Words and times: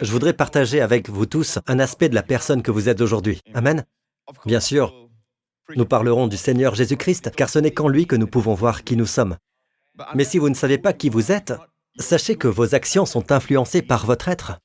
je 0.00 0.10
voudrais 0.10 0.32
partager 0.32 0.80
avec 0.80 1.08
vous 1.08 1.26
tous 1.26 1.58
un 1.66 1.78
aspect 1.78 2.08
de 2.08 2.14
la 2.14 2.22
personne 2.22 2.62
que 2.62 2.70
vous 2.70 2.88
êtes 2.88 3.00
aujourd'hui. 3.00 3.40
Amen. 3.54 3.84
Bien 4.46 4.60
sûr, 4.60 5.08
nous 5.76 5.84
parlerons 5.84 6.28
du 6.28 6.36
Seigneur 6.36 6.74
Jésus-Christ, 6.74 7.32
car 7.36 7.48
ce 7.48 7.58
n'est 7.58 7.72
qu'en 7.72 7.88
lui 7.88 8.06
que 8.06 8.16
nous 8.16 8.26
pouvons 8.26 8.54
voir 8.54 8.84
qui 8.84 8.96
nous 8.96 9.06
sommes. 9.06 9.36
Mais 10.14 10.24
si 10.24 10.38
vous 10.38 10.48
ne 10.48 10.54
savez 10.54 10.78
pas 10.78 10.92
qui 10.92 11.08
vous 11.08 11.32
êtes, 11.32 11.52
sachez 11.98 12.36
que 12.36 12.48
vos 12.48 12.74
actions 12.74 13.06
sont 13.06 13.32
influencées 13.32 13.82
par 13.82 14.06
votre 14.06 14.28
être. 14.28 14.58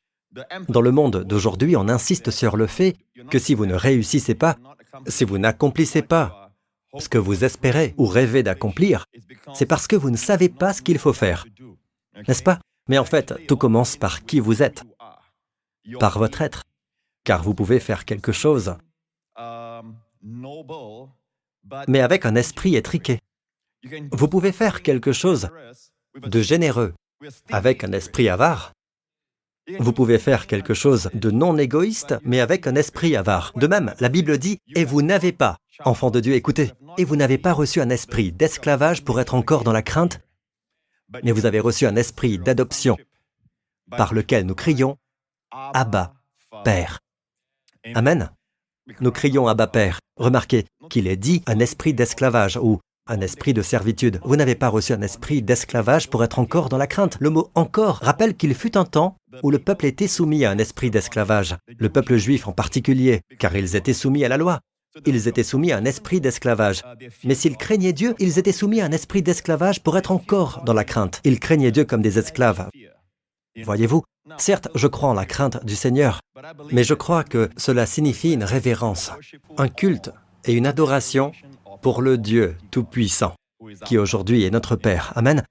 Dans 0.69 0.81
le 0.81 0.91
monde 0.91 1.24
d'aujourd'hui, 1.24 1.75
on 1.75 1.89
insiste 1.89 2.31
sur 2.31 2.57
le 2.57 2.67
fait 2.67 2.96
que 3.29 3.39
si 3.39 3.55
vous 3.55 3.65
ne 3.65 3.73
réussissez 3.73 4.35
pas, 4.35 4.57
si 5.07 5.23
vous 5.23 5.37
n'accomplissez 5.37 6.01
pas 6.01 6.51
ce 6.97 7.09
que 7.09 7.17
vous 7.17 7.44
espérez 7.44 7.94
ou 7.97 8.05
rêvez 8.05 8.44
d'accomplir, 8.44 9.05
c'est 9.53 9.65
parce 9.65 9.87
que 9.87 9.96
vous 9.96 10.09
ne 10.09 10.17
savez 10.17 10.49
pas 10.49 10.73
ce 10.73 10.81
qu'il 10.81 10.99
faut 10.99 11.13
faire. 11.13 11.46
N'est-ce 12.28 12.44
pas? 12.44 12.59
Mais 12.87 12.97
en 12.97 13.05
fait, 13.05 13.33
tout 13.47 13.57
commence 13.57 13.97
par 13.97 14.25
qui 14.25 14.39
vous 14.39 14.63
êtes, 14.63 14.83
par 15.99 16.20
votre 16.20 16.41
être, 16.41 16.63
car 17.23 17.43
vous 17.43 17.53
pouvez 17.53 17.80
faire 17.80 18.05
quelque 18.05 18.31
chose, 18.31 18.75
mais 21.88 22.02
avec 22.02 22.25
un 22.25 22.35
esprit 22.35 22.75
étriqué. 22.75 23.20
Vous 24.11 24.27
pouvez 24.27 24.52
faire 24.52 24.81
quelque 24.81 25.11
chose 25.11 25.49
de 26.16 26.41
généreux, 26.41 26.94
avec 27.49 27.84
un 27.84 27.91
esprit 27.91 28.30
avare, 28.30 28.73
vous 29.80 29.91
pouvez 29.91 30.17
faire 30.17 30.47
quelque 30.47 30.73
chose 30.73 31.09
de 31.13 31.30
non 31.30 31.58
égoïste, 31.58 32.16
mais 32.23 32.39
avec 32.39 32.67
un 32.67 32.75
esprit 32.75 33.16
avare. 33.17 33.52
De 33.55 33.67
même, 33.67 33.94
la 33.99 34.08
Bible 34.08 34.38
dit, 34.38 34.59
et 34.75 34.85
vous 34.85 35.02
n'avez 35.02 35.33
pas, 35.33 35.58
enfant 35.83 36.09
de 36.09 36.22
Dieu, 36.22 36.35
écoutez, 36.35 36.72
et 36.97 37.03
vous 37.03 37.17
n'avez 37.17 37.38
pas 37.38 37.52
reçu 37.52 37.81
un 37.81 37.89
esprit 37.89 38.31
d'esclavage 38.31 39.03
pour 39.03 39.19
être 39.19 39.35
encore 39.35 39.63
dans 39.63 39.73
la 39.73 39.81
crainte, 39.81 40.22
mais 41.23 41.33
vous 41.33 41.45
avez 41.45 41.59
reçu 41.59 41.85
un 41.85 41.97
esprit 41.97 42.38
d'adoption 42.38 42.97
par 43.89 44.13
lequel 44.13 44.45
nous 44.45 44.55
crions, 44.55 44.97
Abba, 45.73 46.13
Père. 46.63 46.99
Amen. 47.95 48.29
Nous 49.02 49.11
crions 49.11 49.47
Abba 49.47 49.66
Père. 49.66 50.00
Remarquez 50.16 50.66
qu'il 50.89 51.08
est 51.08 51.17
dit 51.17 51.41
un 51.47 51.59
esprit 51.59 51.94
d'esclavage 51.94 52.58
ou 52.61 52.80
un 53.08 53.22
esprit 53.22 53.53
de 53.53 53.63
servitude. 53.63 54.19
Vous 54.23 54.35
n'avez 54.35 54.53
pas 54.53 54.67
reçu 54.67 54.94
un 54.94 55.02
esprit 55.02 55.41
d'esclavage 55.41 56.09
pour 56.09 56.23
être 56.23 56.38
encore 56.38 56.69
dans 56.69 56.78
la 56.78 56.85
crainte. 56.85 57.17
Le 57.19 57.31
mot 57.31 57.50
encore 57.55 58.00
rappelle 58.03 58.35
qu'il 58.35 58.53
fut 58.53 58.78
un 58.78 58.85
temps 58.85 59.17
où 59.41 59.50
le 59.50 59.59
peuple 59.59 59.88
était 59.88 60.08
soumis 60.08 60.45
à 60.45 60.52
un 60.52 60.58
esprit 60.59 60.91
d'esclavage, 60.91 61.55
le 61.67 61.89
peuple 61.89 62.17
juif 62.17 62.47
en 62.47 62.52
particulier, 62.52 63.22
car 63.39 63.55
ils 63.55 63.75
étaient 63.75 63.94
soumis 63.94 64.25
à 64.25 64.30
la 64.30 64.38
loi. 64.38 64.59
Ils 65.05 65.28
étaient 65.28 65.44
soumis 65.44 65.72
à 65.72 65.78
un 65.78 65.85
esprit 65.85 66.22
d'esclavage. 66.22 66.83
Mais 67.23 67.35
s'ils 67.35 67.58
craignaient 67.58 67.94
Dieu, 67.94 68.13
ils 68.19 68.38
étaient 68.38 68.52
soumis 68.52 68.81
à 68.81 68.85
un 68.85 68.91
esprit 68.91 69.23
d'esclavage 69.23 69.81
pour 69.81 69.97
être 69.97 70.11
encore 70.11 70.63
dans 70.66 70.73
la 70.73 70.83
crainte. 70.83 71.22
Ils 71.23 71.39
craignaient 71.39 71.72
Dieu 71.72 71.85
comme 71.85 72.02
des 72.02 72.19
esclaves. 72.19 72.69
Voyez-vous, 73.63 74.03
certes, 74.38 74.70
je 74.75 74.88
crois 74.88 75.09
en 75.09 75.14
la 75.14 75.25
crainte 75.25 75.64
du 75.66 75.75
Seigneur, 75.75 76.20
mais 76.72 76.83
je 76.83 76.94
crois 76.94 77.23
que 77.23 77.50
cela 77.58 77.86
signifie 77.86 78.34
une 78.34 78.44
révérence, 78.44 79.11
un 79.58 79.67
culte 79.67 80.11
et 80.45 80.53
une 80.53 80.67
adoration 80.67 81.31
pour 81.81 82.02
le 82.02 82.17
Dieu 82.17 82.58
Tout-Puissant, 82.72 83.36
qui 83.86 83.97
aujourd'hui 83.97 84.44
est 84.44 84.50
notre 84.50 84.75
Père. 84.75 85.14
Amen. 85.16 85.44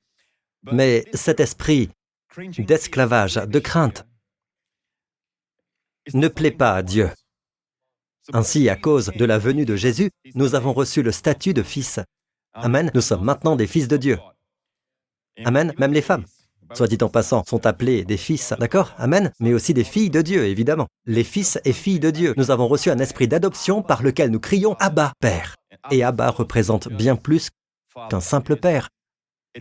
Mais 0.73 1.05
cet 1.15 1.41
esprit 1.41 1.91
d'esclavage, 2.59 3.35
de 3.35 3.59
crainte, 3.59 4.07
ne 6.15 6.29
plaît 6.29 6.51
pas 6.51 6.75
à 6.75 6.83
Dieu. 6.83 7.11
Ainsi, 8.33 8.69
à 8.69 8.77
cause 8.77 9.13
de 9.17 9.25
la 9.25 9.39
venue 9.39 9.65
de 9.65 9.77
Jésus, 9.77 10.11
nous 10.35 10.55
avons 10.55 10.73
reçu 10.73 11.03
le 11.03 11.13
statut 11.13 11.55
de 11.55 11.63
fils. 11.63 12.01
Amen. 12.53 12.91
Nous 12.95 13.01
sommes 13.01 13.25
maintenant 13.25 13.57
des 13.57 13.67
fils 13.67 13.89
de 13.89 13.97
Dieu. 13.97 14.19
Amen. 15.45 15.73
Même 15.79 15.93
les 15.93 16.03
femmes, 16.03 16.25
soit 16.75 16.89
dit 16.89 16.98
en 17.03 17.09
passant, 17.09 17.45
sont 17.47 17.67
appelées 17.67 18.05
des 18.05 18.17
fils, 18.17 18.55
d'accord 18.59 18.95
Amen. 18.98 19.33
Mais 19.41 19.55
aussi 19.55 19.75
des 19.75 19.84
filles 19.84 20.11
de 20.11 20.22
Dieu, 20.22 20.45
évidemment. 20.47 20.86
Les 21.05 21.25
fils 21.25 21.59
et 21.64 21.72
filles 21.72 22.00
de 22.00 22.11
Dieu. 22.11 22.34
Nous 22.36 22.50
avons 22.50 22.69
reçu 22.69 22.91
un 22.91 22.98
esprit 22.98 23.28
d'adoption 23.28 23.83
par 23.83 24.03
lequel 24.03 24.31
nous 24.31 24.41
crions 24.41 24.75
Abba, 24.78 25.12
Père. 25.20 25.56
Et 25.91 26.03
Abba 26.03 26.31
représente 26.31 26.89
bien 26.89 27.17
plus 27.17 27.50
qu'un 28.10 28.21
simple 28.21 28.56
père. 28.56 28.88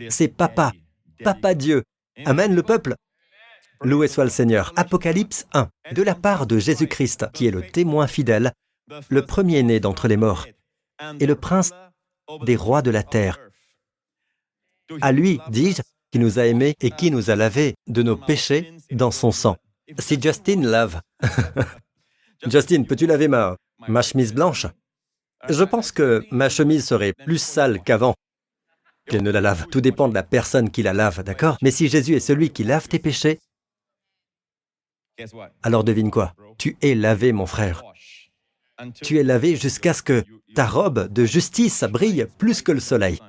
C'est 0.10 0.28
papa, 0.28 0.72
papa 1.24 1.54
Dieu. 1.54 1.84
Amen 2.26 2.54
le 2.54 2.64
peuple. 2.64 2.96
Loué 3.82 4.08
soit 4.08 4.24
le 4.24 4.30
Seigneur. 4.30 4.74
Apocalypse 4.76 5.46
1. 5.54 5.70
De 5.92 6.02
la 6.02 6.16
part 6.16 6.48
de 6.48 6.58
Jésus-Christ, 6.58 7.28
qui 7.34 7.48
est 7.48 7.52
le 7.52 7.68
témoin 7.68 8.08
fidèle, 8.08 8.52
le 9.10 9.26
premier-né 9.26 9.80
d'entre 9.80 10.08
les 10.08 10.18
morts, 10.18 10.48
et 11.20 11.26
le 11.26 11.36
prince 11.36 11.72
des 12.46 12.56
rois 12.56 12.82
de 12.82 12.92
la 12.92 13.04
terre. 13.04 13.40
À 15.02 15.12
lui, 15.12 15.40
dis-je, 15.50 15.82
qui 16.12 16.20
nous 16.20 16.40
a 16.40 16.46
aimés 16.46 16.76
et 16.82 16.92
qui 16.92 17.12
nous 17.12 17.30
a 17.30 17.36
lavés 17.36 17.76
de 17.88 18.04
nos 18.04 18.18
péchés 18.18 18.74
dans 18.92 19.12
son 19.12 19.32
sang. 19.32 19.58
Si 20.00 20.20
Justin 20.22 20.62
lave. 20.62 21.02
Justin, 22.48 22.84
peux-tu 22.84 23.08
laver 23.08 23.28
ma, 23.28 23.56
ma 23.88 24.02
chemise 24.02 24.34
blanche? 24.34 24.68
Je 25.50 25.64
pense 25.64 25.92
que 25.92 26.26
ma 26.32 26.50
chemise 26.50 26.86
serait 26.86 27.14
plus 27.14 27.38
sale 27.38 27.82
qu'avant 27.84 28.16
qu'elle 29.08 29.24
ne 29.24 29.32
la 29.32 29.42
lave. 29.42 29.68
Tout 29.72 29.82
dépend 29.82 30.08
de 30.08 30.14
la 30.14 30.24
personne 30.24 30.72
qui 30.72 30.84
la 30.84 30.94
lave, 30.94 31.24
d'accord? 31.24 31.58
Mais 31.62 31.72
si 31.72 31.88
Jésus 31.88 32.16
est 32.16 32.20
celui 32.20 32.50
qui 32.50 32.64
lave 32.64 32.88
tes 32.88 33.00
péchés, 33.00 33.40
alors 35.64 35.84
devine 35.84 36.12
quoi? 36.12 36.34
Tu 36.58 36.78
es 36.82 36.96
lavé, 36.96 37.32
mon 37.32 37.46
frère. 37.46 37.84
Tu 39.02 39.20
es 39.20 39.24
lavé 39.24 39.56
jusqu'à 39.56 39.94
ce 39.94 40.04
que 40.04 40.24
ta 40.54 40.66
robe 40.66 41.08
de 41.12 41.26
justice 41.26 41.84
brille 41.84 42.28
plus 42.38 42.62
que 42.62 42.72
le 42.72 42.80
soleil. 42.80 43.20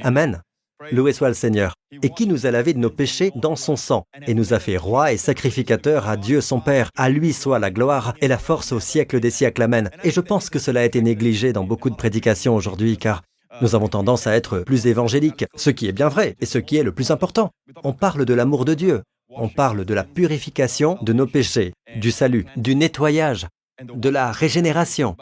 Amen. 0.00 0.42
Loué 0.90 1.12
soit 1.12 1.28
le 1.28 1.34
Seigneur, 1.34 1.74
et 2.02 2.10
qui 2.10 2.26
nous 2.26 2.46
a 2.46 2.50
lavé 2.50 2.72
de 2.72 2.78
nos 2.78 2.90
péchés 2.90 3.30
dans 3.36 3.56
son 3.56 3.76
sang, 3.76 4.04
et 4.26 4.34
nous 4.34 4.52
a 4.52 4.58
fait 4.58 4.76
roi 4.76 5.12
et 5.12 5.16
sacrificateur 5.16 6.08
à 6.08 6.16
Dieu 6.16 6.40
son 6.40 6.60
Père. 6.60 6.90
À 6.96 7.08
lui 7.08 7.32
soit 7.32 7.58
la 7.58 7.70
gloire 7.70 8.14
et 8.20 8.28
la 8.28 8.38
force 8.38 8.72
au 8.72 8.80
siècle 8.80 9.20
des 9.20 9.30
siècles. 9.30 9.62
Amen. 9.62 9.90
Et 10.02 10.10
je 10.10 10.20
pense 10.20 10.50
que 10.50 10.58
cela 10.58 10.80
a 10.80 10.84
été 10.84 11.00
négligé 11.02 11.52
dans 11.52 11.64
beaucoup 11.64 11.90
de 11.90 11.96
prédications 11.96 12.56
aujourd'hui, 12.56 12.96
car 12.96 13.22
nous 13.60 13.74
avons 13.74 13.88
tendance 13.88 14.26
à 14.26 14.34
être 14.34 14.60
plus 14.60 14.86
évangéliques, 14.86 15.44
ce 15.54 15.70
qui 15.70 15.86
est 15.86 15.92
bien 15.92 16.08
vrai, 16.08 16.36
et 16.40 16.46
ce 16.46 16.58
qui 16.58 16.76
est 16.76 16.82
le 16.82 16.92
plus 16.92 17.10
important. 17.10 17.50
On 17.84 17.92
parle 17.92 18.24
de 18.24 18.34
l'amour 18.34 18.64
de 18.64 18.74
Dieu, 18.74 19.02
on 19.28 19.48
parle 19.48 19.84
de 19.84 19.94
la 19.94 20.04
purification 20.04 20.98
de 21.02 21.12
nos 21.12 21.26
péchés, 21.26 21.72
du 21.96 22.10
salut, 22.10 22.46
du 22.56 22.74
nettoyage, 22.74 23.46
de 23.82 24.08
la 24.08 24.32
régénération, 24.32 25.16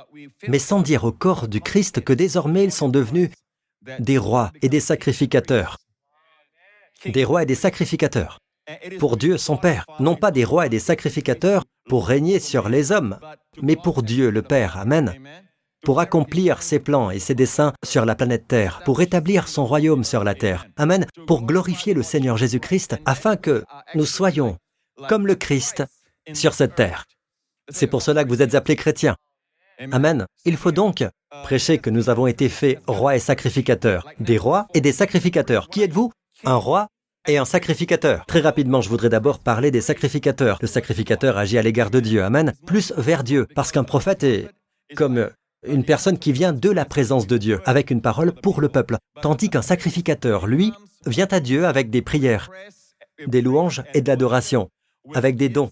mais 0.49 0.59
sans 0.59 0.81
dire 0.81 1.05
au 1.05 1.13
corps 1.13 1.49
du 1.49 1.61
Christ 1.61 2.01
que 2.03 2.13
désormais 2.13 2.65
ils 2.65 2.73
sont 2.73 2.89
devenus 2.89 3.31
des 3.99 4.19
rois 4.19 4.53
et 4.63 4.69
des 4.69 4.81
sacrificateurs. 4.81 5.77
Des 7.05 7.25
rois 7.25 7.43
et 7.43 7.47
des 7.47 7.55
sacrificateurs. 7.55 8.39
Pour 8.99 9.17
Dieu 9.17 9.37
son 9.39 9.57
Père, 9.57 9.85
non 9.99 10.15
pas 10.15 10.31
des 10.31 10.45
rois 10.45 10.67
et 10.67 10.69
des 10.69 10.79
sacrificateurs 10.79 11.65
pour 11.89 12.07
régner 12.07 12.39
sur 12.39 12.69
les 12.69 12.93
hommes, 12.93 13.19
mais 13.63 13.77
pour 13.77 14.03
Dieu 14.03 14.31
le 14.31 14.43
Père. 14.43 14.77
Amen. 14.77 15.15
Pour 15.83 15.99
accomplir 15.99 16.63
ses 16.63 16.79
plans 16.79 17.11
et 17.11 17.19
ses 17.19 17.35
desseins 17.35 17.73
sur 17.85 18.05
la 18.05 18.15
planète 18.15 18.47
Terre, 18.47 18.83
pour 18.85 19.01
établir 19.01 19.49
son 19.49 19.65
royaume 19.65 20.05
sur 20.05 20.25
la 20.25 20.35
Terre. 20.35 20.67
Amen. 20.77 21.07
Pour 21.27 21.43
glorifier 21.43 21.95
le 21.95 22.03
Seigneur 22.03 22.37
Jésus-Christ 22.37 22.97
afin 23.07 23.37
que 23.37 23.65
nous 23.95 24.05
soyons 24.05 24.59
comme 25.09 25.27
le 25.27 25.35
Christ 25.35 25.83
sur 26.35 26.55
cette 26.55 26.75
terre. 26.75 27.07
C'est 27.71 27.87
pour 27.87 28.03
cela 28.03 28.25
que 28.25 28.29
vous 28.29 28.43
êtes 28.43 28.55
appelés 28.55 28.77
chrétiens. 28.77 29.17
Amen. 29.93 30.27
Il 30.45 30.57
faut 30.57 30.73
donc 30.73 31.05
prêcher 31.43 31.79
que 31.79 31.91
nous 31.91 32.11
avons 32.11 32.27
été 32.27 32.49
faits 32.49 32.79
rois 32.87 33.17
et 33.17 33.19
sacrificateurs. 33.19 34.07
Des 34.21 34.37
rois 34.37 34.67
et 34.75 34.81
des 34.81 34.93
sacrificateurs. 34.93 35.69
Qui 35.69 35.83
êtes-vous? 35.83 36.13
Un 36.45 36.57
roi 36.57 36.89
et 37.27 37.39
un 37.39 37.45
sacrificateur. 37.45 38.25
Très 38.27 38.41
rapidement, 38.41 38.81
je 38.81 38.89
voudrais 38.89 39.09
d'abord 39.09 39.39
parler 39.39 39.71
des 39.71 39.81
sacrificateurs. 39.81 40.59
Le 40.61 40.67
sacrificateur 40.67 41.39
agit 41.39 41.59
à 41.59 41.63
l'égard 41.63 41.91
de 41.91 42.01
Dieu. 42.01 42.23
Amen. 42.23 42.53
Plus 42.67 42.93
vers 42.97 43.25
Dieu. 43.25 43.47
Parce 43.55 43.73
qu'un 43.73 43.85
prophète 43.85 44.23
est 44.23 44.49
comme 44.97 45.31
une 45.67 45.85
personne 45.85 46.19
qui 46.19 46.33
vient 46.33 46.53
de 46.53 46.71
la 46.71 46.85
présence 46.85 47.27
de 47.27 47.37
Dieu, 47.37 47.61
avec 47.65 47.91
une 47.91 48.01
parole 48.01 48.33
pour 48.33 48.61
le 48.61 48.69
peuple. 48.69 48.97
Tandis 49.21 49.51
qu'un 49.51 49.63
sacrificateur, 49.63 50.47
lui, 50.47 50.73
vient 51.07 51.29
à 51.31 51.41
Dieu 51.41 51.67
avec 51.67 51.91
des 51.91 52.03
prières, 52.03 52.51
des 53.27 53.43
louanges 53.43 53.83
et 53.95 54.01
de 54.01 54.09
l'adoration, 54.09 54.71
avec 55.15 55.37
des 55.37 55.51
dons, 55.51 55.71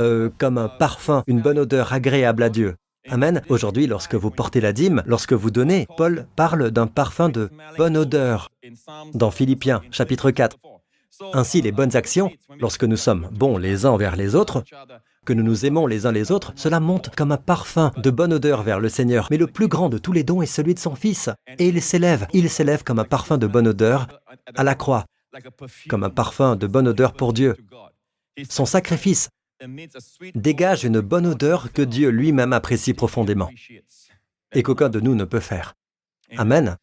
euh, 0.00 0.30
comme 0.38 0.58
un 0.58 0.68
parfum, 0.68 1.22
une 1.26 1.40
bonne 1.40 1.58
odeur 1.58 1.92
agréable 1.92 2.42
à 2.42 2.50
Dieu. 2.50 2.76
Amen. 3.08 3.42
Aujourd'hui, 3.48 3.86
lorsque 3.86 4.14
vous 4.14 4.30
portez 4.30 4.60
la 4.60 4.72
dîme, 4.72 5.02
lorsque 5.06 5.32
vous 5.32 5.50
donnez, 5.50 5.86
Paul 5.96 6.26
parle 6.36 6.70
d'un 6.70 6.86
parfum 6.86 7.28
de 7.28 7.50
bonne 7.76 7.96
odeur 7.96 8.50
dans 9.14 9.30
Philippiens 9.30 9.82
chapitre 9.90 10.30
4. 10.30 10.56
Ainsi, 11.32 11.62
les 11.62 11.72
bonnes 11.72 11.96
actions, 11.96 12.30
lorsque 12.60 12.84
nous 12.84 12.96
sommes 12.96 13.28
bons 13.32 13.58
les 13.58 13.86
uns 13.86 13.90
envers 13.90 14.16
les 14.16 14.34
autres, 14.34 14.64
que 15.24 15.32
nous 15.32 15.42
nous 15.42 15.64
aimons 15.66 15.86
les 15.86 16.06
uns 16.06 16.12
les 16.12 16.30
autres, 16.30 16.52
cela 16.56 16.78
monte 16.78 17.14
comme 17.14 17.32
un 17.32 17.36
parfum 17.36 17.92
de 17.96 18.10
bonne 18.10 18.32
odeur 18.32 18.62
vers 18.62 18.80
le 18.80 18.88
Seigneur. 18.88 19.28
Mais 19.30 19.38
le 19.38 19.46
plus 19.46 19.68
grand 19.68 19.88
de 19.88 19.98
tous 19.98 20.12
les 20.12 20.24
dons 20.24 20.42
est 20.42 20.46
celui 20.46 20.74
de 20.74 20.78
son 20.78 20.94
Fils. 20.94 21.30
Et 21.58 21.68
il 21.68 21.80
s'élève, 21.82 22.26
il 22.32 22.50
s'élève 22.50 22.84
comme 22.84 22.98
un 22.98 23.04
parfum 23.04 23.38
de 23.38 23.46
bonne 23.46 23.68
odeur 23.68 24.08
à 24.54 24.62
la 24.62 24.74
croix, 24.74 25.04
comme 25.88 26.04
un 26.04 26.10
parfum 26.10 26.56
de 26.56 26.66
bonne 26.66 26.88
odeur 26.88 27.12
pour 27.12 27.32
Dieu. 27.32 27.56
Son 28.48 28.66
sacrifice 28.66 29.28
dégage 30.34 30.84
une 30.84 31.00
bonne 31.00 31.26
odeur 31.26 31.72
que 31.72 31.82
Dieu 31.82 32.10
lui-même 32.10 32.52
apprécie 32.52 32.94
profondément 32.94 33.50
et 34.52 34.62
qu'aucun 34.62 34.88
de 34.88 35.00
nous 35.00 35.14
ne 35.14 35.24
peut 35.24 35.40
faire. 35.40 35.74
Amen. 36.36 36.76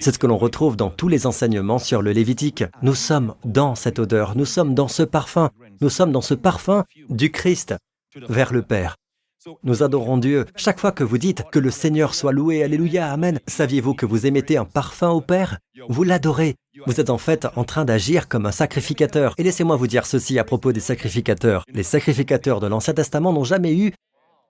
C'est 0.00 0.12
ce 0.12 0.18
que 0.18 0.26
l'on 0.26 0.36
retrouve 0.36 0.76
dans 0.76 0.90
tous 0.90 1.06
les 1.06 1.26
enseignements 1.26 1.78
sur 1.78 2.02
le 2.02 2.10
Lévitique. 2.10 2.64
Nous 2.82 2.94
sommes 2.94 3.34
dans 3.44 3.76
cette 3.76 4.00
odeur, 4.00 4.36
nous 4.36 4.44
sommes 4.44 4.74
dans 4.74 4.88
ce 4.88 5.04
parfum. 5.04 5.50
Nous 5.80 5.90
sommes 5.90 6.10
dans 6.10 6.20
ce 6.20 6.34
parfum 6.34 6.84
du 7.08 7.30
Christ 7.30 7.74
vers 8.16 8.52
le 8.52 8.62
Père. 8.62 8.96
Nous 9.62 9.82
adorons 9.82 10.18
Dieu. 10.18 10.46
Chaque 10.56 10.80
fois 10.80 10.92
que 10.92 11.04
vous 11.04 11.18
dites 11.18 11.44
que 11.50 11.58
le 11.58 11.70
Seigneur 11.70 12.14
soit 12.14 12.32
loué, 12.32 12.62
Alléluia, 12.62 13.12
Amen, 13.12 13.38
saviez-vous 13.46 13.94
que 13.94 14.06
vous 14.06 14.26
émettez 14.26 14.56
un 14.56 14.64
parfum 14.64 15.10
au 15.10 15.20
Père? 15.20 15.58
Vous 15.88 16.02
l'adorez. 16.02 16.56
Vous 16.86 17.00
êtes 17.00 17.10
en 17.10 17.18
fait 17.18 17.46
en 17.56 17.64
train 17.64 17.84
d'agir 17.84 18.28
comme 18.28 18.46
un 18.46 18.52
sacrificateur. 18.52 19.34
Et 19.38 19.42
laissez-moi 19.42 19.76
vous 19.76 19.86
dire 19.86 20.06
ceci 20.06 20.38
à 20.38 20.44
propos 20.44 20.72
des 20.72 20.80
sacrificateurs. 20.80 21.64
Les 21.72 21.82
sacrificateurs 21.82 22.60
de 22.60 22.66
l'Ancien 22.66 22.94
Testament 22.94 23.32
n'ont 23.32 23.44
jamais 23.44 23.74
eu 23.74 23.92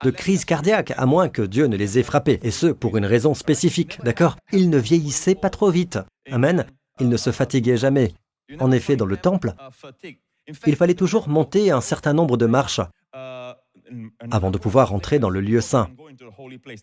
de 0.03 0.11
crise 0.11 0.45
cardiaque, 0.45 0.93
à 0.95 1.05
moins 1.05 1.29
que 1.29 1.41
Dieu 1.41 1.65
ne 1.65 1.75
les 1.75 1.97
ait 1.97 2.03
frappés, 2.03 2.39
et 2.43 2.51
ce, 2.51 2.67
pour 2.67 2.97
une 2.97 3.05
raison 3.05 3.33
spécifique, 3.33 3.99
d'accord? 4.03 4.37
Ils 4.51 4.69
ne 4.69 4.77
vieillissaient 4.77 5.35
pas 5.35 5.49
trop 5.49 5.71
vite. 5.71 5.97
Amen. 6.31 6.65
Ils 6.99 7.09
ne 7.09 7.17
se 7.17 7.31
fatiguaient 7.31 7.77
jamais. 7.77 8.13
En 8.59 8.71
effet, 8.71 8.95
dans 8.95 9.05
le 9.05 9.17
temple, 9.17 9.53
il 10.65 10.75
fallait 10.75 10.93
toujours 10.93 11.27
monter 11.27 11.71
un 11.71 11.81
certain 11.81 12.13
nombre 12.13 12.37
de 12.37 12.45
marches 12.45 12.81
avant 14.31 14.51
de 14.51 14.57
pouvoir 14.57 14.93
entrer 14.93 15.19
dans 15.19 15.29
le 15.29 15.41
lieu 15.41 15.61
saint. 15.61 15.89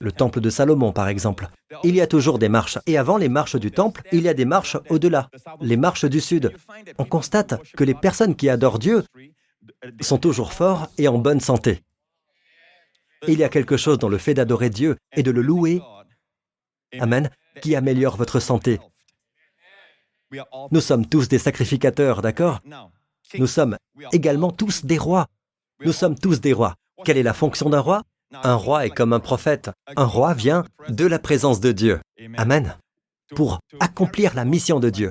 Le 0.00 0.12
temple 0.12 0.40
de 0.40 0.50
Salomon, 0.50 0.92
par 0.92 1.08
exemple. 1.08 1.48
Il 1.82 1.94
y 1.94 2.00
a 2.00 2.06
toujours 2.06 2.38
des 2.38 2.48
marches. 2.48 2.78
Et 2.86 2.98
avant 2.98 3.16
les 3.16 3.28
marches 3.28 3.56
du 3.56 3.70
temple, 3.70 4.02
il 4.12 4.22
y 4.22 4.28
a 4.28 4.34
des 4.34 4.44
marches 4.44 4.76
au-delà, 4.90 5.28
les 5.60 5.76
marches 5.76 6.04
du 6.04 6.20
sud. 6.20 6.52
On 6.98 7.04
constate 7.04 7.60
que 7.72 7.84
les 7.84 7.94
personnes 7.94 8.36
qui 8.36 8.48
adorent 8.48 8.78
Dieu 8.78 9.04
sont 10.00 10.18
toujours 10.18 10.52
forts 10.52 10.88
et 10.98 11.08
en 11.08 11.18
bonne 11.18 11.40
santé. 11.40 11.82
Il 13.26 13.38
y 13.38 13.44
a 13.44 13.48
quelque 13.48 13.76
chose 13.76 13.98
dans 13.98 14.08
le 14.08 14.18
fait 14.18 14.34
d'adorer 14.34 14.70
Dieu 14.70 14.96
et 15.16 15.22
de 15.22 15.30
le 15.30 15.42
louer, 15.42 15.80
Amen, 17.00 17.30
qui 17.62 17.74
améliore 17.74 18.16
votre 18.16 18.40
santé. 18.40 18.78
Nous 20.70 20.80
sommes 20.80 21.06
tous 21.06 21.28
des 21.28 21.38
sacrificateurs, 21.38 22.22
d'accord? 22.22 22.60
Nous 23.38 23.46
sommes 23.46 23.76
également 24.12 24.50
tous 24.50 24.84
des 24.84 24.98
rois. 24.98 25.26
Nous 25.84 25.92
sommes 25.92 26.18
tous 26.18 26.40
des 26.40 26.52
rois. 26.52 26.74
Quelle 27.02 27.16
est 27.16 27.22
la 27.22 27.32
fonction 27.32 27.70
d'un 27.70 27.80
roi? 27.80 28.02
Un 28.42 28.54
roi 28.54 28.86
est 28.86 28.90
comme 28.90 29.12
un 29.12 29.20
prophète. 29.20 29.70
Un 29.96 30.04
roi 30.04 30.34
vient 30.34 30.64
de 30.88 31.06
la 31.06 31.18
présence 31.18 31.60
de 31.60 31.72
Dieu. 31.72 32.00
Amen. 32.36 32.76
Pour 33.34 33.60
accomplir 33.80 34.34
la 34.34 34.44
mission 34.44 34.80
de 34.80 34.90
Dieu. 34.90 35.10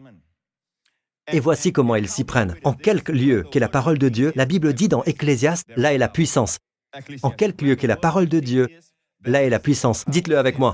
Et 1.31 1.39
voici 1.39 1.71
comment 1.71 1.95
ils 1.95 2.09
s'y 2.09 2.23
prennent. 2.23 2.55
En 2.63 2.73
quelques 2.73 3.09
lieux 3.09 3.43
qu'est 3.43 3.59
la 3.59 3.69
parole 3.69 3.97
de 3.97 4.09
Dieu, 4.09 4.33
la 4.35 4.45
Bible 4.45 4.73
dit 4.73 4.89
dans 4.89 5.03
Ecclésiaste, 5.03 5.65
là 5.75 5.93
est 5.93 5.97
la 5.97 6.09
puissance. 6.09 6.57
En 7.21 7.31
quelques 7.31 7.61
lieux 7.61 7.75
qu'est 7.75 7.87
la 7.87 7.95
parole 7.95 8.27
de 8.27 8.39
Dieu, 8.39 8.67
là 9.23 9.43
est 9.43 9.49
la 9.49 9.59
puissance. 9.59 10.03
Dites-le 10.07 10.37
avec 10.37 10.59
moi. 10.59 10.73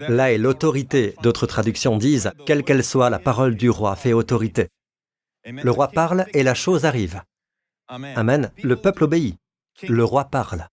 Là 0.00 0.32
est 0.32 0.38
l'autorité. 0.38 1.14
D'autres 1.22 1.46
traductions 1.46 1.96
disent, 1.96 2.32
quelle 2.44 2.64
qu'elle 2.64 2.84
soit, 2.84 3.10
la 3.10 3.18
parole 3.18 3.56
du 3.56 3.70
roi 3.70 3.94
fait 3.96 4.12
autorité. 4.12 4.68
Le 5.44 5.70
roi 5.70 5.88
parle 5.88 6.26
et 6.34 6.42
la 6.42 6.54
chose 6.54 6.84
arrive. 6.84 7.22
Amen. 7.88 8.50
Le 8.62 8.76
peuple 8.76 9.04
obéit. 9.04 9.36
Le 9.82 10.04
roi 10.04 10.24
parle. 10.24 10.68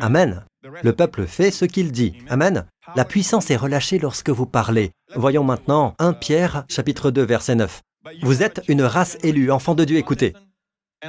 Amen. 0.00 0.44
Le 0.82 0.92
peuple 0.92 1.26
fait 1.26 1.50
ce 1.50 1.64
qu'il 1.64 1.92
dit. 1.92 2.16
Amen. 2.28 2.66
La 2.96 3.04
puissance 3.04 3.50
est 3.50 3.56
relâchée 3.56 3.98
lorsque 3.98 4.30
vous 4.30 4.46
parlez. 4.46 4.92
Voyons 5.14 5.44
maintenant 5.44 5.94
1 5.98 6.14
Pierre 6.14 6.64
chapitre 6.68 7.10
2 7.10 7.22
verset 7.22 7.54
9. 7.54 7.82
Vous 8.22 8.42
êtes 8.42 8.62
une 8.68 8.82
race 8.82 9.18
élue, 9.22 9.50
enfant 9.50 9.74
de 9.74 9.84
Dieu, 9.84 9.96
écoutez. 9.98 10.34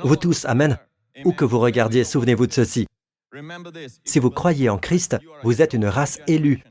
Vous 0.03 0.15
tous, 0.15 0.45
Amen. 0.45 0.77
Où 1.23 1.31
que 1.31 1.45
vous 1.45 1.59
regardiez, 1.59 2.03
souvenez-vous 2.03 2.47
de 2.47 2.53
ceci. 2.53 2.87
Si 4.03 4.19
vous 4.19 4.29
croyez 4.29 4.69
en 4.69 4.77
Christ, 4.77 5.17
vous 5.43 5.61
êtes 5.61 5.73
une 5.73 5.85
race 5.85 6.19
élue, 6.27 6.63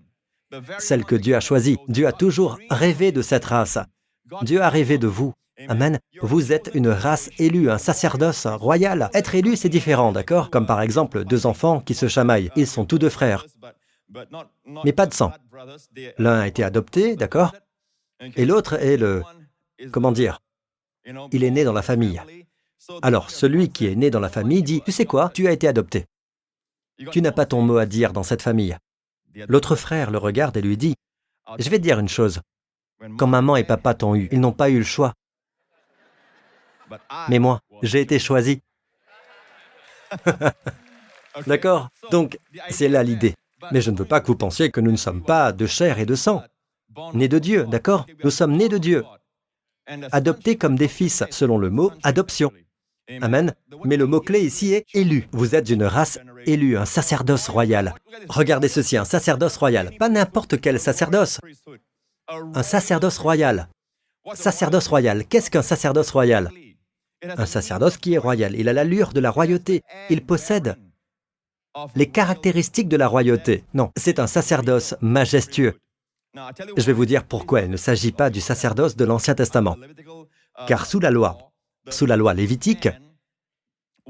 celle 0.79 1.05
que 1.05 1.15
Dieu 1.15 1.35
a 1.37 1.41
choisie. 1.41 1.79
Dieu 1.89 2.07
a 2.07 2.13
toujours 2.13 2.59
rêvé 2.71 3.13
de 3.13 3.23
cette 3.23 3.45
race. 3.47 3.79
Dieu 4.43 4.61
a 4.63 4.69
rêvé 4.69 4.99
de 4.99 5.07
vous. 5.07 5.33
Amen. 5.69 6.01
Vous 6.21 6.53
êtes 6.53 6.71
une 6.75 6.89
race 6.89 7.31
élue, 7.39 7.71
un 7.71 7.79
sacerdoce 7.79 8.47
royal. 8.47 9.11
Être 9.15 9.35
élu, 9.35 9.57
c'est 9.57 9.69
différent, 9.69 10.13
d'accord? 10.13 10.51
Comme 10.51 10.67
par 10.67 10.81
exemple 10.81 11.25
deux 11.25 11.47
enfants 11.47 11.81
qui 11.81 11.95
se 11.95 12.09
chamaillent. 12.09 12.51
Ils 12.57 12.67
sont 12.67 12.85
tous 12.85 12.99
deux 12.99 13.11
frères, 13.11 13.47
mais 14.85 14.93
pas 14.93 15.07
de 15.07 15.15
sang. 15.15 15.33
L'un 16.19 16.41
a 16.41 16.47
été 16.49 16.65
adopté, 16.65 17.17
d'accord? 17.17 17.55
Et 18.37 18.45
l'autre 18.45 18.75
est 18.75 18.97
le... 18.97 19.23
Comment 19.93 20.13
dire? 20.13 20.41
Il 21.33 21.45
est 21.45 21.51
né 21.51 21.65
dans 21.65 21.73
la 21.73 21.83
famille. 21.83 22.21
Alors, 23.03 23.31
celui 23.31 23.71
qui 23.71 23.87
est 23.87 23.95
né 23.95 24.11
dans 24.11 24.21
la 24.21 24.29
famille 24.29 24.63
dit, 24.63 24.83
tu 24.85 24.93
sais 24.93 25.07
quoi, 25.07 25.31
tu 25.33 25.47
as 25.47 25.53
été 25.53 25.69
adopté. 25.69 26.07
Tu 27.13 27.23
n'as 27.23 27.33
pas 27.33 27.47
ton 27.47 27.63
mot 27.63 27.79
à 27.79 27.87
dire 27.87 28.13
dans 28.13 28.23
cette 28.23 28.43
famille. 28.43 28.77
L'autre 29.49 29.75
frère 29.77 30.11
le 30.11 30.19
regarde 30.19 30.57
et 30.57 30.63
lui 30.63 30.77
dit, 30.77 30.95
je 31.59 31.69
vais 31.71 31.79
te 31.79 31.83
dire 31.83 31.99
une 31.99 32.09
chose. 32.09 32.41
Quand 33.19 33.27
maman 33.27 33.57
et 33.57 33.65
papa 33.65 33.95
t'ont 33.95 34.15
eu, 34.15 34.29
ils 34.33 34.41
n'ont 34.41 34.53
pas 34.53 34.71
eu 34.71 34.79
le 34.79 34.85
choix. 34.85 35.13
Mais 37.29 37.39
moi, 37.39 37.61
j'ai 37.83 38.01
été 38.01 38.19
choisi. 38.19 38.61
D'accord 41.47 41.89
Donc, 42.11 42.39
c'est 42.71 42.89
là 42.89 43.03
l'idée. 43.03 43.35
Mais 43.73 43.81
je 43.81 43.91
ne 43.91 43.97
veux 43.97 44.05
pas 44.05 44.21
que 44.21 44.27
vous 44.27 44.37
pensiez 44.37 44.71
que 44.71 44.81
nous 44.81 44.93
ne 44.93 44.97
sommes 44.97 45.23
pas 45.23 45.53
de 45.53 45.67
chair 45.67 45.99
et 45.99 46.07
de 46.07 46.15
sang. 46.15 46.43
Nés 47.15 47.29
de 47.29 47.39
Dieu, 47.39 47.67
d'accord 47.69 48.07
Nous 48.23 48.31
sommes 48.31 48.57
nés 48.57 48.69
de 48.69 48.79
Dieu. 48.79 49.05
Adoptés 50.13 50.57
comme 50.57 50.77
des 50.77 50.89
fils, 50.89 51.25
selon 51.31 51.59
le 51.59 51.71
mot 51.71 51.91
adoption. 52.03 52.53
Amen. 53.21 53.55
Mais 53.85 53.97
le 53.97 54.07
mot-clé 54.07 54.41
ici 54.41 54.73
est 54.73 54.87
élu. 54.95 55.29
Vous 55.33 55.55
êtes 55.55 55.69
une 55.69 55.85
race 55.85 56.19
élue, 56.47 56.79
un 56.79 56.87
sacerdoce 56.87 57.49
royal. 57.49 57.95
Regardez 58.29 58.69
ceci, 58.69 58.97
un 58.97 59.05
sacerdoce 59.05 59.57
royal. 59.57 59.93
Pas 59.99 60.09
n'importe 60.09 60.61
quel 60.61 60.81
sacerdoce. 60.81 61.41
Un 62.29 62.63
sacerdoce 62.63 63.19
royal. 63.19 63.69
Sacerdoce 64.35 64.89
royal. 64.89 65.27
Qu'est-ce 65.27 65.51
qu'un 65.51 65.63
sacerdoce 65.63 66.11
royal? 66.11 66.51
Un 67.37 67.47
sacerdoce 67.47 67.97
qui 67.97 68.15
est 68.15 68.19
royal. 68.19 68.55
Il 68.57 68.69
a 68.69 68.73
l'allure 68.73 69.13
de 69.13 69.21
la 69.21 69.31
royauté. 69.31 69.83
Il 70.11 70.25
possède 70.25 70.77
les 71.95 72.09
caractéristiques 72.09 72.89
de 72.89 72.97
la 72.97 73.09
royauté. 73.09 73.65
Non, 73.75 73.91
c'est 73.97 74.19
un 74.19 74.27
sacerdoce 74.27 74.95
majestueux. 75.01 75.79
Je 76.35 76.83
vais 76.85 76.93
vous 76.93 77.07
dire 77.07 77.25
pourquoi 77.25 77.63
il 77.63 77.71
ne 77.71 77.77
s'agit 77.77 78.13
pas 78.13 78.31
du 78.31 78.41
sacerdoce 78.41 78.97
de 78.97 79.05
l'Ancien 79.05 79.35
Testament. 79.35 79.77
Car 80.67 80.87
sous 80.87 81.01
la 81.01 81.11
loi, 81.11 81.53
sous 81.89 82.07
la 82.07 82.17
loi 82.17 82.35
lévitique, 82.35 82.89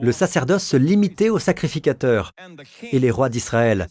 le 0.01 0.13
sacerdoce 0.13 0.65
se 0.65 0.77
limitait 0.77 1.31
aux 1.31 1.39
sacrificateurs 1.39 2.33
et 2.91 2.99
les 2.99 3.11
rois 3.11 3.29
d'Israël. 3.29 3.89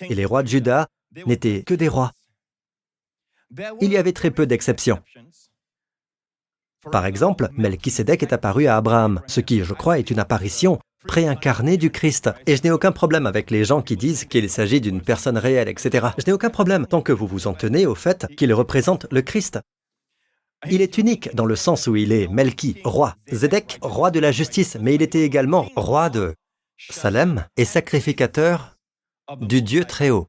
Et 0.00 0.14
les 0.14 0.24
rois 0.24 0.42
de 0.42 0.48
Juda 0.48 0.88
n'étaient 1.26 1.62
que 1.62 1.74
des 1.74 1.88
rois. 1.88 2.12
Il 3.80 3.92
y 3.92 3.96
avait 3.96 4.12
très 4.12 4.30
peu 4.30 4.46
d'exceptions. 4.46 5.02
Par 6.90 7.06
exemple, 7.06 7.48
Melchisédek 7.56 8.22
est 8.22 8.32
apparu 8.32 8.66
à 8.66 8.76
Abraham, 8.76 9.20
ce 9.26 9.40
qui, 9.40 9.64
je 9.64 9.74
crois, 9.74 9.98
est 9.98 10.10
une 10.10 10.18
apparition 10.18 10.78
préincarnée 11.06 11.76
du 11.76 11.90
Christ. 11.90 12.30
Et 12.46 12.56
je 12.56 12.62
n'ai 12.62 12.70
aucun 12.70 12.92
problème 12.92 13.26
avec 13.26 13.50
les 13.50 13.64
gens 13.64 13.82
qui 13.82 13.96
disent 13.96 14.24
qu'il 14.24 14.48
s'agit 14.50 14.80
d'une 14.80 15.02
personne 15.02 15.38
réelle, 15.38 15.68
etc. 15.68 16.08
Je 16.18 16.24
n'ai 16.26 16.32
aucun 16.32 16.50
problème 16.50 16.86
tant 16.86 17.02
que 17.02 17.12
vous 17.12 17.26
vous 17.26 17.46
en 17.46 17.54
tenez 17.54 17.86
au 17.86 17.94
fait 17.94 18.26
qu'il 18.36 18.52
représente 18.52 19.06
le 19.10 19.22
Christ. 19.22 19.60
Il 20.70 20.80
est 20.80 20.96
unique 20.96 21.34
dans 21.34 21.44
le 21.44 21.56
sens 21.56 21.86
où 21.86 21.96
il 21.96 22.10
est 22.10 22.26
Melchi, 22.28 22.80
roi, 22.84 23.16
Zédek, 23.30 23.78
roi 23.82 24.10
de 24.10 24.20
la 24.20 24.32
justice, 24.32 24.78
mais 24.80 24.94
il 24.94 25.02
était 25.02 25.22
également 25.22 25.68
roi 25.76 26.08
de 26.08 26.34
Salem 26.78 27.44
et 27.56 27.66
sacrificateur 27.66 28.76
du 29.40 29.62
Dieu 29.62 29.84
très 29.84 30.10
haut. 30.10 30.26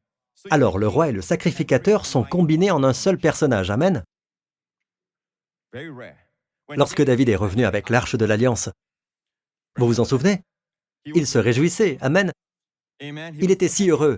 Alors 0.52 0.78
le 0.78 0.88
roi 0.88 1.10
et 1.10 1.12
le 1.12 1.22
sacrificateur 1.22 2.06
sont 2.06 2.24
combinés 2.24 2.72
en 2.72 2.84
un 2.84 2.94
seul 2.94 3.18
personnage. 3.18 3.72
Amen. 3.72 4.04
Lorsque 6.70 7.04
David 7.04 7.30
est 7.30 7.36
revenu 7.36 7.66
avec 7.66 7.90
l'arche 7.90 8.16
de 8.16 8.26
l'Alliance, 8.26 8.70
vous 9.78 9.88
vous 9.88 10.00
en 10.00 10.06
souvenez? 10.06 10.42
Il 11.06 11.28
se 11.28 11.38
réjouissait. 11.38 11.98
Amen. 12.02 12.32
Il 13.00 13.52
était 13.52 13.68
si 13.68 13.90
heureux. 13.90 14.18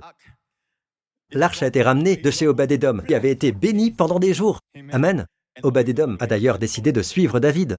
L'arche 1.31 1.61
a 1.61 1.67
été 1.67 1.81
ramenée 1.81 2.15
de 2.15 2.31
chez 2.31 2.47
Obadédom, 2.47 3.01
qui 3.05 3.15
avait 3.15 3.31
été 3.31 3.51
béni 3.51 3.91
pendant 3.91 4.19
des 4.19 4.33
jours. 4.33 4.61
Amen. 4.91 5.25
Obadédom 5.63 6.15
a 6.19 6.27
d'ailleurs 6.27 6.59
décidé 6.59 6.91
de 6.91 7.01
suivre 7.01 7.39
David. 7.39 7.75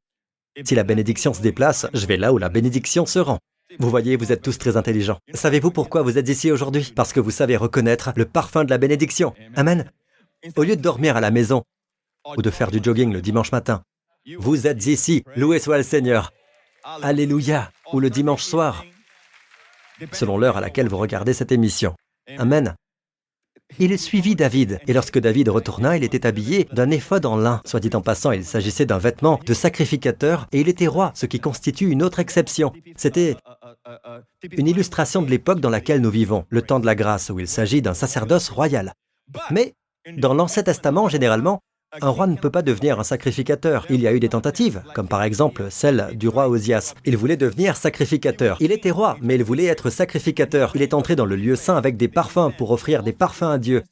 Si 0.65 0.75
la 0.75 0.85
bénédiction 0.85 1.33
se 1.33 1.41
déplace, 1.41 1.87
je 1.95 2.07
vais 2.07 2.17
là 2.17 2.33
où 2.33 2.39
la 2.39 2.49
bénédiction 2.49 3.07
se 3.07 3.21
rend. 3.21 3.39
Vous 3.79 3.91
voyez, 3.91 4.17
vous 4.17 4.33
êtes 4.33 4.43
tous 4.43 4.59
très 4.59 4.77
intelligents. 4.77 5.19
Savez-vous 5.33 5.71
pourquoi 5.71 6.03
vous 6.03 6.19
êtes 6.19 6.29
ici 6.29 6.51
aujourd'hui? 6.51 6.93
Parce 6.95 7.13
que 7.13 7.21
vous 7.21 7.31
savez 7.31 7.57
reconnaître 7.57 8.13
le 8.17 8.25
parfum 8.25 8.65
de 8.65 8.71
la 8.71 8.79
bénédiction. 8.79 9.35
Amen. 9.55 9.91
Au 10.57 10.63
lieu 10.63 10.77
de 10.77 10.83
dormir 10.83 11.17
à 11.17 11.21
la 11.21 11.31
maison 11.31 11.63
ou 12.37 12.43
de 12.43 12.51
faire 12.51 12.71
du 12.71 12.81
jogging 12.83 13.13
le 13.13 13.23
dimanche 13.23 13.53
matin, 13.53 13.83
vous 14.39 14.67
êtes 14.67 14.87
ici, 14.87 15.25
loué 15.37 15.59
soit 15.59 15.79
le 15.79 15.83
Seigneur. 15.83 16.33
Alléluia, 17.03 17.71
ou 17.93 18.01
le 18.01 18.11
dimanche 18.11 18.43
soir, 18.43 18.85
selon 20.13 20.39
l'heure 20.39 20.57
à 20.57 20.61
laquelle 20.61 20.89
vous 20.89 20.99
regardez 20.99 21.33
cette 21.33 21.53
émission. 21.53 21.95
Amen. 22.39 22.75
Il 23.79 23.99
suivit 23.99 24.35
David, 24.35 24.81
et 24.87 24.95
lorsque 24.95 25.19
David 25.19 25.51
retourna, 25.51 25.97
il 25.97 26.03
était 26.03 26.27
habillé 26.27 26.67
d'un 26.73 26.91
éphod 26.91 27.27
en 27.27 27.37
lin. 27.37 27.61
Soit 27.67 27.81
dit 27.81 27.91
en 27.95 28.01
passant, 28.01 28.33
il 28.33 28.45
s'agissait 28.45 28.87
d'un 28.87 28.97
vêtement 28.97 29.39
de 29.45 29.55
sacrificateur, 29.55 30.47
et 30.53 30.61
il 30.61 30.69
était 30.69 30.87
roi, 30.87 31.13
ce 31.15 31.27
qui 31.27 31.39
constitue 31.39 31.91
une 31.91 32.03
autre 32.03 32.19
exception. 32.19 32.73
C'était 32.97 33.37
une 34.43 34.69
illustration 34.69 35.21
de 35.21 35.29
l'époque 35.29 35.61
dans 35.61 35.69
laquelle 35.69 36.01
nous 36.01 36.11
vivons, 36.11 36.47
le 36.49 36.63
temps 36.63 36.81
de 36.81 36.87
la 36.87 36.95
grâce, 36.95 37.29
où 37.29 37.39
il 37.41 37.49
s'agit 37.49 37.83
d'un 37.83 37.95
sacerdoce 37.95 38.49
royal. 38.49 38.95
Mais, 39.51 39.75
dans 40.17 40.33
l'Ancien 40.33 40.63
Testament, 40.63 41.09
généralement, 41.11 41.61
Un 42.03 42.11
roi 42.11 42.27
ne 42.27 42.37
peut 42.37 42.51
pas 42.51 42.61
devenir 42.61 43.01
un 43.01 43.05
sacrificateur. 43.05 43.87
Il 43.89 44.01
y 44.03 44.07
a 44.07 44.13
eu 44.13 44.21
des 44.21 44.29
tentatives, 44.29 44.83
comme 44.95 45.09
par 45.09 45.23
exemple 45.23 45.69
celle 45.71 46.11
du 46.15 46.29
roi 46.29 46.49
Osias. 46.49 46.95
Il 47.07 47.17
voulait 47.17 47.39
devenir 47.39 47.79
sacrificateur. 47.79 48.59
Il 48.61 48.73
était 48.73 48.91
roi, 48.91 49.17
mais 49.23 49.37
il 49.37 49.43
voulait 49.43 49.65
être 49.65 49.89
sacrificateur. 49.89 50.73
Il 50.75 50.83
est 50.83 50.93
entré 50.93 51.17
dans 51.17 51.25
le 51.25 51.37
lieu 51.37 51.57
saint 51.57 51.77
avec 51.77 51.97
des 51.97 52.09
parfums 52.09 52.53
pour 52.59 52.73
offrir 52.73 53.03
des 53.03 53.15
parfums 53.15 53.43
à 53.45 53.59
Dieu. 53.59 53.85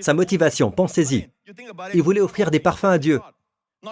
Sa 0.00 0.14
motivation, 0.14 0.70
pensez-y. 0.70 1.28
Il 1.92 2.02
voulait 2.02 2.22
offrir 2.22 2.50
des 2.50 2.60
parfums 2.60 2.86
à 2.86 2.98
Dieu. 2.98 3.20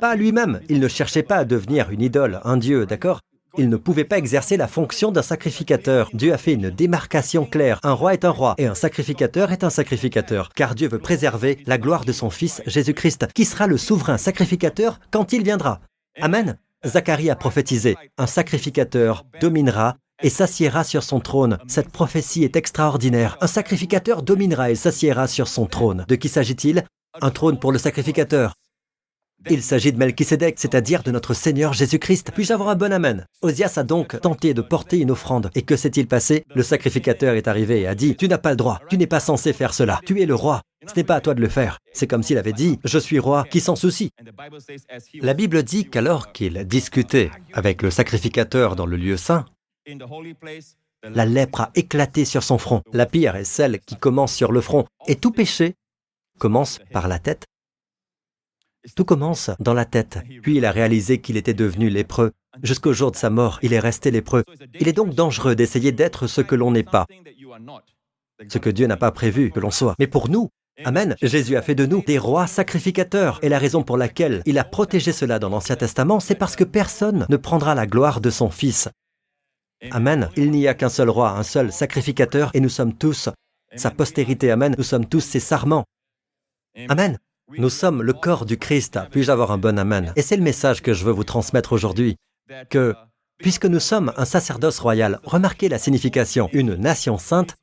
Pas 0.01 0.11
à 0.11 0.17
lui-même. 0.17 0.61
Il 0.71 0.81
ne 0.81 0.89
cherchait 0.89 1.23
pas 1.23 1.37
à 1.37 1.45
devenir 1.45 1.91
une 1.91 2.01
idole, 2.01 2.41
un 2.45 2.57
Dieu, 2.57 2.87
d'accord? 2.87 3.21
Il 3.59 3.69
ne 3.69 3.77
pouvait 3.77 4.05
pas 4.05 4.19
exercer 4.19 4.57
la 4.57 4.69
fonction 4.69 5.13
d'un 5.13 5.23
sacrificateur. 5.23 6.11
Dieu 6.13 6.33
a 6.33 6.39
fait 6.39 6.53
une 6.53 6.71
démarcation 6.71 7.45
claire. 7.45 7.79
Un 7.83 7.93
roi 7.93 8.15
est 8.15 8.25
un 8.25 8.31
roi 8.31 8.55
et 8.59 8.67
un 8.67 8.75
sacrificateur 8.75 9.53
est 9.53 9.65
un 9.65 9.71
sacrificateur, 9.71 10.51
car 10.55 10.75
Dieu 10.75 10.89
veut 10.89 10.99
préserver 10.99 11.59
la 11.67 11.79
gloire 11.79 12.05
de 12.05 12.13
son 12.13 12.31
Fils 12.31 12.63
Jésus-Christ, 12.67 13.29
qui 13.35 13.45
sera 13.45 13.67
le 13.67 13.77
souverain 13.77 14.19
sacrificateur 14.19 15.01
quand 15.11 15.33
il 15.33 15.43
viendra. 15.43 15.81
Amen. 16.21 16.57
Zacharie 16.87 17.29
a 17.29 17.37
prophétisé, 17.37 17.97
un 18.17 18.27
sacrificateur 18.27 19.27
dominera 19.41 19.97
et 20.23 20.31
s'assiera 20.31 20.85
sur 20.85 21.03
son 21.03 21.21
trône. 21.21 21.59
Cette 21.67 21.91
prophétie 21.91 22.45
est 22.45 22.57
extraordinaire. 22.57 23.37
Un 23.41 23.47
sacrificateur 23.47 24.23
dominera 24.23 24.71
et 24.71 24.75
s'assiera 24.75 25.27
sur 25.27 25.49
son 25.49 25.67
trône. 25.67 26.05
De 26.09 26.15
qui 26.15 26.29
s'agit-il? 26.29 26.85
Un 27.21 27.31
trône 27.31 27.59
pour 27.59 27.73
le 27.73 27.79
sacrificateur. 27.79 28.55
Il 29.49 29.63
s'agit 29.63 29.93
de 29.93 29.99
Melchisedec, 29.99 30.59
c'est-à-dire 30.59 31.03
de 31.03 31.11
notre 31.11 31.33
Seigneur 31.33 31.73
Jésus-Christ. 31.73 32.31
Puis-je 32.35 32.53
avoir 32.53 32.69
un 32.69 32.75
bon 32.75 32.93
Amen? 32.93 33.25
Osias 33.41 33.75
a 33.77 33.85
donc 33.85 34.21
tenté 34.21 34.53
de 34.53 34.61
porter 34.61 34.99
une 34.99 35.11
offrande. 35.11 35.51
Et 35.55 35.63
que 35.63 35.77
s'est-il 35.77 36.07
passé? 36.07 36.45
Le 36.55 36.63
sacrificateur 36.63 37.35
est 37.35 37.49
arrivé 37.49 37.81
et 37.81 37.87
a 37.87 37.95
dit, 37.95 38.17
Tu 38.17 38.29
n'as 38.29 38.39
pas 38.39 38.51
le 38.51 38.57
droit, 38.57 38.81
tu 38.91 38.99
n'es 38.99 39.07
pas 39.07 39.21
censé 39.21 39.53
faire 39.53 39.73
cela, 39.73 40.01
tu 40.05 40.21
es 40.21 40.27
le 40.27 40.35
roi. 40.35 40.61
Ce 40.87 40.95
n'est 40.95 41.05
pas 41.05 41.17
à 41.17 41.21
toi 41.21 41.35
de 41.35 41.41
le 41.41 41.49
faire. 41.49 41.79
C'est 41.93 42.07
comme 42.07 42.23
s'il 42.23 42.39
avait 42.39 42.53
dit, 42.53 42.79
Je 42.85 42.99
suis 42.99 43.19
roi, 43.19 43.45
qui 43.51 43.61
s'en 43.61 43.77
soucie 43.77 44.11
La 45.21 45.35
Bible 45.35 45.63
dit 45.63 45.89
qu'alors 45.89 46.33
qu'il 46.33 46.65
discutait 46.65 47.31
avec 47.53 47.83
le 47.83 47.91
sacrificateur 47.91 48.77
dans 48.77 48.87
le 48.87 48.97
lieu 48.97 49.17
saint, 49.17 49.47
la 51.03 51.25
lèpre 51.25 51.63
a 51.63 51.71
éclaté 51.75 52.25
sur 52.27 52.43
son 52.43 52.59
front. 52.59 52.83
La 52.93 53.07
pire 53.07 53.37
est 53.37 53.45
celle 53.45 53.81
qui 53.81 53.97
commence 53.97 54.35
sur 54.35 54.53
le 54.53 54.61
front. 54.61 54.85
Et 55.07 55.17
tout 55.17 55.31
péché 55.31 55.77
commence 56.39 56.79
par 56.93 57.09
la 57.09 57.19
tête 57.19 57.47
tout 58.95 59.05
commence 59.05 59.51
dans 59.61 59.75
la 59.75 59.85
tête. 59.85 60.19
Puis 60.43 60.57
il 60.57 60.65
a 60.65 60.71
réalisé 60.71 61.21
qu'il 61.21 61.37
était 61.37 61.55
devenu 61.55 61.91
lépreux. 61.91 62.33
Jusqu'au 62.63 62.93
jour 62.93 63.11
de 63.11 63.17
sa 63.17 63.31
mort, 63.31 63.59
il 63.63 63.73
est 63.73 63.79
resté 63.79 64.11
lépreux. 64.11 64.45
Il 64.81 64.89
est 64.89 64.93
donc 64.93 65.15
dangereux 65.15 65.55
d'essayer 65.55 65.93
d'être 65.93 66.27
ce 66.27 66.41
que 66.41 66.55
l'on 66.55 66.71
n'est 66.71 66.83
pas, 66.83 67.07
ce 68.49 68.59
que 68.59 68.71
Dieu 68.71 68.87
n'a 68.87 68.97
pas 68.97 69.13
prévu 69.13 69.51
que 69.51 69.61
l'on 69.61 69.71
soit. 69.71 69.95
Mais 69.99 70.07
pour 70.07 70.29
nous, 70.29 70.49
Amen, 70.85 71.15
Jésus 71.21 71.57
a 71.57 71.63
fait 71.63 71.75
de 71.75 71.85
nous 71.85 72.03
des 72.03 72.19
rois 72.19 72.47
sacrificateurs. 72.47 73.39
Et 73.43 73.51
la 73.51 73.59
raison 73.59 73.83
pour 73.83 73.99
laquelle 73.99 74.43
il 74.47 74.59
a 74.59 74.65
protégé 74.65 75.13
cela 75.13 75.39
dans 75.39 75.51
l'Ancien 75.51 75.77
Testament, 75.77 76.21
c'est 76.21 76.35
parce 76.35 76.57
que 76.57 76.65
personne 76.65 77.27
ne 77.29 77.37
prendra 77.37 77.75
la 77.75 77.87
gloire 77.87 78.23
de 78.23 78.31
son 78.31 78.49
Fils. 78.51 78.89
Amen. 79.91 80.31
Il 80.37 80.51
n'y 80.51 80.69
a 80.69 80.75
qu'un 80.75 80.89
seul 80.89 81.11
roi, 81.11 81.31
un 81.33 81.43
seul 81.43 81.73
sacrificateur, 81.73 82.51
et 82.55 82.61
nous 82.61 82.69
sommes 82.69 82.97
tous 82.97 83.29
sa 83.77 83.91
postérité. 83.91 84.51
Amen. 84.51 84.75
Nous 84.77 84.85
sommes 84.85 85.07
tous 85.07 85.21
ses 85.21 85.41
sarments. 85.41 85.85
Amen. 86.89 87.19
Nous 87.59 87.71
sommes 87.71 88.03
le 88.03 88.13
corps 88.13 88.47
du 88.47 88.59
Christ. 88.59 88.99
Puis-je 89.11 89.31
avoir 89.31 89.51
un 89.51 89.59
bon 89.59 89.79
Amen? 89.79 90.13
Et 90.17 90.23
c'est 90.23 90.37
le 90.37 90.43
message 90.43 90.83
que 90.83 90.93
je 90.93 91.05
veux 91.05 91.13
vous 91.13 91.25
transmettre 91.25 91.73
aujourd'hui. 91.73 92.17
Que, 92.69 92.95
puisque 93.39 93.67
nous 93.67 93.81
sommes 93.81 94.13
un 94.17 94.25
sacerdoce 94.25 94.79
royal, 94.79 95.21
remarquez 95.25 95.69
la 95.69 95.79
signification, 95.79 96.49
une 96.53 96.75
nation 96.75 97.19
sainte, 97.19 97.57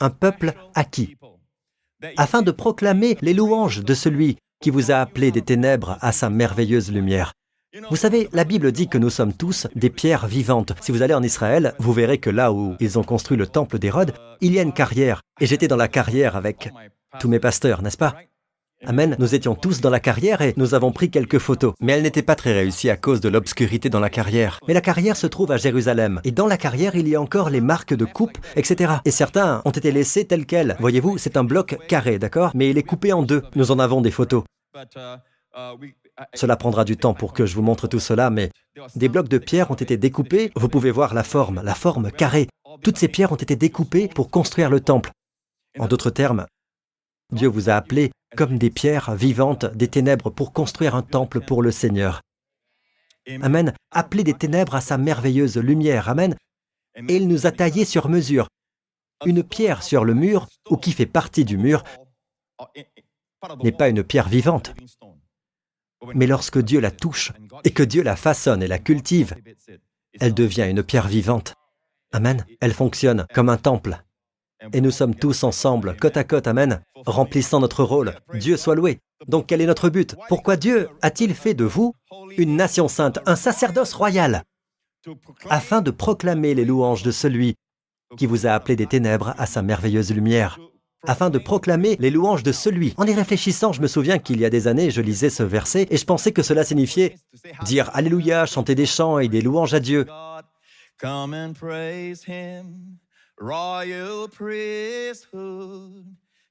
un 0.00 0.10
peuple 0.10 0.54
acquis, 0.74 1.16
afin 2.16 2.42
de 2.42 2.50
proclamer 2.50 3.16
les 3.20 3.34
louanges 3.34 3.82
de 3.82 3.94
celui 3.94 4.36
qui 4.60 4.70
vous 4.70 4.90
a 4.90 4.96
appelé 4.96 5.30
des 5.30 5.42
ténèbres 5.42 5.98
à 6.00 6.12
sa 6.12 6.30
merveilleuse 6.30 6.90
lumière. 6.90 7.32
Vous 7.90 7.96
savez, 7.96 8.28
la 8.32 8.44
Bible 8.44 8.70
dit 8.70 8.88
que 8.88 8.98
nous 8.98 9.10
sommes 9.10 9.32
tous 9.32 9.66
des 9.74 9.90
pierres 9.90 10.26
vivantes. 10.26 10.72
Si 10.80 10.92
vous 10.92 11.02
allez 11.02 11.14
en 11.14 11.22
Israël, 11.22 11.74
vous 11.78 11.92
verrez 11.92 12.18
que 12.18 12.30
là 12.30 12.52
où 12.52 12.76
ils 12.78 12.98
ont 12.98 13.02
construit 13.02 13.36
le 13.36 13.48
temple 13.48 13.78
d'Hérode, 13.78 14.14
il 14.40 14.52
y 14.52 14.60
a 14.60 14.62
une 14.62 14.72
carrière. 14.72 15.22
Et 15.40 15.46
j'étais 15.46 15.68
dans 15.68 15.76
la 15.76 15.88
carrière 15.88 16.36
avec 16.36 16.70
tous 17.18 17.28
mes 17.28 17.40
pasteurs, 17.40 17.82
n'est-ce 17.82 17.96
pas? 17.96 18.14
Amen, 18.86 19.16
nous 19.18 19.34
étions 19.34 19.54
tous 19.54 19.80
dans 19.80 19.90
la 19.90 20.00
carrière 20.00 20.42
et 20.42 20.52
nous 20.56 20.74
avons 20.74 20.92
pris 20.92 21.10
quelques 21.10 21.38
photos. 21.38 21.74
Mais 21.80 21.92
elles 21.92 22.02
n'étaient 22.02 22.22
pas 22.22 22.34
très 22.34 22.52
réussies 22.52 22.90
à 22.90 22.96
cause 22.96 23.20
de 23.20 23.28
l'obscurité 23.28 23.88
dans 23.88 24.00
la 24.00 24.10
carrière. 24.10 24.60
Mais 24.68 24.74
la 24.74 24.80
carrière 24.80 25.16
se 25.16 25.26
trouve 25.26 25.52
à 25.52 25.56
Jérusalem. 25.56 26.20
Et 26.24 26.32
dans 26.32 26.46
la 26.46 26.58
carrière, 26.58 26.94
il 26.94 27.08
y 27.08 27.14
a 27.14 27.20
encore 27.20 27.50
les 27.50 27.60
marques 27.60 27.94
de 27.94 28.04
coupe, 28.04 28.38
etc. 28.56 28.94
Et 29.04 29.10
certains 29.10 29.62
ont 29.64 29.70
été 29.70 29.90
laissés 29.90 30.26
tels 30.26 30.46
quels. 30.46 30.76
Voyez-vous, 30.80 31.18
c'est 31.18 31.36
un 31.36 31.44
bloc 31.44 31.78
carré, 31.88 32.18
d'accord? 32.18 32.50
Mais 32.54 32.70
il 32.70 32.78
est 32.78 32.82
coupé 32.82 33.12
en 33.12 33.22
deux. 33.22 33.42
Nous 33.54 33.70
en 33.70 33.78
avons 33.78 34.00
des 34.00 34.10
photos. 34.10 34.44
Cela 36.34 36.56
prendra 36.56 36.84
du 36.84 36.96
temps 36.96 37.14
pour 37.14 37.32
que 37.32 37.46
je 37.46 37.54
vous 37.54 37.62
montre 37.62 37.88
tout 37.88 38.00
cela, 38.00 38.30
mais 38.30 38.50
des 38.96 39.08
blocs 39.08 39.28
de 39.28 39.38
pierre 39.38 39.70
ont 39.70 39.76
été 39.76 39.96
découpés. 39.96 40.52
Vous 40.56 40.68
pouvez 40.68 40.90
voir 40.90 41.14
la 41.14 41.24
forme, 41.24 41.62
la 41.64 41.74
forme 41.74 42.10
carrée. 42.10 42.48
Toutes 42.82 42.98
ces 42.98 43.08
pierres 43.08 43.32
ont 43.32 43.36
été 43.36 43.56
découpées 43.56 44.08
pour 44.08 44.30
construire 44.30 44.68
le 44.68 44.80
temple. 44.80 45.10
En 45.78 45.86
d'autres 45.86 46.10
termes, 46.10 46.46
Dieu 47.32 47.48
vous 47.48 47.68
a 47.70 47.74
appelé 47.74 48.12
comme 48.36 48.58
des 48.58 48.70
pierres 48.70 49.14
vivantes 49.14 49.66
des 49.66 49.88
ténèbres 49.88 50.30
pour 50.30 50.52
construire 50.52 50.94
un 50.94 51.02
temple 51.02 51.40
pour 51.40 51.62
le 51.62 51.70
Seigneur. 51.70 52.20
Amen. 53.42 53.74
Appelé 53.90 54.24
des 54.24 54.34
ténèbres 54.34 54.74
à 54.74 54.80
sa 54.80 54.98
merveilleuse 54.98 55.56
lumière. 55.56 56.08
Amen. 56.08 56.36
Et 56.96 57.16
il 57.16 57.28
nous 57.28 57.46
a 57.46 57.52
taillés 57.52 57.84
sur 57.84 58.08
mesure. 58.08 58.48
Une 59.24 59.42
pierre 59.42 59.82
sur 59.82 60.04
le 60.04 60.14
mur, 60.14 60.46
ou 60.68 60.76
qui 60.76 60.92
fait 60.92 61.06
partie 61.06 61.44
du 61.44 61.56
mur, 61.56 61.82
n'est 63.62 63.72
pas 63.72 63.88
une 63.88 64.04
pierre 64.04 64.28
vivante. 64.28 64.74
Mais 66.14 66.26
lorsque 66.26 66.58
Dieu 66.58 66.80
la 66.80 66.90
touche 66.90 67.32
et 67.64 67.72
que 67.72 67.82
Dieu 67.82 68.02
la 68.02 68.16
façonne 68.16 68.62
et 68.62 68.68
la 68.68 68.78
cultive, 68.78 69.34
elle 70.20 70.34
devient 70.34 70.66
une 70.68 70.82
pierre 70.82 71.08
vivante. 71.08 71.54
Amen. 72.12 72.44
Elle 72.60 72.74
fonctionne 72.74 73.26
comme 73.34 73.48
un 73.48 73.56
temple. 73.56 74.02
Et 74.72 74.80
nous 74.80 74.90
sommes 74.90 75.14
tous 75.14 75.44
ensemble, 75.44 75.96
côte 75.96 76.16
à 76.16 76.24
côte, 76.24 76.46
Amen, 76.46 76.80
remplissant 77.06 77.60
notre 77.60 77.84
rôle. 77.84 78.14
Dieu 78.34 78.56
soit 78.56 78.74
loué. 78.74 79.00
Donc 79.26 79.46
quel 79.46 79.60
est 79.60 79.66
notre 79.66 79.88
but? 79.88 80.16
Pourquoi 80.28 80.56
Dieu 80.56 80.88
a-t-il 81.02 81.34
fait 81.34 81.54
de 81.54 81.64
vous 81.64 81.94
une 82.36 82.56
nation 82.56 82.88
sainte, 82.88 83.18
un 83.26 83.36
sacerdoce 83.36 83.92
royal? 83.92 84.42
Afin 85.50 85.82
de 85.82 85.90
proclamer 85.90 86.54
les 86.54 86.64
louanges 86.64 87.02
de 87.02 87.10
celui 87.10 87.56
qui 88.16 88.26
vous 88.26 88.46
a 88.46 88.52
appelé 88.52 88.76
des 88.76 88.86
ténèbres 88.86 89.34
à 89.38 89.46
sa 89.46 89.62
merveilleuse 89.62 90.12
lumière. 90.12 90.58
Afin 91.06 91.28
de 91.28 91.38
proclamer 91.38 91.96
les 92.00 92.10
louanges 92.10 92.42
de 92.42 92.52
celui. 92.52 92.94
En 92.96 93.06
y 93.06 93.12
réfléchissant, 93.12 93.72
je 93.72 93.82
me 93.82 93.86
souviens 93.86 94.18
qu'il 94.18 94.40
y 94.40 94.44
a 94.46 94.50
des 94.50 94.68
années, 94.68 94.90
je 94.90 95.02
lisais 95.02 95.28
ce 95.28 95.42
verset 95.42 95.86
et 95.90 95.98
je 95.98 96.04
pensais 96.06 96.32
que 96.32 96.42
cela 96.42 96.64
signifiait 96.64 97.16
dire 97.64 97.90
Alléluia, 97.92 98.46
chanter 98.46 98.74
des 98.74 98.86
chants 98.86 99.18
et 99.18 99.28
des 99.28 99.42
louanges 99.42 99.74
à 99.74 99.80
Dieu. 99.80 100.06
Royal 103.38 104.28
priesthood, 104.28 106.04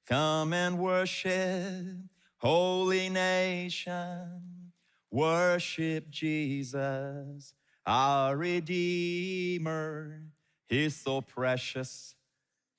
come 0.07 0.53
and 0.53 0.77
worship, 0.79 1.97
holy 2.37 3.09
nation, 3.09 4.71
worship 5.11 6.09
Jesus, 6.09 7.53
our 7.85 8.35
Redeemer. 8.35 10.21
He's 10.67 10.95
so 10.95 11.21
precious, 11.21 12.15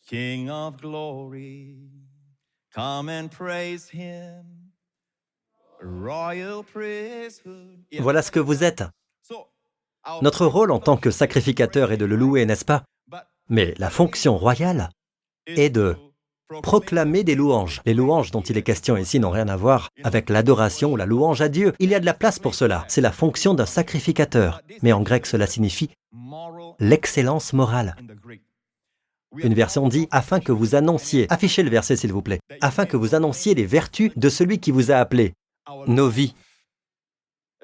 King 0.07 0.51
of 0.51 0.81
glory. 0.81 1.77
Come 2.75 3.09
and 3.09 3.31
praise 3.31 3.89
Him. 3.89 4.73
Royal 5.81 6.65
priesthood. 6.65 7.85
Voilà 8.01 8.23
ce 8.23 8.31
que 8.31 8.41
vous 8.41 8.65
êtes. 8.65 8.83
Notre 10.23 10.45
rôle 10.47 10.71
en 10.71 10.81
tant 10.81 10.97
que 10.99 11.11
sacrificateur 11.11 11.91
est 11.93 11.97
de 11.97 12.05
le 12.05 12.17
louer, 12.17 12.45
n'est-ce 12.45 12.65
pas? 12.65 12.85
Mais 13.49 13.75
la 13.79 13.91
fonction 13.91 14.37
royale 14.37 14.91
est 15.47 15.71
de 15.71 15.97
proclamer 16.63 17.25
des 17.25 17.35
louanges. 17.35 17.81
Les 17.85 17.95
louanges 17.95 18.31
dont 18.31 18.41
il 18.41 18.57
est 18.57 18.63
question 18.63 18.97
ici 18.97 19.19
n'ont 19.19 19.31
rien 19.31 19.49
à 19.49 19.57
voir 19.57 19.91
avec 20.03 20.31
l'adoration 20.31 20.93
ou 20.93 20.97
la 20.97 21.07
louange 21.07 21.41
à 21.41 21.49
Dieu. 21.49 21.73
Il 21.79 21.91
y 21.91 21.95
a 21.95 22.01
de 22.01 22.07
la 22.07 22.15
place 22.15 22.39
pour 22.39 22.55
cela. 22.55 22.85
C'est 22.89 23.01
la 23.01 23.13
fonction 23.13 23.55
d'un 23.55 23.67
sacrificateur. 23.67 24.61
Mais 24.83 24.93
en 24.93 25.03
grec, 25.03 25.27
cela 25.27 25.47
signifie 25.47 25.91
l'excellence 26.79 27.53
morale. 27.53 27.97
Une 29.37 29.55
version 29.55 29.89
dit 29.89 30.07
afin 30.11 30.39
que 30.39 30.53
vous 30.53 30.75
annonciez, 30.75 31.27
affichez 31.31 31.63
le 31.63 31.71
verset 31.71 31.97
s'il 31.97 32.13
vous 32.13 32.23
plaît, 32.23 32.41
afin 32.61 32.87
que 32.87 32.97
vous 32.97 33.15
annonciez 33.15 33.55
les 33.55 33.67
vertus 33.67 34.13
de 34.15 34.29
celui 34.29 34.61
qui 34.61 34.71
vous 34.71 34.93
a 34.93 34.97
appelé, 34.97 35.35
nos 35.87 36.09
vies. 36.09 36.35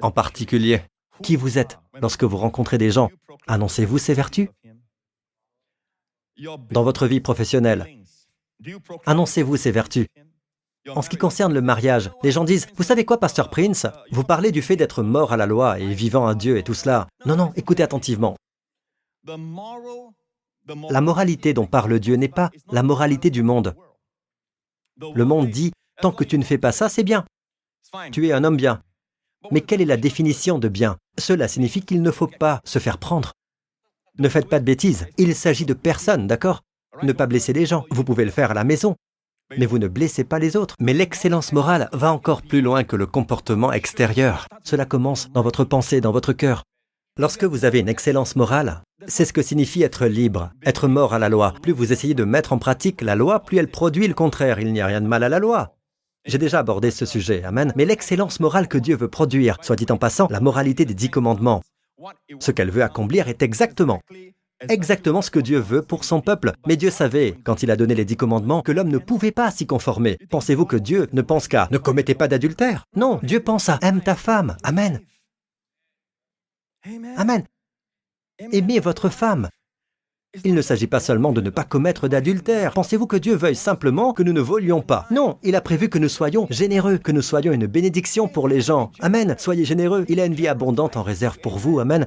En 0.02 0.10
particulier, 0.10 0.80
qui 1.22 1.36
vous 1.36 1.58
êtes 1.58 1.78
lorsque 2.00 2.24
vous 2.24 2.38
rencontrez 2.38 2.78
des 2.78 2.90
gens, 2.90 3.10
annoncez-vous 3.46 3.98
ces 3.98 4.14
vertus? 4.14 4.48
Dans 6.36 6.82
votre 6.82 7.06
vie 7.06 7.20
professionnelle 7.20 7.86
Annoncez-vous 9.06 9.56
ces 9.56 9.70
vertus 9.70 10.06
en 10.88 11.02
ce 11.02 11.10
qui 11.10 11.16
concerne 11.18 11.52
le 11.52 11.60
mariage, 11.60 12.10
les 12.22 12.32
gens 12.32 12.44
disent, 12.44 12.66
vous 12.74 12.82
savez 12.82 13.04
quoi, 13.04 13.20
Pasteur 13.20 13.50
Prince? 13.50 13.86
Vous 14.12 14.24
parlez 14.24 14.50
du 14.50 14.62
fait 14.62 14.76
d'être 14.76 15.02
mort 15.02 15.32
à 15.32 15.36
la 15.36 15.46
loi 15.46 15.78
et 15.78 15.92
vivant 15.92 16.26
à 16.26 16.34
Dieu 16.34 16.56
et 16.56 16.62
tout 16.62 16.74
cela. 16.74 17.06
Non, 17.26 17.36
non, 17.36 17.52
écoutez 17.54 17.82
attentivement. 17.82 18.36
La 19.26 21.00
moralité 21.00 21.52
dont 21.52 21.66
parle 21.66 22.00
Dieu 22.00 22.16
n'est 22.16 22.28
pas 22.28 22.50
la 22.70 22.82
moralité 22.82 23.30
du 23.30 23.42
monde. 23.42 23.76
Le 25.14 25.24
monde 25.24 25.50
dit, 25.50 25.72
tant 26.00 26.12
que 26.12 26.24
tu 26.24 26.38
ne 26.38 26.44
fais 26.44 26.58
pas 26.58 26.72
ça, 26.72 26.88
c'est 26.88 27.04
bien. 27.04 27.24
Tu 28.12 28.28
es 28.28 28.32
un 28.32 28.44
homme 28.44 28.56
bien. 28.56 28.82
Mais 29.50 29.60
quelle 29.60 29.82
est 29.82 29.86
la 29.86 29.96
définition 29.96 30.58
de 30.58 30.68
bien? 30.68 30.96
Cela 31.18 31.48
signifie 31.48 31.82
qu'il 31.82 32.02
ne 32.02 32.10
faut 32.10 32.26
pas 32.26 32.60
se 32.64 32.78
faire 32.78 32.98
prendre. 32.98 33.32
Ne 34.20 34.28
faites 34.28 34.50
pas 34.50 34.60
de 34.60 34.66
bêtises. 34.66 35.06
Il 35.16 35.34
s'agit 35.34 35.64
de 35.64 35.72
personne, 35.72 36.26
d'accord? 36.26 36.60
Ne 37.02 37.12
pas 37.12 37.26
blesser 37.26 37.54
les 37.54 37.64
gens. 37.64 37.86
Vous 37.90 38.04
pouvez 38.04 38.26
le 38.26 38.30
faire 38.30 38.50
à 38.50 38.54
la 38.54 38.64
maison. 38.64 38.94
Mais 39.56 39.64
vous 39.64 39.78
ne 39.78 39.88
blessez 39.88 40.24
pas 40.24 40.38
les 40.38 40.58
autres. 40.58 40.74
Mais 40.78 40.92
l'excellence 40.92 41.54
morale 41.54 41.88
va 41.94 42.12
encore 42.12 42.42
plus 42.42 42.60
loin 42.60 42.84
que 42.84 42.96
le 42.96 43.06
comportement 43.06 43.72
extérieur. 43.72 44.46
Cela 44.62 44.84
commence 44.84 45.30
dans 45.32 45.40
votre 45.40 45.64
pensée, 45.64 46.02
dans 46.02 46.12
votre 46.12 46.34
cœur. 46.34 46.64
Lorsque 47.18 47.44
vous 47.44 47.64
avez 47.64 47.78
une 47.78 47.88
excellence 47.88 48.36
morale, 48.36 48.82
c'est 49.06 49.24
ce 49.24 49.32
que 49.32 49.40
signifie 49.40 49.82
être 49.82 50.04
libre, 50.04 50.50
être 50.66 50.86
mort 50.86 51.14
à 51.14 51.18
la 51.18 51.30
loi. 51.30 51.54
Plus 51.62 51.72
vous 51.72 51.90
essayez 51.90 52.12
de 52.12 52.24
mettre 52.24 52.52
en 52.52 52.58
pratique 52.58 53.00
la 53.00 53.16
loi, 53.16 53.40
plus 53.40 53.56
elle 53.56 53.70
produit 53.70 54.06
le 54.06 54.12
contraire. 54.12 54.60
Il 54.60 54.74
n'y 54.74 54.82
a 54.82 54.86
rien 54.86 55.00
de 55.00 55.08
mal 55.08 55.24
à 55.24 55.30
la 55.30 55.38
loi. 55.38 55.76
J'ai 56.26 56.36
déjà 56.36 56.58
abordé 56.58 56.90
ce 56.90 57.06
sujet, 57.06 57.42
Amen. 57.44 57.72
Mais 57.74 57.86
l'excellence 57.86 58.38
morale 58.40 58.68
que 58.68 58.76
Dieu 58.76 58.96
veut 58.96 59.08
produire, 59.08 59.56
soit 59.62 59.76
dit 59.76 59.86
en 59.88 59.96
passant, 59.96 60.28
la 60.30 60.40
moralité 60.40 60.84
des 60.84 60.92
dix 60.92 61.08
commandements, 61.08 61.62
ce 62.40 62.50
qu'elle 62.50 62.70
veut 62.70 62.82
accomplir 62.82 63.28
est 63.28 63.42
exactement, 63.42 64.00
exactement 64.68 65.22
ce 65.22 65.30
que 65.30 65.40
Dieu 65.40 65.58
veut 65.58 65.82
pour 65.82 66.04
son 66.04 66.20
peuple. 66.20 66.52
Mais 66.66 66.76
Dieu 66.76 66.90
savait, 66.90 67.36
quand 67.44 67.62
il 67.62 67.70
a 67.70 67.76
donné 67.76 67.94
les 67.94 68.04
dix 68.04 68.16
commandements, 68.16 68.62
que 68.62 68.72
l'homme 68.72 68.88
ne 68.88 68.98
pouvait 68.98 69.32
pas 69.32 69.50
s'y 69.50 69.66
conformer. 69.66 70.16
Pensez-vous 70.30 70.66
que 70.66 70.76
Dieu 70.76 71.08
ne 71.12 71.22
pense 71.22 71.48
qu'à 71.48 71.68
ne 71.70 71.78
commettez 71.78 72.14
pas 72.14 72.28
d'adultère 72.28 72.84
Non, 72.96 73.20
Dieu 73.22 73.40
pense 73.40 73.68
à 73.68 73.78
aime 73.82 74.00
ta 74.00 74.14
femme. 74.14 74.56
Amen. 74.62 75.00
Amen. 77.16 77.44
Aimez 78.38 78.80
votre 78.80 79.10
femme. 79.10 79.48
Il 80.44 80.54
ne 80.54 80.62
s'agit 80.62 80.86
pas 80.86 81.00
seulement 81.00 81.32
de 81.32 81.40
ne 81.40 81.50
pas 81.50 81.64
commettre 81.64 82.06
d'adultère. 82.06 82.72
Pensez-vous 82.72 83.08
que 83.08 83.16
Dieu 83.16 83.34
veuille 83.34 83.56
simplement 83.56 84.12
que 84.12 84.22
nous 84.22 84.32
ne 84.32 84.40
volions 84.40 84.80
pas? 84.80 85.06
Non, 85.10 85.38
il 85.42 85.56
a 85.56 85.60
prévu 85.60 85.88
que 85.88 85.98
nous 85.98 86.08
soyons 86.08 86.46
généreux, 86.50 86.98
que 86.98 87.10
nous 87.10 87.22
soyons 87.22 87.52
une 87.52 87.66
bénédiction 87.66 88.28
pour 88.28 88.46
les 88.46 88.60
gens. 88.60 88.92
Amen. 89.00 89.34
Soyez 89.38 89.64
généreux. 89.64 90.04
Il 90.08 90.20
a 90.20 90.26
une 90.26 90.34
vie 90.34 90.46
abondante 90.46 90.96
en 90.96 91.02
réserve 91.02 91.38
pour 91.40 91.58
vous. 91.58 91.80
Amen. 91.80 92.06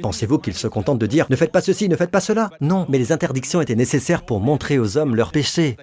Pensez-vous 0.00 0.38
qu'il 0.38 0.54
se 0.54 0.68
contente 0.68 0.98
de 0.98 1.06
dire⁇ 1.06 1.24
Ne 1.30 1.36
faites 1.36 1.52
pas 1.52 1.60
ceci, 1.60 1.88
ne 1.88 1.96
faites 1.96 2.10
pas 2.10 2.20
cela?⁇ 2.20 2.50
Non, 2.60 2.86
mais 2.88 2.98
les 2.98 3.10
interdictions 3.10 3.60
étaient 3.60 3.74
nécessaires 3.74 4.24
pour 4.24 4.40
montrer 4.40 4.78
aux 4.78 4.96
hommes 4.96 5.16
leurs 5.16 5.32
péchés. 5.32 5.76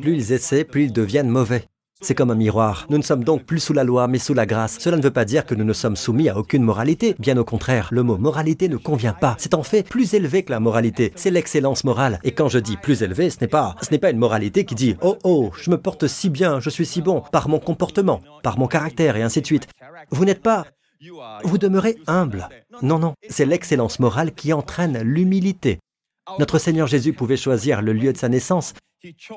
Plus 0.00 0.14
ils 0.14 0.32
essaient, 0.32 0.64
plus 0.64 0.84
ils 0.84 0.92
deviennent 0.92 1.28
mauvais. 1.28 1.64
C'est 2.04 2.14
comme 2.14 2.30
un 2.30 2.34
miroir. 2.34 2.86
Nous 2.90 2.98
ne 2.98 3.02
sommes 3.02 3.24
donc 3.24 3.44
plus 3.44 3.60
sous 3.60 3.72
la 3.72 3.82
loi, 3.82 4.08
mais 4.08 4.18
sous 4.18 4.34
la 4.34 4.44
grâce. 4.44 4.76
Cela 4.78 4.98
ne 4.98 5.02
veut 5.02 5.10
pas 5.10 5.24
dire 5.24 5.46
que 5.46 5.54
nous 5.54 5.64
ne 5.64 5.72
sommes 5.72 5.96
soumis 5.96 6.28
à 6.28 6.36
aucune 6.36 6.62
moralité. 6.62 7.16
Bien 7.18 7.38
au 7.38 7.44
contraire, 7.44 7.88
le 7.92 8.02
mot 8.02 8.18
moralité 8.18 8.68
ne 8.68 8.76
convient 8.76 9.14
pas. 9.14 9.36
C'est 9.38 9.54
en 9.54 9.62
fait 9.62 9.88
plus 9.88 10.12
élevé 10.12 10.42
que 10.42 10.52
la 10.52 10.60
moralité. 10.60 11.14
C'est 11.16 11.30
l'excellence 11.30 11.82
morale. 11.82 12.20
Et 12.22 12.32
quand 12.32 12.48
je 12.48 12.58
dis 12.58 12.76
plus 12.76 13.02
élevé, 13.02 13.30
ce 13.30 13.40
n'est 13.40 13.48
pas, 13.48 13.74
ce 13.80 13.90
n'est 13.90 13.98
pas 13.98 14.10
une 14.10 14.18
moralité 14.18 14.66
qui 14.66 14.74
dit 14.74 14.96
oh 15.00 15.16
oh, 15.24 15.50
je 15.58 15.70
me 15.70 15.78
porte 15.78 16.06
si 16.06 16.28
bien, 16.28 16.60
je 16.60 16.68
suis 16.68 16.84
si 16.84 17.00
bon 17.00 17.22
par 17.32 17.48
mon 17.48 17.58
comportement, 17.58 18.20
par 18.42 18.58
mon 18.58 18.66
caractère 18.66 19.16
et 19.16 19.22
ainsi 19.22 19.40
de 19.40 19.46
suite. 19.46 19.66
Vous 20.10 20.26
n'êtes 20.26 20.42
pas 20.42 20.66
vous 21.42 21.58
demeurez 21.58 21.96
humble. 22.06 22.48
Non, 22.82 22.98
non, 22.98 23.14
c'est 23.28 23.44
l'excellence 23.46 23.98
morale 23.98 24.32
qui 24.32 24.52
entraîne 24.52 25.00
l'humilité. 25.02 25.78
Notre 26.38 26.58
Seigneur 26.58 26.86
Jésus 26.86 27.14
pouvait 27.14 27.36
choisir 27.36 27.82
le 27.82 27.94
lieu 27.94 28.12
de 28.12 28.18
sa 28.18 28.28
naissance. 28.28 28.74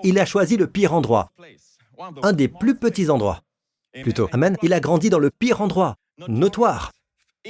Il 0.04 0.20
a 0.20 0.26
choisi 0.26 0.56
le 0.56 0.68
pire 0.68 0.94
endroit 0.94 1.30
un 2.24 2.34
des 2.34 2.48
plus 2.48 2.76
petits 2.76 3.10
endroits. 3.10 3.42
Plutôt, 4.04 4.30
Amen, 4.32 4.58
il 4.62 4.74
a 4.74 4.80
grandi 4.80 5.10
dans 5.10 5.20
le 5.20 5.32
pire 5.32 5.62
endroit, 5.62 5.96
notoire, 6.28 6.92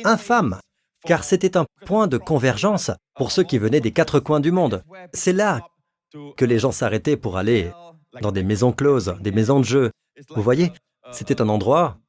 infâme, 0.05 0.59
car 1.05 1.23
c'était 1.23 1.57
un 1.57 1.65
point 1.85 2.07
de 2.07 2.17
convergence 2.17 2.91
pour 3.15 3.31
ceux 3.31 3.43
qui 3.43 3.57
venaient 3.57 3.81
des 3.81 3.91
quatre 3.91 4.19
coins 4.19 4.39
du 4.39 4.51
monde. 4.51 4.83
C'est 5.13 5.33
là 5.33 5.67
que 6.35 6.45
les 6.45 6.59
gens 6.59 6.71
s'arrêtaient 6.71 7.17
pour 7.17 7.37
aller 7.37 7.71
dans 8.21 8.31
des 8.31 8.43
maisons 8.43 8.71
closes, 8.71 9.15
des 9.19 9.31
maisons 9.31 9.59
de 9.59 9.65
jeu. 9.65 9.91
Vous 10.29 10.41
voyez, 10.41 10.71
c'était 11.11 11.41
un 11.41 11.49
endroit 11.49 11.99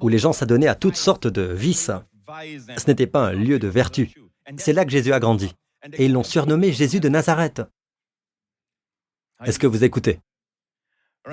où 0.00 0.08
les 0.08 0.18
gens 0.18 0.32
s'adonnaient 0.32 0.68
à 0.68 0.74
toutes 0.74 0.96
sortes 0.96 1.26
de 1.26 1.42
vices. 1.42 1.90
Ce 2.76 2.86
n'était 2.86 3.06
pas 3.06 3.28
un 3.28 3.32
lieu 3.32 3.58
de 3.58 3.68
vertu. 3.68 4.14
C'est 4.58 4.72
là 4.72 4.84
que 4.84 4.90
Jésus 4.90 5.12
a 5.12 5.20
grandi. 5.20 5.54
Et 5.94 6.06
ils 6.06 6.12
l'ont 6.12 6.22
surnommé 6.22 6.72
Jésus 6.72 7.00
de 7.00 7.08
Nazareth. 7.08 7.62
Est-ce 9.44 9.58
que 9.58 9.66
vous 9.66 9.82
écoutez? 9.82 10.20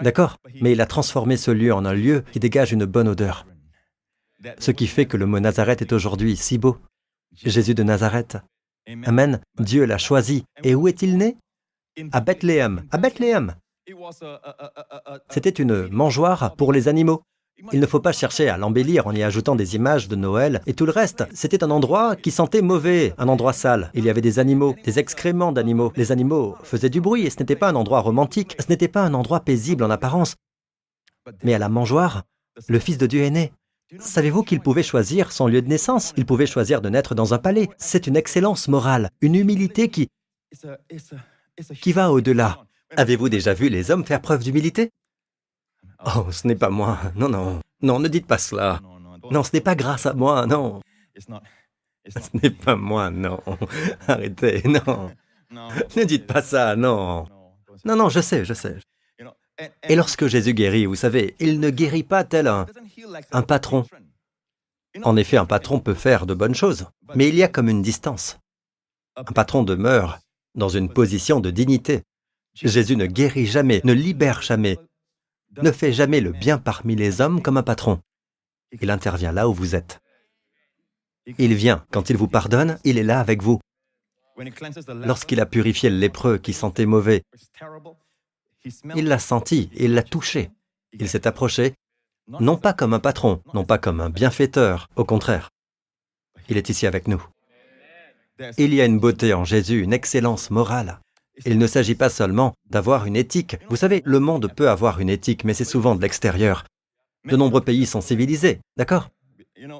D'accord 0.01 0.37
Mais 0.61 0.73
il 0.73 0.81
a 0.81 0.85
transformé 0.85 1.37
ce 1.37 1.51
lieu 1.51 1.73
en 1.73 1.85
un 1.85 1.93
lieu 1.93 2.23
qui 2.31 2.39
dégage 2.39 2.71
une 2.71 2.85
bonne 2.85 3.07
odeur. 3.07 3.45
Ce 4.59 4.71
qui 4.71 4.87
fait 4.87 5.05
que 5.05 5.17
le 5.17 5.25
mot 5.25 5.39
Nazareth 5.39 5.81
est 5.81 5.93
aujourd'hui 5.93 6.35
si 6.35 6.57
beau. 6.57 6.77
Jésus 7.33 7.73
de 7.73 7.83
Nazareth. 7.83 8.37
Amen. 9.05 9.41
Dieu 9.59 9.85
l'a 9.85 9.97
choisi. 9.97 10.45
Et 10.63 10.75
où 10.75 10.87
est-il 10.87 11.17
né? 11.17 11.37
À 12.11 12.21
Bethléem. 12.21 12.85
À 12.91 12.97
Bethléem. 12.97 13.55
C'était 15.29 15.49
une 15.49 15.87
mangeoire 15.89 16.55
pour 16.55 16.71
les 16.73 16.87
animaux. 16.87 17.21
Il 17.71 17.79
ne 17.79 17.85
faut 17.85 17.99
pas 17.99 18.11
chercher 18.11 18.49
à 18.49 18.57
l'embellir 18.57 19.07
en 19.07 19.13
y 19.13 19.23
ajoutant 19.23 19.55
des 19.55 19.75
images 19.75 20.07
de 20.07 20.15
Noël 20.15 20.61
et 20.65 20.73
tout 20.73 20.85
le 20.85 20.91
reste. 20.91 21.25
C'était 21.33 21.63
un 21.63 21.71
endroit 21.71 22.15
qui 22.15 22.31
sentait 22.31 22.61
mauvais, 22.61 23.13
un 23.17 23.27
endroit 23.27 23.53
sale. 23.53 23.91
Il 23.93 24.05
y 24.05 24.09
avait 24.09 24.21
des 24.21 24.39
animaux, 24.39 24.75
des 24.83 24.99
excréments 24.99 25.51
d'animaux. 25.51 25.91
Les 25.95 26.11
animaux 26.11 26.55
faisaient 26.63 26.89
du 26.89 27.01
bruit 27.01 27.25
et 27.25 27.29
ce 27.29 27.39
n'était 27.39 27.55
pas 27.55 27.69
un 27.69 27.75
endroit 27.75 27.99
romantique, 27.99 28.55
ce 28.59 28.67
n'était 28.69 28.87
pas 28.87 29.01
un 29.01 29.13
endroit 29.13 29.41
paisible 29.41 29.83
en 29.83 29.89
apparence. 29.89 30.35
Mais 31.43 31.53
à 31.53 31.59
la 31.59 31.69
mangeoire, 31.69 32.23
le 32.67 32.79
Fils 32.79 32.97
de 32.97 33.07
Dieu 33.07 33.23
est 33.23 33.29
né. 33.29 33.51
Savez-vous 33.99 34.43
qu'il 34.43 34.61
pouvait 34.61 34.83
choisir 34.83 35.31
son 35.31 35.47
lieu 35.47 35.61
de 35.61 35.67
naissance? 35.67 36.13
Il 36.15 36.25
pouvait 36.25 36.45
choisir 36.45 36.81
de 36.81 36.89
naître 36.89 37.15
dans 37.15 37.33
un 37.33 37.39
palais. 37.39 37.69
C'est 37.77 38.07
une 38.07 38.15
excellence 38.15 38.67
morale, 38.67 39.09
une 39.21 39.35
humilité 39.35 39.89
qui, 39.89 40.09
qui 41.81 41.91
va 41.91 42.11
au-delà. 42.11 42.65
Avez-vous 42.95 43.29
déjà 43.29 43.53
vu 43.53 43.69
les 43.69 43.91
hommes 43.91 44.05
faire 44.05 44.21
preuve 44.21 44.43
d'humilité? 44.43 44.91
Oh, 46.05 46.31
ce 46.31 46.47
n'est 46.47 46.55
pas 46.55 46.69
moi. 46.69 46.99
Non, 47.15 47.29
non. 47.29 47.59
Non, 47.81 47.99
ne 47.99 48.07
dites 48.07 48.27
pas 48.27 48.37
cela. 48.37 48.79
Non, 49.31 49.43
ce 49.43 49.51
n'est 49.53 49.61
pas 49.61 49.75
grâce 49.75 50.05
à 50.05 50.13
moi, 50.13 50.45
non. 50.45 50.81
Ce 51.17 52.37
n'est 52.41 52.49
pas 52.49 52.75
moi, 52.75 53.09
non. 53.09 53.39
Arrêtez, 54.07 54.63
non. 54.67 55.11
Ne 55.51 56.03
dites 56.03 56.27
pas 56.27 56.41
ça, 56.41 56.75
non. 56.75 57.27
Non, 57.85 57.95
non, 57.95 58.09
je 58.09 58.19
sais, 58.19 58.45
je 58.45 58.53
sais. 58.53 58.77
Et 59.83 59.95
lorsque 59.95 60.27
Jésus 60.27 60.53
guérit, 60.53 60.85
vous 60.85 60.95
savez, 60.95 61.35
il 61.39 61.59
ne 61.59 61.69
guérit 61.69 62.03
pas 62.03 62.23
tel 62.23 62.47
un, 62.47 62.65
un 63.31 63.41
patron? 63.41 63.85
En 65.03 65.17
effet, 65.17 65.37
un 65.37 65.45
patron 65.45 65.79
peut 65.79 65.93
faire 65.93 66.25
de 66.25 66.33
bonnes 66.33 66.55
choses, 66.55 66.87
mais 67.15 67.27
il 67.27 67.35
y 67.35 67.43
a 67.43 67.49
comme 67.49 67.69
une 67.69 67.81
distance. 67.81 68.39
Un 69.17 69.23
patron 69.23 69.63
demeure 69.63 70.19
dans 70.55 70.69
une 70.69 70.89
position 70.89 71.41
de 71.41 71.51
dignité. 71.51 72.03
Jésus 72.53 72.95
ne 72.95 73.05
guérit 73.05 73.45
jamais, 73.45 73.81
ne 73.83 73.93
libère 73.93 74.41
jamais, 74.41 74.77
ne 75.57 75.71
fait 75.71 75.93
jamais 75.93 76.21
le 76.21 76.31
bien 76.31 76.57
parmi 76.57 76.95
les 76.95 77.21
hommes 77.21 77.41
comme 77.41 77.57
un 77.57 77.63
patron. 77.63 78.01
Il 78.81 78.89
intervient 78.91 79.31
là 79.31 79.49
où 79.49 79.53
vous 79.53 79.75
êtes. 79.75 79.99
Il 81.37 81.53
vient, 81.53 81.85
quand 81.91 82.09
il 82.09 82.17
vous 82.17 82.27
pardonne, 82.27 82.79
il 82.83 82.97
est 82.97 83.03
là 83.03 83.19
avec 83.19 83.41
vous. 83.41 83.59
Lorsqu'il 84.87 85.41
a 85.41 85.45
purifié 85.45 85.89
le 85.89 85.97
lépreux 85.97 86.37
qui 86.37 86.53
sentait 86.53 86.85
mauvais, 86.85 87.23
il 88.95 89.07
l'a 89.07 89.19
senti, 89.19 89.69
il 89.75 89.93
l'a 89.93 90.03
touché. 90.03 90.51
Il 90.93 91.09
s'est 91.09 91.27
approché, 91.27 91.75
non 92.27 92.57
pas 92.57 92.73
comme 92.73 92.93
un 92.93 92.99
patron, 92.99 93.41
non 93.53 93.65
pas 93.65 93.77
comme 93.77 94.01
un 94.01 94.09
bienfaiteur, 94.09 94.87
au 94.95 95.03
contraire. 95.03 95.49
Il 96.47 96.57
est 96.57 96.69
ici 96.69 96.87
avec 96.87 97.07
nous. 97.07 97.23
Il 98.57 98.73
y 98.73 98.81
a 98.81 98.85
une 98.85 98.99
beauté 98.99 99.33
en 99.33 99.43
Jésus, 99.43 99.81
une 99.81 99.93
excellence 99.93 100.49
morale. 100.49 100.99
Il 101.45 101.57
ne 101.57 101.67
s'agit 101.67 101.95
pas 101.95 102.09
seulement 102.09 102.53
d'avoir 102.69 103.05
une 103.05 103.15
éthique. 103.15 103.57
Vous 103.69 103.75
savez, 103.75 104.01
le 104.05 104.19
monde 104.19 104.51
peut 104.53 104.69
avoir 104.69 104.99
une 104.99 105.09
éthique, 105.09 105.43
mais 105.43 105.53
c'est 105.53 105.65
souvent 105.65 105.95
de 105.95 106.01
l'extérieur. 106.01 106.65
De 107.25 107.35
nombreux 107.35 107.61
pays 107.61 107.85
sont 107.85 108.01
civilisés, 108.01 108.59
d'accord? 108.77 109.09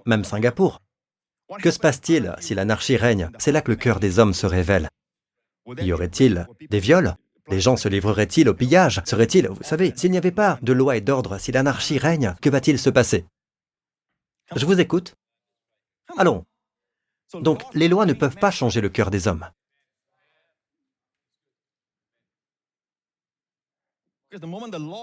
Même 0.05 0.23
Singapour. 0.23 0.79
Que 1.61 1.71
se 1.71 1.79
passe-t-il 1.79 2.35
si 2.39 2.53
l'anarchie 2.53 2.97
règne? 2.97 3.29
C'est 3.39 3.51
là 3.51 3.61
que 3.61 3.71
le 3.71 3.77
cœur 3.77 3.99
des 3.99 4.19
hommes 4.19 4.33
se 4.33 4.45
révèle. 4.45 4.87
Y 5.79 5.91
aurait-il 5.93 6.47
des 6.69 6.79
viols? 6.79 7.15
Les 7.47 7.59
gens 7.59 7.77
se 7.77 7.89
livreraient-ils 7.89 8.47
au 8.47 8.53
pillage? 8.53 9.01
Serait-il, 9.05 9.47
vous 9.47 9.63
savez, 9.63 9.93
s'il 9.95 10.11
n'y 10.11 10.17
avait 10.17 10.31
pas 10.31 10.59
de 10.61 10.73
loi 10.73 10.97
et 10.97 11.01
d'ordre, 11.01 11.39
si 11.39 11.51
l'anarchie 11.51 11.97
règne, 11.97 12.35
que 12.41 12.49
va-t-il 12.49 12.77
se 12.77 12.91
passer? 12.91 13.25
Je 14.55 14.65
vous 14.65 14.79
écoute. 14.79 15.15
Allons. 16.17 16.45
Donc, 17.33 17.63
les 17.73 17.87
lois 17.87 18.05
ne 18.05 18.13
peuvent 18.13 18.37
pas 18.37 18.51
changer 18.51 18.81
le 18.81 18.89
cœur 18.89 19.09
des 19.09 19.27
hommes. 19.27 19.47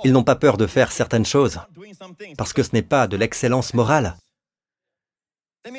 Ils 0.04 0.12
n'ont 0.12 0.24
pas 0.24 0.36
peur 0.36 0.56
de 0.56 0.66
faire 0.66 0.92
certaines 0.92 1.26
choses 1.26 1.60
parce 2.38 2.52
que 2.52 2.62
ce 2.62 2.70
n'est 2.72 2.82
pas 2.82 3.06
de 3.06 3.16
l'excellence 3.16 3.74
morale. 3.74 4.16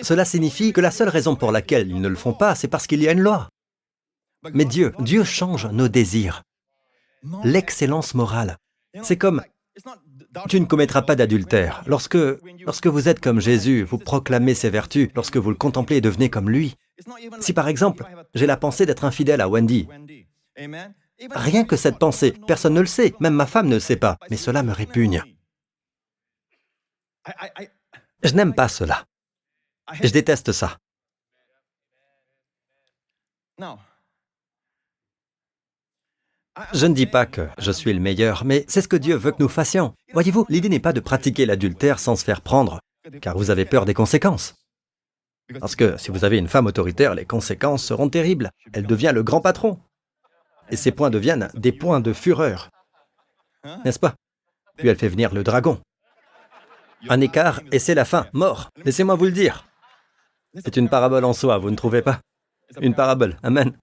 Cela 0.02 0.26
signifie 0.26 0.74
que 0.74 0.82
la 0.82 0.92
seule 0.92 1.10
raison 1.10 1.36
pour 1.36 1.52
laquelle 1.52 1.90
ils 1.90 2.02
ne 2.02 2.10
le 2.10 2.16
font 2.16 2.34
pas, 2.34 2.56
c'est 2.56 2.68
parce 2.68 2.88
qu'il 2.88 3.02
y 3.02 3.08
a 3.08 3.14
une 3.14 3.22
loi. 3.22 3.50
Mais 4.54 4.66
Dieu, 4.66 4.94
Dieu 5.00 5.24
change 5.24 5.68
nos 5.68 5.88
désirs. 5.88 6.44
L'excellence 7.44 8.14
morale, 8.14 8.58
c'est 9.02 9.18
comme 9.18 9.42
tu 10.50 10.60
ne 10.60 10.66
commettras 10.66 11.02
pas 11.02 11.16
d'adultère. 11.16 11.84
Lorsque, 11.88 12.18
lorsque 12.66 12.88
vous 12.88 13.08
êtes 13.08 13.22
comme 13.22 13.40
Jésus, 13.40 13.84
vous 13.84 13.98
proclamez 13.98 14.56
ses 14.56 14.70
vertus, 14.70 15.10
lorsque 15.16 15.38
vous 15.38 15.50
le 15.50 15.56
contemplez 15.56 15.98
et 15.98 16.02
devenez 16.02 16.30
comme 16.30 16.50
lui. 16.50 16.76
Si 17.40 17.54
par 17.54 17.68
exemple, 17.68 18.06
j'ai 18.34 18.46
la 18.46 18.58
pensée 18.58 18.86
d'être 18.86 19.06
infidèle 19.06 19.42
à 19.42 19.48
Wendy, 19.48 19.88
Rien 21.32 21.66
que 21.66 21.76
cette 21.76 21.98
pensée, 21.98 22.34
personne 22.48 22.74
ne 22.74 22.82
le 22.82 22.86
sait, 22.86 23.14
même 23.20 23.34
ma 23.34 23.48
femme 23.48 23.68
ne 23.68 23.76
le 23.76 23.80
sait 23.80 23.96
pas, 23.96 24.18
mais 24.30 24.38
cela 24.38 24.64
me 24.64 24.72
répugne. 24.72 25.24
Je 28.24 28.34
n'aime 28.34 28.54
pas 28.54 28.68
cela. 28.68 29.06
Je 30.02 30.10
déteste 30.10 30.52
ça. 30.52 30.78
Je 36.74 36.86
ne 36.86 36.94
dis 36.94 37.06
pas 37.06 37.26
que 37.26 37.48
je 37.58 37.72
suis 37.72 37.94
le 37.94 38.00
meilleur, 38.00 38.46
mais 38.46 38.66
c'est 38.68 38.82
ce 38.82 38.88
que 38.88 38.96
Dieu 38.96 39.16
veut 39.16 39.32
que 39.32 39.42
nous 39.42 39.50
fassions. 39.50 39.94
Voyez-vous, 40.14 40.46
l'idée 40.50 40.70
n'est 40.70 40.80
pas 40.80 40.94
de 40.94 41.00
pratiquer 41.00 41.46
l'adultère 41.46 42.00
sans 42.00 42.16
se 42.16 42.24
faire 42.24 42.42
prendre, 42.42 42.80
car 43.22 43.38
vous 43.38 43.50
avez 43.50 43.66
peur 43.66 43.86
des 43.86 43.94
conséquences. 43.94 44.56
Parce 45.60 45.76
que 45.76 45.98
si 45.98 46.12
vous 46.12 46.26
avez 46.26 46.38
une 46.38 46.50
femme 46.50 46.66
autoritaire, 46.66 47.16
les 47.16 47.26
conséquences 47.26 47.84
seront 47.84 48.10
terribles. 48.10 48.52
Elle 48.74 48.86
devient 48.86 49.12
le 49.14 49.24
grand 49.24 49.42
patron. 49.42 49.80
Et 50.70 50.76
ces 50.76 50.92
points 50.92 51.10
deviennent 51.10 51.50
des 51.54 51.72
points 51.72 52.00
de 52.00 52.14
fureur. 52.14 52.70
N'est-ce 53.86 54.00
pas? 54.00 54.16
Puis 54.78 54.88
elle 54.88 54.98
fait 54.98 55.08
venir 55.08 55.34
le 55.34 55.44
dragon. 55.44 55.80
Un 57.10 57.22
écart 57.22 57.62
et 57.72 57.80
c'est 57.80 57.96
la 57.96 58.06
fin, 58.06 58.28
mort. 58.34 58.70
Laissez-moi 58.84 59.16
vous 59.16 59.26
le 59.26 59.32
dire. 59.32 59.68
C'est 60.64 60.78
une 60.78 60.90
parabole 60.90 61.26
en 61.26 61.34
soi, 61.34 61.58
vous 61.58 61.70
ne 61.72 61.76
trouvez 61.76 62.02
pas? 62.02 62.22
Une 62.82 62.96
parabole, 62.96 63.38
Amen. 63.44 63.78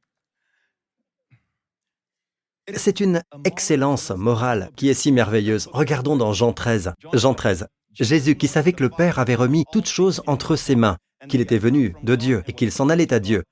C'est 2.75 3.01
une 3.01 3.23
excellence 3.45 4.11
morale 4.11 4.71
qui 4.75 4.89
est 4.89 4.95
si 4.95 5.13
merveilleuse. 5.13 5.69
Regardons 5.73 6.17
dans 6.17 6.33
Jean 6.33 6.53
13. 6.53 6.95
Jean 7.13 7.35
13. 7.35 7.67
Jésus 7.93 8.37
qui 8.37 8.49
savait 8.49 8.73
que 8.73 8.83
le 8.83 8.89
Père 8.89 9.19
avait 9.19 9.35
remis 9.35 9.65
toutes 9.71 9.87
choses 9.87 10.23
entre 10.27 10.57
ses 10.57 10.75
mains, 10.75 10.97
qu'il 11.29 11.41
était 11.41 11.59
venu 11.59 11.95
de 12.03 12.17
Dieu 12.17 12.43
et 12.47 12.55
qu'il 12.55 12.73
s'en 12.73 12.89
allait 12.89 13.13
à 13.13 13.21
Dieu, 13.21 13.45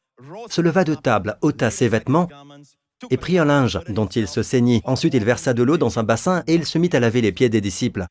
se 0.49 0.61
leva 0.61 0.85
de 0.85 0.95
table, 0.95 1.37
ôta 1.43 1.71
ses 1.71 1.89
vêtements 1.89 2.29
et 3.11 3.17
prit 3.17 3.39
un 3.39 3.45
linge 3.45 3.81
dont 3.89 4.07
il 4.07 4.29
se 4.29 4.43
ceignit. 4.43 4.83
Ensuite 4.85 5.15
il 5.15 5.25
versa 5.25 5.55
de 5.55 5.63
l'eau 5.63 5.77
dans 5.77 5.99
un 5.99 6.03
bassin 6.03 6.43
et 6.47 6.55
il 6.55 6.67
se 6.67 6.79
mit 6.79 6.91
à 6.93 7.01
laver 7.01 7.21
les 7.21 7.33
pieds 7.33 7.49
des 7.49 7.61
disciples. 7.61 8.07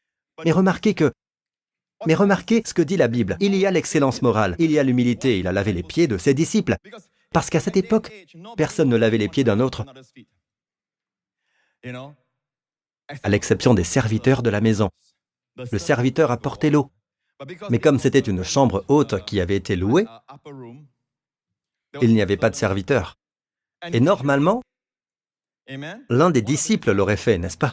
Mais 0.46 0.52
remarquez 0.52 0.94
que 0.94 1.12
mais 2.08 2.16
remarquez 2.16 2.64
ce 2.66 2.74
que 2.74 2.82
dit 2.82 2.98
la 2.98 3.08
Bible. 3.08 3.38
Il 3.40 3.56
y 3.56 3.66
a 3.66 3.72
l'excellence 3.72 4.22
morale, 4.22 4.56
il 4.58 4.72
y 4.72 4.80
a 4.80 4.84
l'humilité, 4.84 5.38
il 5.38 5.48
a 5.48 5.52
lavé 5.52 5.72
les 5.72 5.84
pieds 5.84 6.08
de 6.08 6.18
ses 6.18 6.34
disciples. 6.34 6.78
Parce 7.32 7.50
qu'à 7.50 7.60
cette 7.60 7.78
époque, 7.78 8.12
personne 8.58 8.90
ne 8.90 8.98
lavait 8.98 9.20
les 9.20 9.30
pieds 9.30 9.44
d'un 9.44 9.60
autre, 9.60 9.86
à 13.24 13.30
l'exception 13.30 13.74
des 13.74 13.84
serviteurs 13.84 14.42
de 14.42 14.50
la 14.50 14.62
maison. 14.62 14.90
Le 15.72 15.78
serviteur 15.78 16.32
apportait 16.32 16.70
l'eau. 16.70 16.92
Mais 17.70 17.80
comme 17.80 18.00
c'était 18.00 18.20
une 18.20 18.44
chambre 18.44 18.86
haute 18.88 19.26
qui 19.26 19.40
avait 19.40 19.56
été 19.56 19.76
louée, 19.76 20.06
il 22.02 22.14
n'y 22.14 22.22
avait 22.22 22.38
pas 22.38 22.50
de 22.50 22.56
serviteur. 22.56 23.18
Et 23.92 24.00
normalement, 24.00 24.62
l'un 26.10 26.30
des 26.30 26.42
disciples 26.42 26.92
l'aurait 26.92 27.18
fait, 27.18 27.38
n'est-ce 27.38 27.58
pas? 27.58 27.72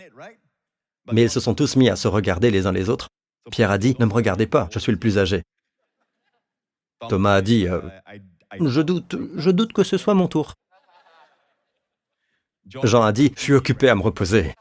Mais 1.12 1.22
ils 1.22 1.30
se 1.30 1.40
sont 1.40 1.54
tous 1.54 1.76
mis 1.76 1.88
à 1.88 1.96
se 1.96 2.08
regarder 2.08 2.50
les 2.50 2.66
uns 2.66 2.72
les 2.72 2.88
autres. 2.88 3.08
Pierre 3.50 3.70
a 3.70 3.78
dit, 3.78 3.96
ne 3.98 4.04
me 4.04 4.12
regardez 4.12 4.46
pas, 4.46 4.68
je 4.72 4.78
suis 4.78 4.92
le 4.92 4.98
plus 4.98 5.18
âgé. 5.18 5.42
Thomas 7.08 7.34
a 7.34 7.42
dit, 7.42 7.66
euh, 7.66 7.80
je 8.60 8.80
doute, 8.80 9.16
je 9.36 9.50
doute 9.50 9.72
que 9.72 9.84
ce 9.84 9.96
soit 9.96 10.14
mon 10.14 10.28
tour. 10.28 10.54
Jean 12.82 13.02
a 13.02 13.12
dit, 13.12 13.32
je 13.36 13.40
suis 13.40 13.54
occupé 13.54 13.88
à 13.88 13.94
me 13.94 14.02
reposer 14.02 14.54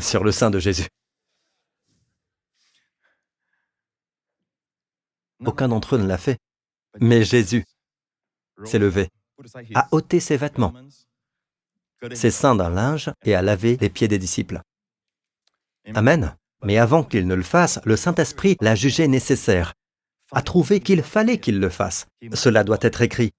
sur 0.00 0.24
le 0.24 0.32
sein 0.32 0.50
de 0.50 0.58
Jésus. 0.58 0.88
Aucun 5.44 5.68
d'entre 5.68 5.96
eux 5.96 5.98
ne 5.98 6.06
l'a 6.06 6.18
fait. 6.18 6.38
Mais 7.00 7.24
Jésus 7.24 7.64
s'est 8.64 8.78
levé, 8.78 9.08
a 9.74 9.88
ôté 9.92 10.20
ses 10.20 10.36
vêtements, 10.36 10.74
ses 12.14 12.30
seins 12.30 12.54
d'un 12.54 12.70
linge 12.70 13.10
et 13.24 13.34
a 13.34 13.42
lavé 13.42 13.76
les 13.80 13.90
pieds 13.90 14.08
des 14.08 14.18
disciples. 14.18 14.60
Amen. 15.94 16.36
Mais 16.64 16.78
avant 16.78 17.02
qu'il 17.02 17.26
ne 17.26 17.34
le 17.34 17.42
fasse, 17.42 17.80
le 17.84 17.96
Saint-Esprit 17.96 18.56
l'a 18.60 18.74
jugé 18.74 19.08
nécessaire, 19.08 19.74
a 20.32 20.42
trouvé 20.42 20.80
qu'il 20.80 21.02
fallait 21.02 21.38
qu'il 21.38 21.58
le 21.58 21.68
fasse. 21.68 22.06
Cela 22.34 22.64
doit 22.64 22.78
être 22.80 23.02
écrit. 23.02 23.32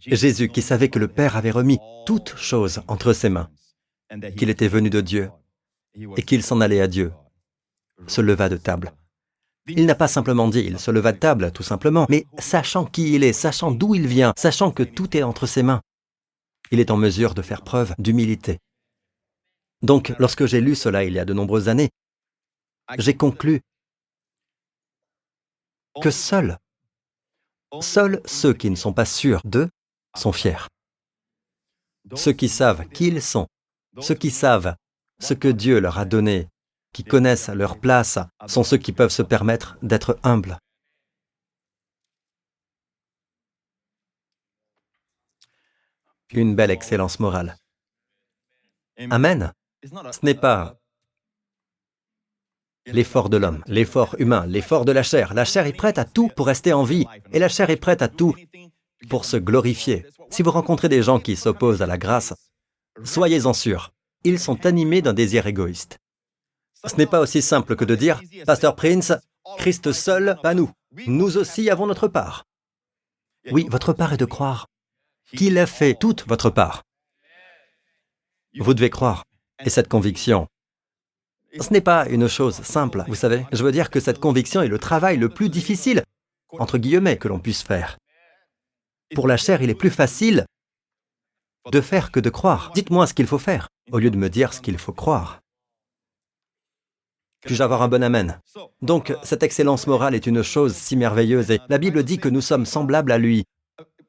Jésus, 0.00 0.48
qui 0.48 0.60
savait 0.60 0.90
que 0.90 0.98
le 0.98 1.08
Père 1.08 1.36
avait 1.36 1.50
remis 1.50 1.78
toutes 2.04 2.36
choses 2.36 2.82
entre 2.88 3.12
ses 3.12 3.28
mains, 3.28 3.48
qu'il 4.36 4.50
était 4.50 4.68
venu 4.68 4.90
de 4.90 5.00
Dieu 5.00 5.30
et 6.16 6.22
qu'il 6.22 6.42
s'en 6.42 6.60
allait 6.60 6.80
à 6.80 6.88
Dieu, 6.88 7.12
se 8.06 8.20
leva 8.20 8.48
de 8.48 8.56
table. 8.56 8.92
Il 9.66 9.86
n'a 9.86 9.94
pas 9.94 10.08
simplement 10.08 10.48
dit, 10.48 10.60
il 10.60 10.78
se 10.78 10.90
leva 10.90 11.12
de 11.12 11.18
table, 11.18 11.50
tout 11.52 11.62
simplement, 11.62 12.06
mais 12.10 12.26
sachant 12.38 12.84
qui 12.84 13.14
il 13.14 13.24
est, 13.24 13.32
sachant 13.32 13.70
d'où 13.70 13.94
il 13.94 14.06
vient, 14.06 14.34
sachant 14.36 14.70
que 14.70 14.82
tout 14.82 15.16
est 15.16 15.22
entre 15.22 15.46
ses 15.46 15.62
mains, 15.62 15.80
il 16.70 16.80
est 16.80 16.90
en 16.90 16.96
mesure 16.96 17.34
de 17.34 17.42
faire 17.42 17.62
preuve 17.62 17.94
d'humilité. 17.98 18.58
Donc, 19.82 20.14
lorsque 20.18 20.46
j'ai 20.46 20.60
lu 20.60 20.74
cela 20.74 21.04
il 21.04 21.12
y 21.12 21.18
a 21.18 21.24
de 21.24 21.32
nombreuses 21.32 21.68
années, 21.68 21.90
j'ai 22.98 23.16
conclu 23.16 23.60
que 26.00 26.10
seuls, 26.10 26.58
seuls 27.80 28.20
ceux 28.24 28.54
qui 28.54 28.70
ne 28.70 28.76
sont 28.76 28.92
pas 28.92 29.04
sûrs 29.04 29.40
d'eux 29.44 29.68
sont 30.16 30.32
fiers. 30.32 30.68
Ceux 32.14 32.32
qui 32.32 32.48
savent 32.48 32.88
qui 32.88 33.08
ils 33.08 33.22
sont, 33.22 33.46
ceux 34.00 34.14
qui 34.14 34.30
savent 34.30 34.74
ce 35.20 35.34
que 35.34 35.48
Dieu 35.48 35.80
leur 35.80 35.98
a 35.98 36.04
donné 36.04 36.48
qui 36.92 37.04
connaissent 37.04 37.48
leur 37.48 37.78
place 37.78 38.18
sont 38.46 38.64
ceux 38.64 38.78
qui 38.78 38.92
peuvent 38.92 39.10
se 39.10 39.22
permettre 39.22 39.76
d'être 39.82 40.18
humbles. 40.22 40.58
Une 46.34 46.56
belle 46.56 46.72
excellence 46.72 47.20
morale. 47.20 47.56
Amen. 49.10 49.52
Ce 49.84 50.18
n'est 50.24 50.34
pas 50.34 50.76
l'effort 52.86 53.28
de 53.28 53.36
l'homme, 53.36 53.62
l'effort 53.66 54.16
humain, 54.18 54.44
l'effort 54.46 54.84
de 54.84 54.90
la 54.90 55.04
chair. 55.04 55.32
La 55.32 55.44
chair 55.44 55.66
est 55.66 55.72
prête 55.72 55.98
à 55.98 56.04
tout 56.04 56.28
pour 56.34 56.48
rester 56.48 56.72
en 56.72 56.82
vie, 56.82 57.06
et 57.32 57.38
la 57.38 57.48
chair 57.48 57.70
est 57.70 57.76
prête 57.76 58.02
à 58.02 58.08
tout 58.08 58.34
pour 59.08 59.24
se 59.24 59.36
glorifier. 59.36 60.06
Si 60.30 60.42
vous 60.42 60.50
rencontrez 60.50 60.88
des 60.88 61.02
gens 61.02 61.20
qui 61.20 61.36
s'opposent 61.36 61.82
à 61.82 61.86
la 61.86 61.98
grâce, 61.98 62.34
soyez-en 63.04 63.52
sûrs, 63.52 63.92
ils 64.24 64.40
sont 64.40 64.66
animés 64.66 65.02
d'un 65.02 65.14
désir 65.14 65.46
égoïste. 65.46 65.98
Ce 66.84 66.96
n'est 66.96 67.06
pas 67.06 67.20
aussi 67.20 67.42
simple 67.42 67.76
que 67.76 67.84
de 67.84 67.94
dire, 67.94 68.20
Pasteur 68.44 68.74
Prince, 68.74 69.12
Christ 69.56 69.92
seul, 69.92 70.36
pas 70.42 70.54
nous. 70.54 70.70
Nous 71.06 71.36
aussi 71.36 71.70
avons 71.70 71.86
notre 71.86 72.08
part. 72.08 72.44
Oui, 73.52 73.66
votre 73.70 73.92
part 73.92 74.12
est 74.12 74.18
de 74.18 74.24
croire 74.24 74.66
qu'il 75.36 75.58
a 75.58 75.66
fait 75.66 75.94
toute 75.94 76.26
votre 76.26 76.50
part. 76.50 76.82
Vous 78.58 78.74
devez 78.74 78.90
croire. 78.90 79.24
Et 79.64 79.70
cette 79.70 79.88
conviction, 79.88 80.46
ce 81.60 81.72
n'est 81.72 81.80
pas 81.80 82.08
une 82.08 82.28
chose 82.28 82.56
simple, 82.62 83.04
vous 83.06 83.14
savez. 83.14 83.46
Je 83.52 83.62
veux 83.62 83.72
dire 83.72 83.90
que 83.90 84.00
cette 84.00 84.18
conviction 84.18 84.62
est 84.62 84.68
le 84.68 84.78
travail 84.78 85.16
le 85.16 85.28
plus 85.28 85.48
difficile, 85.48 86.02
entre 86.58 86.78
guillemets, 86.78 87.18
que 87.18 87.28
l'on 87.28 87.38
puisse 87.38 87.62
faire. 87.62 87.96
Pour 89.14 89.28
la 89.28 89.36
chair, 89.36 89.62
il 89.62 89.70
est 89.70 89.74
plus 89.74 89.90
facile 89.90 90.44
de 91.70 91.80
faire 91.80 92.10
que 92.10 92.20
de 92.20 92.30
croire. 92.30 92.72
Dites-moi 92.74 93.06
ce 93.06 93.14
qu'il 93.14 93.26
faut 93.26 93.38
faire, 93.38 93.68
au 93.92 93.98
lieu 93.98 94.10
de 94.10 94.16
me 94.16 94.28
dire 94.28 94.52
ce 94.52 94.60
qu'il 94.60 94.78
faut 94.78 94.92
croire. 94.92 95.40
Puis-je 97.42 97.62
avoir 97.62 97.82
un 97.82 97.88
bon 97.88 98.02
Amen? 98.02 98.40
Donc, 98.82 99.14
cette 99.22 99.42
excellence 99.42 99.86
morale 99.86 100.14
est 100.14 100.26
une 100.26 100.42
chose 100.42 100.74
si 100.74 100.96
merveilleuse 100.96 101.50
et 101.50 101.60
la 101.68 101.78
Bible 101.78 102.02
dit 102.02 102.18
que 102.18 102.28
nous 102.28 102.40
sommes 102.40 102.66
semblables 102.66 103.12
à 103.12 103.18
lui. 103.18 103.44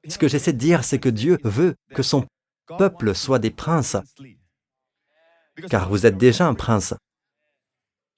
Ce 0.07 0.17
que 0.17 0.27
j'essaie 0.27 0.53
de 0.53 0.57
dire, 0.57 0.83
c'est 0.83 0.99
que 0.99 1.09
Dieu 1.09 1.37
veut 1.43 1.75
que 1.93 2.03
son 2.03 2.25
peuple 2.77 3.15
soit 3.15 3.39
des 3.39 3.51
princes, 3.51 3.97
car 5.69 5.89
vous 5.89 6.05
êtes 6.05 6.17
déjà 6.17 6.47
un 6.47 6.53
prince. 6.53 6.93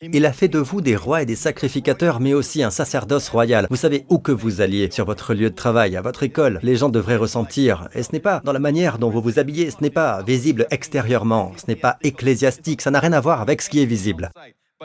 Il 0.01 0.27
a 0.27 0.31
fait 0.31 0.47
de 0.47 0.59
vous 0.59 0.81
des 0.81 0.95
rois 0.95 1.23
et 1.23 1.25
des 1.25 1.35
sacrificateurs, 1.35 2.19
mais 2.19 2.35
aussi 2.35 2.61
un 2.61 2.69
sacerdoce 2.69 3.29
royal. 3.29 3.65
Vous 3.71 3.75
savez 3.75 4.05
où 4.09 4.19
que 4.19 4.31
vous 4.31 4.61
alliez, 4.61 4.91
sur 4.91 5.05
votre 5.05 5.33
lieu 5.33 5.49
de 5.49 5.55
travail, 5.55 5.95
à 5.95 6.01
votre 6.01 6.21
école, 6.21 6.59
les 6.61 6.75
gens 6.75 6.89
devraient 6.89 7.15
ressentir. 7.15 7.89
Et 7.95 8.03
ce 8.03 8.11
n'est 8.11 8.19
pas 8.19 8.41
dans 8.43 8.53
la 8.53 8.59
manière 8.59 8.99
dont 8.99 9.09
vous 9.09 9.21
vous 9.21 9.39
habillez, 9.39 9.71
ce 9.71 9.81
n'est 9.81 9.89
pas 9.89 10.21
visible 10.21 10.67
extérieurement, 10.69 11.53
ce 11.57 11.63
n'est 11.67 11.75
pas 11.75 11.97
ecclésiastique, 12.03 12.83
ça 12.83 12.91
n'a 12.91 12.99
rien 12.99 13.13
à 13.13 13.21
voir 13.21 13.41
avec 13.41 13.61
ce 13.61 13.69
qui 13.69 13.81
est 13.81 13.85
visible 13.85 14.31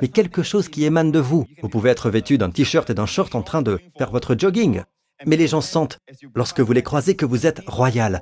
mais 0.01 0.09
quelque 0.09 0.43
chose 0.43 0.69
qui 0.69 0.85
émane 0.85 1.13
de 1.13 1.19
vous. 1.19 1.47
Vous 1.61 1.69
pouvez 1.69 1.91
être 1.91 2.11
vêtu 2.11 2.39
d'un 2.39 2.51
t-shirt 2.51 2.89
et 2.91 2.95
d'un 2.95 3.07
short 3.07 3.35
en 3.35 3.43
train 3.43 3.63
de 3.63 3.79
faire 3.99 4.11
votre 4.11 4.35
jogging, 4.39 4.83
mais 5.27 5.37
les 5.37 5.47
gens 5.47 5.61
sentent, 5.61 5.99
lorsque 6.35 6.61
vous 6.61 6.73
les 6.73 6.83
croisez, 6.83 7.17
que 7.17 7.27
vous 7.27 7.47
êtes 7.47 7.63
royal. 7.67 8.21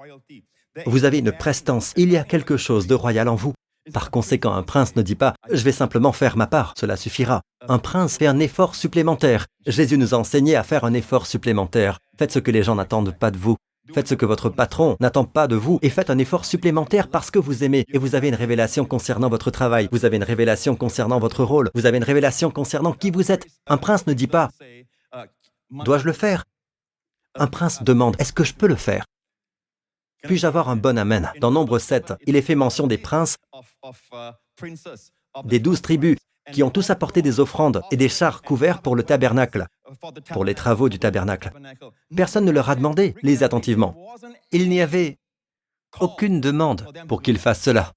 Vous 0.87 1.05
avez 1.05 1.19
une 1.19 1.33
prestance, 1.33 1.93
il 1.97 2.11
y 2.11 2.17
a 2.17 2.25
quelque 2.25 2.57
chose 2.57 2.87
de 2.87 2.95
royal 2.95 3.29
en 3.29 3.35
vous. 3.35 3.55
Par 3.93 4.11
conséquent, 4.11 4.53
un 4.53 4.63
prince 4.63 4.95
ne 4.95 5.03
dit 5.03 5.15
pas⁇ 5.15 5.31
Je 5.51 5.65
vais 5.65 5.73
simplement 5.73 6.13
faire 6.13 6.37
ma 6.37 6.47
part, 6.47 6.75
cela 6.79 6.97
suffira⁇ 6.97 7.39
Un 7.69 7.79
prince 7.79 8.19
fait 8.19 8.27
un 8.27 8.39
effort 8.39 8.75
supplémentaire. 8.75 9.47
Jésus 9.67 9.99
nous 9.99 10.15
a 10.15 10.19
enseigné 10.19 10.55
à 10.55 10.63
faire 10.63 10.85
un 10.85 10.95
effort 10.95 11.27
supplémentaire. 11.27 11.99
Faites 12.19 12.33
ce 12.33 12.39
que 12.39 12.51
les 12.51 12.63
gens 12.63 12.77
n'attendent 12.77 13.17
pas 13.19 13.31
de 13.31 13.39
vous. 13.39 13.57
Faites 13.95 14.09
ce 14.09 14.15
que 14.15 14.27
votre 14.27 14.51
patron 14.51 14.97
n'attend 15.01 15.25
pas 15.25 15.49
de 15.49 15.57
vous 15.57 15.79
et 15.83 15.91
faites 15.91 16.11
un 16.11 16.19
effort 16.19 16.45
supplémentaire 16.45 17.09
parce 17.09 17.31
que 17.31 17.39
vous 17.39 17.65
aimez 17.65 17.85
et 17.93 17.99
vous 17.99 18.15
avez 18.15 18.29
une 18.29 18.35
révélation 18.35 18.85
concernant 18.85 19.29
votre 19.29 19.51
travail, 19.51 19.89
vous 19.91 20.05
avez 20.05 20.17
une 20.17 20.25
révélation 20.25 20.77
concernant 20.77 21.19
votre 21.19 21.43
rôle, 21.43 21.71
vous 21.75 21.87
avez 21.87 21.97
une 21.97 22.05
révélation 22.05 22.51
concernant 22.51 22.93
qui 22.93 23.11
vous 23.11 23.33
êtes. 23.33 23.47
Un 23.67 23.79
prince 23.79 24.07
ne 24.07 24.13
dit 24.13 24.29
pas⁇ 24.29 24.51
Dois-je 25.85 26.05
le 26.05 26.13
faire?⁇ 26.13 26.41
Un 27.37 27.47
prince 27.47 27.83
demande⁇ 27.83 28.17
Est-ce 28.21 28.33
que 28.33 28.45
je 28.45 28.55
peux 28.55 28.67
le 28.67 28.77
faire?⁇ 28.77 29.05
Puis-je 30.29 30.47
avoir 30.47 30.69
un 30.69 30.77
bon 30.77 30.99
Amen? 30.99 31.31
Dans 31.41 31.51
Nombre 31.51 31.79
7, 31.79 32.15
il 32.27 32.37
est 32.37 32.43
fait 32.43 32.55
mention 32.55 32.87
des 32.87 32.99
princes 32.99 33.37
des 35.45 35.61
douze 35.61 35.81
tribus 35.81 36.17
qui 36.53 36.63
ont 36.63 36.71
tous 36.71 36.91
apporté 36.91 37.23
des 37.23 37.39
offrandes 37.39 37.83
et 37.91 37.97
des 37.97 38.09
chars 38.09 38.43
couverts 38.43 38.83
pour 38.83 38.97
le 38.97 39.05
tabernacle, 39.05 39.67
pour 40.33 40.45
les 40.45 40.55
travaux 40.55 40.89
du 40.89 40.99
tabernacle. 40.99 41.53
Personne 42.17 42.45
ne 42.45 42.51
leur 42.51 42.69
a 42.69 42.75
demandé, 42.75 43.15
les 43.23 43.43
attentivement. 43.43 43.95
Il 44.51 44.69
n'y 44.69 44.81
avait 44.81 45.19
aucune 46.01 46.41
demande 46.41 46.93
pour 47.07 47.23
qu'ils 47.23 47.39
fassent 47.39 47.63
cela. 47.63 47.93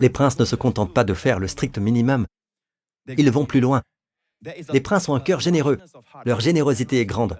Les 0.00 0.10
princes 0.10 0.38
ne 0.38 0.44
se 0.44 0.56
contentent 0.56 0.92
pas 0.92 1.04
de 1.04 1.14
faire 1.14 1.38
le 1.38 1.48
strict 1.48 1.78
minimum. 1.78 2.26
Ils 3.16 3.30
vont 3.30 3.46
plus 3.46 3.60
loin. 3.60 3.82
Les 4.72 4.80
princes 4.80 5.08
ont 5.08 5.14
un 5.14 5.20
cœur 5.20 5.40
généreux. 5.40 5.78
Leur 6.24 6.40
générosité 6.40 7.00
est 7.00 7.06
grande. 7.06 7.38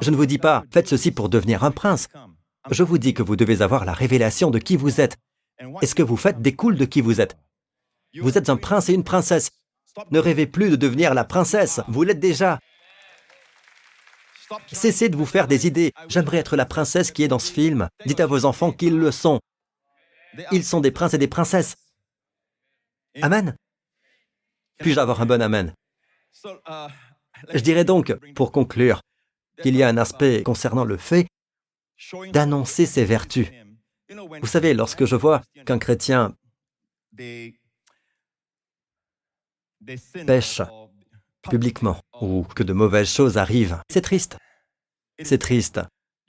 Je 0.00 0.10
ne 0.10 0.16
vous 0.16 0.26
dis 0.26 0.38
pas, 0.38 0.64
faites 0.72 0.88
ceci 0.88 1.10
pour 1.12 1.28
devenir 1.28 1.64
un 1.64 1.70
prince. 1.70 2.08
Je 2.70 2.82
vous 2.82 2.98
dis 2.98 3.14
que 3.14 3.22
vous 3.22 3.36
devez 3.36 3.62
avoir 3.62 3.84
la 3.84 3.92
révélation 3.92 4.50
de 4.50 4.58
qui 4.58 4.76
vous 4.76 5.00
êtes. 5.00 5.16
Et 5.80 5.86
ce 5.86 5.94
que 5.94 6.02
vous 6.02 6.16
faites 6.16 6.42
découle 6.42 6.76
de 6.76 6.84
qui 6.84 7.00
vous 7.00 7.20
êtes? 7.20 7.36
Vous 8.20 8.36
êtes 8.36 8.50
un 8.50 8.56
prince 8.56 8.88
et 8.88 8.94
une 8.94 9.04
princesse. 9.04 9.50
Ne 10.10 10.18
rêvez 10.18 10.46
plus 10.46 10.70
de 10.70 10.76
devenir 10.76 11.14
la 11.14 11.24
princesse, 11.24 11.80
vous 11.88 12.02
l'êtes 12.02 12.20
déjà. 12.20 12.58
Cessez 14.68 15.08
de 15.08 15.16
vous 15.16 15.26
faire 15.26 15.48
des 15.48 15.66
idées. 15.66 15.92
J'aimerais 16.08 16.38
être 16.38 16.56
la 16.56 16.66
princesse 16.66 17.10
qui 17.10 17.22
est 17.22 17.28
dans 17.28 17.38
ce 17.38 17.50
film. 17.50 17.88
Dites 18.04 18.20
à 18.20 18.26
vos 18.26 18.44
enfants 18.44 18.72
qu'ils 18.72 18.98
le 18.98 19.10
sont. 19.10 19.40
Ils 20.52 20.64
sont 20.64 20.80
des 20.80 20.90
princes 20.90 21.14
et 21.14 21.18
des 21.18 21.28
princesses. 21.28 21.76
Amen. 23.22 23.56
Puis-je 24.78 25.00
avoir 25.00 25.20
un 25.20 25.26
bon 25.26 25.40
Amen? 25.40 25.72
Je 27.52 27.60
dirais 27.60 27.84
donc, 27.84 28.14
pour 28.34 28.52
conclure, 28.52 29.00
qu'il 29.62 29.76
y 29.76 29.82
a 29.82 29.88
un 29.88 29.96
aspect 29.96 30.42
concernant 30.42 30.84
le 30.84 30.96
fait 30.96 31.26
d'annoncer 32.32 32.86
ses 32.86 33.04
vertus. 33.04 33.48
Vous 34.40 34.46
savez, 34.46 34.74
lorsque 34.74 35.04
je 35.04 35.16
vois 35.16 35.42
qu'un 35.64 35.78
chrétien 35.78 36.34
pêche 40.26 40.62
publiquement 41.42 42.00
ou 42.20 42.44
que 42.44 42.62
de 42.62 42.72
mauvaises 42.72 43.10
choses 43.10 43.38
arrivent, 43.38 43.80
c'est 43.90 44.02
triste. 44.02 44.36
C'est 45.22 45.38
triste. 45.38 45.80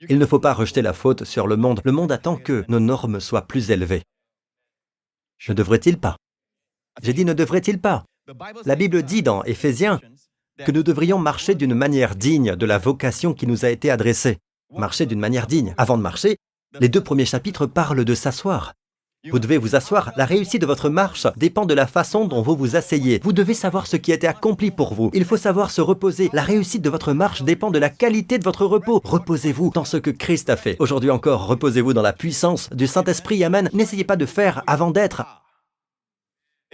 Il 0.08 0.18
ne 0.18 0.26
faut 0.26 0.38
pas 0.38 0.54
rejeter 0.54 0.80
la 0.80 0.92
faute 0.92 1.24
sur 1.24 1.46
le 1.46 1.56
monde. 1.56 1.80
Le 1.84 1.92
monde 1.92 2.12
attend 2.12 2.36
que 2.36 2.64
nos 2.68 2.80
normes 2.80 3.20
soient 3.20 3.46
plus 3.46 3.70
élevées. 3.70 4.02
Ne 5.48 5.54
devrait-il 5.54 5.98
pas? 5.98 6.16
J'ai 7.02 7.12
dit 7.12 7.24
ne 7.24 7.32
devrait-il 7.32 7.80
pas? 7.80 8.04
La 8.64 8.76
Bible 8.76 9.02
dit 9.02 9.22
dans 9.22 9.42
Éphésiens 9.44 10.00
que 10.64 10.72
nous 10.72 10.82
devrions 10.82 11.18
marcher 11.18 11.54
d'une 11.54 11.74
manière 11.74 12.16
digne 12.16 12.56
de 12.56 12.66
la 12.66 12.78
vocation 12.78 13.34
qui 13.34 13.46
nous 13.46 13.64
a 13.64 13.70
été 13.70 13.90
adressée. 13.90 14.38
Marcher 14.76 15.06
d'une 15.06 15.20
manière 15.20 15.46
digne. 15.46 15.74
Avant 15.78 15.96
de 15.96 16.02
marcher, 16.02 16.36
les 16.80 16.88
deux 16.88 17.02
premiers 17.02 17.24
chapitres 17.24 17.66
parlent 17.66 18.04
de 18.04 18.14
s'asseoir. 18.14 18.74
Vous 19.30 19.38
devez 19.40 19.58
vous 19.58 19.74
asseoir. 19.74 20.12
La 20.16 20.24
réussite 20.24 20.60
de 20.60 20.66
votre 20.66 20.88
marche 20.88 21.26
dépend 21.36 21.66
de 21.66 21.74
la 21.74 21.86
façon 21.86 22.26
dont 22.26 22.40
vous 22.40 22.56
vous 22.56 22.76
asseyez. 22.76 23.20
Vous 23.22 23.32
devez 23.32 23.54
savoir 23.54 23.86
ce 23.86 23.96
qui 23.96 24.12
a 24.12 24.14
été 24.14 24.26
accompli 24.26 24.70
pour 24.70 24.94
vous. 24.94 25.10
Il 25.12 25.24
faut 25.24 25.36
savoir 25.36 25.70
se 25.70 25.80
reposer. 25.80 26.30
La 26.32 26.42
réussite 26.42 26.82
de 26.82 26.90
votre 26.90 27.12
marche 27.12 27.42
dépend 27.42 27.70
de 27.70 27.78
la 27.78 27.90
qualité 27.90 28.38
de 28.38 28.44
votre 28.44 28.64
repos. 28.64 29.00
Reposez-vous 29.04 29.72
dans 29.74 29.84
ce 29.84 29.96
que 29.96 30.10
Christ 30.10 30.50
a 30.50 30.56
fait. 30.56 30.76
Aujourd'hui 30.78 31.10
encore, 31.10 31.46
reposez-vous 31.46 31.94
dans 31.94 32.02
la 32.02 32.12
puissance 32.12 32.70
du 32.70 32.86
Saint-Esprit. 32.86 33.42
Amen. 33.42 33.68
N'essayez 33.72 34.04
pas 34.04 34.16
de 34.16 34.26
faire 34.26 34.62
avant 34.66 34.92
d'être. 34.92 35.24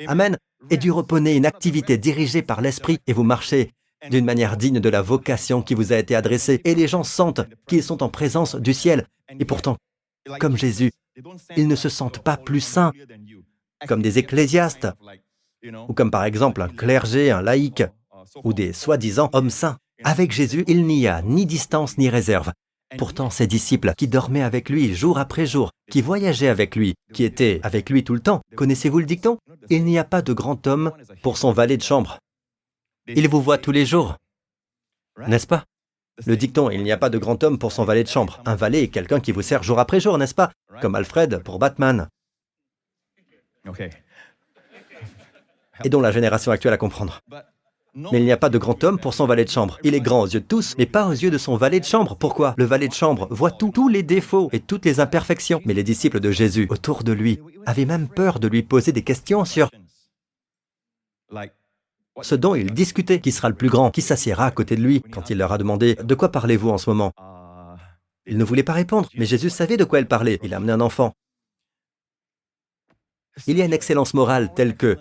Amen. 0.07 0.39
Et 0.71 0.77
du 0.77 0.91
repos 0.91 1.19
une 1.19 1.47
activité 1.47 1.99
dirigée 1.99 2.43
par 2.43 2.61
l'Esprit 2.61 2.99
et 3.07 3.13
vous 3.13 3.23
marchez 3.23 3.73
d'une 4.11 4.25
manière 4.25 4.57
digne 4.57 4.81
de 4.81 4.89
la 4.89 5.03
vocation 5.03 5.63
qui 5.63 5.75
vous 5.75 5.93
a 5.93 5.99
été 5.99 6.15
adressée. 6.15 6.61
Et 6.65 6.75
les 6.75 6.89
gens 6.89 7.05
sentent 7.05 7.43
qu'ils 7.67 7.83
sont 7.83 8.03
en 8.03 8.09
présence 8.09 8.55
du 8.57 8.75
ciel. 8.75 9.07
Et 9.39 9.45
pourtant, 9.45 9.77
comme 10.41 10.57
Jésus, 10.57 10.93
ils 11.57 11.69
ne 11.69 11.77
se 11.77 11.89
sentent 11.89 12.19
pas 12.19 12.37
plus 12.37 12.61
saints, 12.61 12.93
comme 13.87 14.03
des 14.03 14.19
ecclésiastes, 14.19 14.89
ou 15.89 15.95
comme 15.95 16.11
par 16.11 16.25
exemple 16.25 16.63
un 16.63 16.69
clergé, 16.69 17.31
un 17.31 17.43
laïc, 17.43 17.83
ou 18.43 18.53
des 18.53 18.73
soi-disant 18.73 19.31
hommes 19.33 19.51
saints. 19.51 19.79
Avec 20.03 20.33
Jésus, 20.33 20.65
il 20.67 20.85
n'y 20.87 21.07
a 21.07 21.23
ni 21.23 21.47
distance 21.47 21.99
ni 21.99 22.09
réserve. 22.09 22.53
Pourtant, 22.99 23.31
ses 23.31 23.47
disciples, 23.47 23.93
qui 23.97 24.09
dormaient 24.09 24.43
avec 24.43 24.69
lui 24.69 24.95
jour 24.95 25.19
après 25.19 25.47
jour, 25.47 25.71
qui 25.91 26.03
voyageaient 26.03 26.49
avec 26.49 26.77
lui, 26.77 26.95
qui 27.13 27.25
étaient 27.25 27.61
avec 27.63 27.91
lui 27.91 28.05
tout 28.05 28.15
le 28.15 28.21
temps, 28.21 28.43
connaissez-vous 28.57 28.99
le 29.01 29.07
dicton? 29.07 29.39
Il 29.71 29.85
n'y 29.85 29.99
a 29.99 30.05
pas 30.05 30.23
de 30.23 30.33
grand 30.33 30.67
homme 30.67 30.93
pour 31.23 31.39
son 31.39 31.53
valet 31.53 31.77
de 31.77 31.83
chambre. 31.83 32.19
Il 33.07 33.29
vous 33.29 33.43
voit 33.43 33.59
tous 33.59 33.73
les 33.73 33.87
jours, 33.87 34.17
n'est-ce 35.27 35.47
pas? 35.47 35.65
Le 36.27 36.37
dicton, 36.37 36.71
il 36.71 36.83
n'y 36.83 36.93
a 36.93 36.97
pas 36.97 37.11
de 37.11 37.19
grand 37.19 37.43
homme 37.43 37.59
pour 37.59 37.73
son 37.73 37.85
valet 37.85 38.05
de 38.05 38.09
chambre. 38.09 38.41
Un 38.47 38.55
valet 38.55 38.85
est 38.85 38.89
quelqu'un 38.89 39.21
qui 39.21 39.33
vous 39.33 39.43
sert 39.43 39.63
jour 39.63 39.81
après 39.81 39.99
jour, 40.01 40.17
n'est-ce 40.17 40.35
pas? 40.35 40.53
Comme 40.81 40.95
Alfred 40.95 41.43
pour 41.43 41.59
Batman. 41.59 42.09
Et 45.83 45.89
dont 45.89 46.01
la 46.01 46.13
génération 46.13 46.53
actuelle 46.53 46.73
à 46.73 46.77
comprendre. 46.77 47.21
Mais 47.97 48.19
il 48.19 48.25
n'y 48.25 48.33
a 48.33 48.37
pas 48.37 48.49
de 48.49 48.59
grand 48.59 48.83
homme 48.83 48.99
pour 48.99 49.15
son 49.15 49.27
valet 49.27 49.45
de 49.45 49.51
chambre. 49.51 49.79
Il 49.85 49.95
est 49.95 50.01
grand 50.01 50.23
aux 50.23 50.27
yeux 50.27 50.41
de 50.41 50.47
tous, 50.47 50.75
mais 50.79 50.87
pas 50.87 51.07
aux 51.07 51.13
yeux 51.13 51.31
de 51.31 51.39
son 51.39 51.57
valet 51.57 51.79
de 51.79 51.85
chambre. 51.85 52.17
Pourquoi? 52.17 52.55
Le 52.57 52.65
valet 52.65 52.89
de 52.89 52.95
chambre 52.95 53.29
voit 53.31 53.53
tous 53.53 53.89
les 53.89 54.03
défauts 54.03 54.49
et 54.53 54.59
toutes 54.59 54.85
les 54.85 54.99
imperfections. 54.99 55.61
Mais 55.65 55.75
les 55.75 55.85
disciples 55.85 56.19
de 56.19 56.33
Jésus, 56.33 56.67
autour 56.71 57.05
de 57.05 57.13
lui, 57.13 57.39
avaient 57.67 57.85
même 57.85 58.09
peur 58.09 58.41
de 58.41 58.49
lui 58.49 58.63
poser 58.63 58.91
des 58.91 59.03
questions 59.03 59.45
sur 59.45 59.71
ce 62.23 62.35
dont 62.35 62.55
ils 62.55 62.73
discutaient, 62.73 63.21
qui 63.21 63.33
sera 63.33 63.49
le 63.49 63.55
plus 63.55 63.69
grand, 63.69 63.91
qui 63.91 64.03
s'assiera 64.03 64.47
à 64.47 64.51
côté 64.51 64.77
de 64.77 64.83
lui, 64.83 65.01
quand 65.01 65.31
il 65.31 65.39
leur 65.39 65.53
a 65.53 65.59
demandé 65.59 65.95
De 65.95 66.15
quoi 66.15 66.31
parlez-vous 66.31 66.71
en 66.71 66.79
ce 66.79 66.91
moment 66.91 67.13
Ils 68.27 68.39
ne 68.39 68.45
voulaient 68.45 68.63
pas 68.63 68.73
répondre, 68.73 69.09
mais 69.15 69.27
Jésus 69.27 69.51
savait 69.51 69.77
de 69.77 69.85
quoi 69.85 70.01
il 70.01 70.07
parlait. 70.07 70.41
Il 70.43 70.53
a 70.55 70.57
amené 70.57 70.73
un 70.73 70.81
enfant. 70.81 71.15
Il 73.47 73.59
y 73.59 73.63
a 73.63 73.65
une 73.65 73.73
excellence 73.73 74.15
morale 74.15 74.53
telle 74.55 74.77
que 74.77 74.97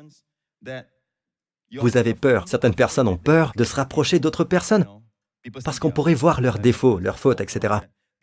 vous 1.79 1.97
avez 1.97 2.13
peur, 2.13 2.47
certaines 2.47 2.75
personnes 2.75 3.07
ont 3.07 3.17
peur 3.17 3.51
de 3.55 3.63
se 3.63 3.75
rapprocher 3.75 4.19
d'autres 4.19 4.43
personnes, 4.43 4.85
parce 5.63 5.79
qu'on 5.79 5.91
pourrait 5.91 6.13
voir 6.13 6.41
leurs 6.41 6.59
défauts, 6.59 6.99
leurs 6.99 7.19
fautes, 7.19 7.41
etc. 7.41 7.75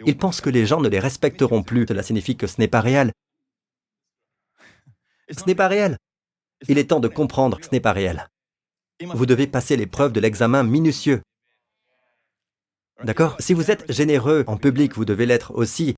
Ils 0.07 0.17
pensent 0.17 0.41
que 0.41 0.51
les 0.51 0.67
gens 0.67 0.81
ne 0.81 0.89
les 0.89 0.99
respecteront 0.99 1.63
plus. 1.63 1.87
Cela 1.87 2.03
signifie 2.03 2.37
que 2.37 2.47
ce 2.47 2.57
n'est 2.59 2.69
pas 2.69 2.81
réel. 2.81 3.13
Ce 5.31 5.45
n'est 5.47 5.55
pas 5.55 5.69
réel. 5.69 5.97
Il 6.69 6.79
est 6.79 6.89
temps 6.89 7.01
de 7.01 7.09
comprendre 7.09 7.59
que 7.59 7.67
ce 7.67 7.71
n'est 7.73 7.81
pas 7.81 7.93
réel. 7.93 8.27
Vous 9.03 9.27
devez 9.27 9.47
passer 9.47 9.77
l'épreuve 9.77 10.13
de 10.13 10.21
l'examen 10.21 10.63
minutieux. 10.63 11.23
D'accord? 13.03 13.37
Si 13.39 13.55
vous 13.55 13.71
êtes 13.71 13.91
généreux 13.91 14.45
en 14.47 14.57
public, 14.57 14.95
vous 14.95 15.07
devez 15.07 15.25
l'être 15.25 15.55
aussi 15.55 15.95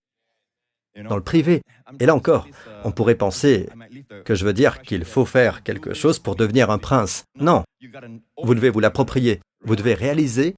dans 0.96 1.16
le 1.16 1.22
privé. 1.22 1.62
Et 2.00 2.06
là 2.06 2.14
encore, 2.14 2.46
on 2.84 2.92
pourrait 2.92 3.14
penser 3.14 3.68
que 4.24 4.34
je 4.34 4.44
veux 4.44 4.52
dire 4.52 4.82
qu'il 4.82 5.04
faut 5.04 5.24
faire 5.24 5.62
quelque 5.62 5.94
chose 5.94 6.18
pour 6.18 6.36
devenir 6.36 6.70
un 6.70 6.78
prince. 6.78 7.24
Non, 7.38 7.64
vous 8.42 8.54
devez 8.54 8.70
vous 8.70 8.80
l'approprier. 8.80 9.40
Vous 9.64 9.76
devez 9.76 9.94
réaliser 9.94 10.54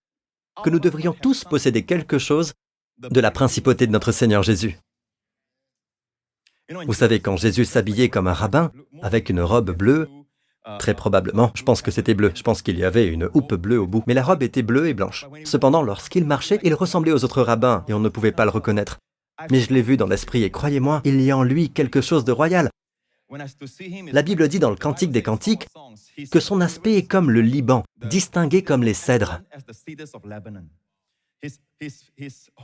que 0.62 0.70
nous 0.70 0.81
devrions 0.81 1.12
tous 1.12 1.44
posséder 1.44 1.85
quelque 1.85 2.18
chose 2.18 2.53
de 2.99 3.20
la 3.20 3.31
principauté 3.31 3.87
de 3.87 3.92
notre 3.92 4.12
Seigneur 4.12 4.42
Jésus. 4.42 4.79
Vous 6.87 6.94
savez, 6.94 7.20
quand 7.20 7.37
Jésus 7.37 7.66
s'habillait 7.66 8.09
comme 8.09 8.27
un 8.27 8.33
rabbin, 8.33 8.73
avec 9.03 9.29
une 9.29 9.40
robe 9.40 9.73
bleue, 9.73 10.09
Très 10.79 10.94
probablement, 10.94 11.51
je 11.55 11.62
pense 11.62 11.83
que 11.83 11.90
c'était 11.90 12.14
bleu. 12.14 12.33
Je 12.35 12.42
pense 12.42 12.62
qu'il 12.62 12.79
y 12.79 12.85
avait 12.85 13.07
une 13.07 13.29
houppe 13.35 13.55
bleue 13.55 13.79
au 13.79 13.87
bout. 13.87 14.03
Mais 14.07 14.14
la 14.14 14.23
robe 14.23 14.42
était 14.42 14.62
bleue 14.62 14.88
et 14.88 14.94
blanche. 14.94 15.27
Cependant, 15.44 15.83
lorsqu'il 15.83 16.25
marchait, 16.25 16.59
il 16.62 16.73
ressemblait 16.73 17.12
aux 17.12 17.23
autres 17.23 17.42
rabbins 17.42 17.85
et 17.87 17.92
on 17.92 18.01
ne 18.01 18.09
pouvait 18.09 18.33
pas 18.33 18.47
le 18.47 18.51
reconnaître. 18.51 18.99
Mais 19.51 19.61
je 19.61 19.73
l'ai 19.73 19.83
vu 19.83 19.97
dans 19.97 20.07
l'esprit 20.07 20.42
et 20.44 20.51
croyez-moi, 20.51 21.03
il 21.05 21.20
y 21.20 21.31
a 21.31 21.37
en 21.37 21.42
lui 21.42 21.70
quelque 21.70 22.01
chose 22.01 22.25
de 22.25 22.33
royal. 22.33 22.70
La 24.12 24.23
Bible 24.23 24.49
dit 24.49 24.59
dans 24.59 24.70
le 24.70 24.77
Cantique 24.77 25.11
des 25.11 25.23
Cantiques 25.23 25.66
que 26.31 26.40
son 26.40 26.61
aspect 26.61 26.97
est 26.97 27.07
comme 27.07 27.31
le 27.31 27.40
Liban, 27.40 27.85
distingué 28.09 28.62
comme 28.62 28.83
les 28.83 28.94
cèdres. 28.94 29.40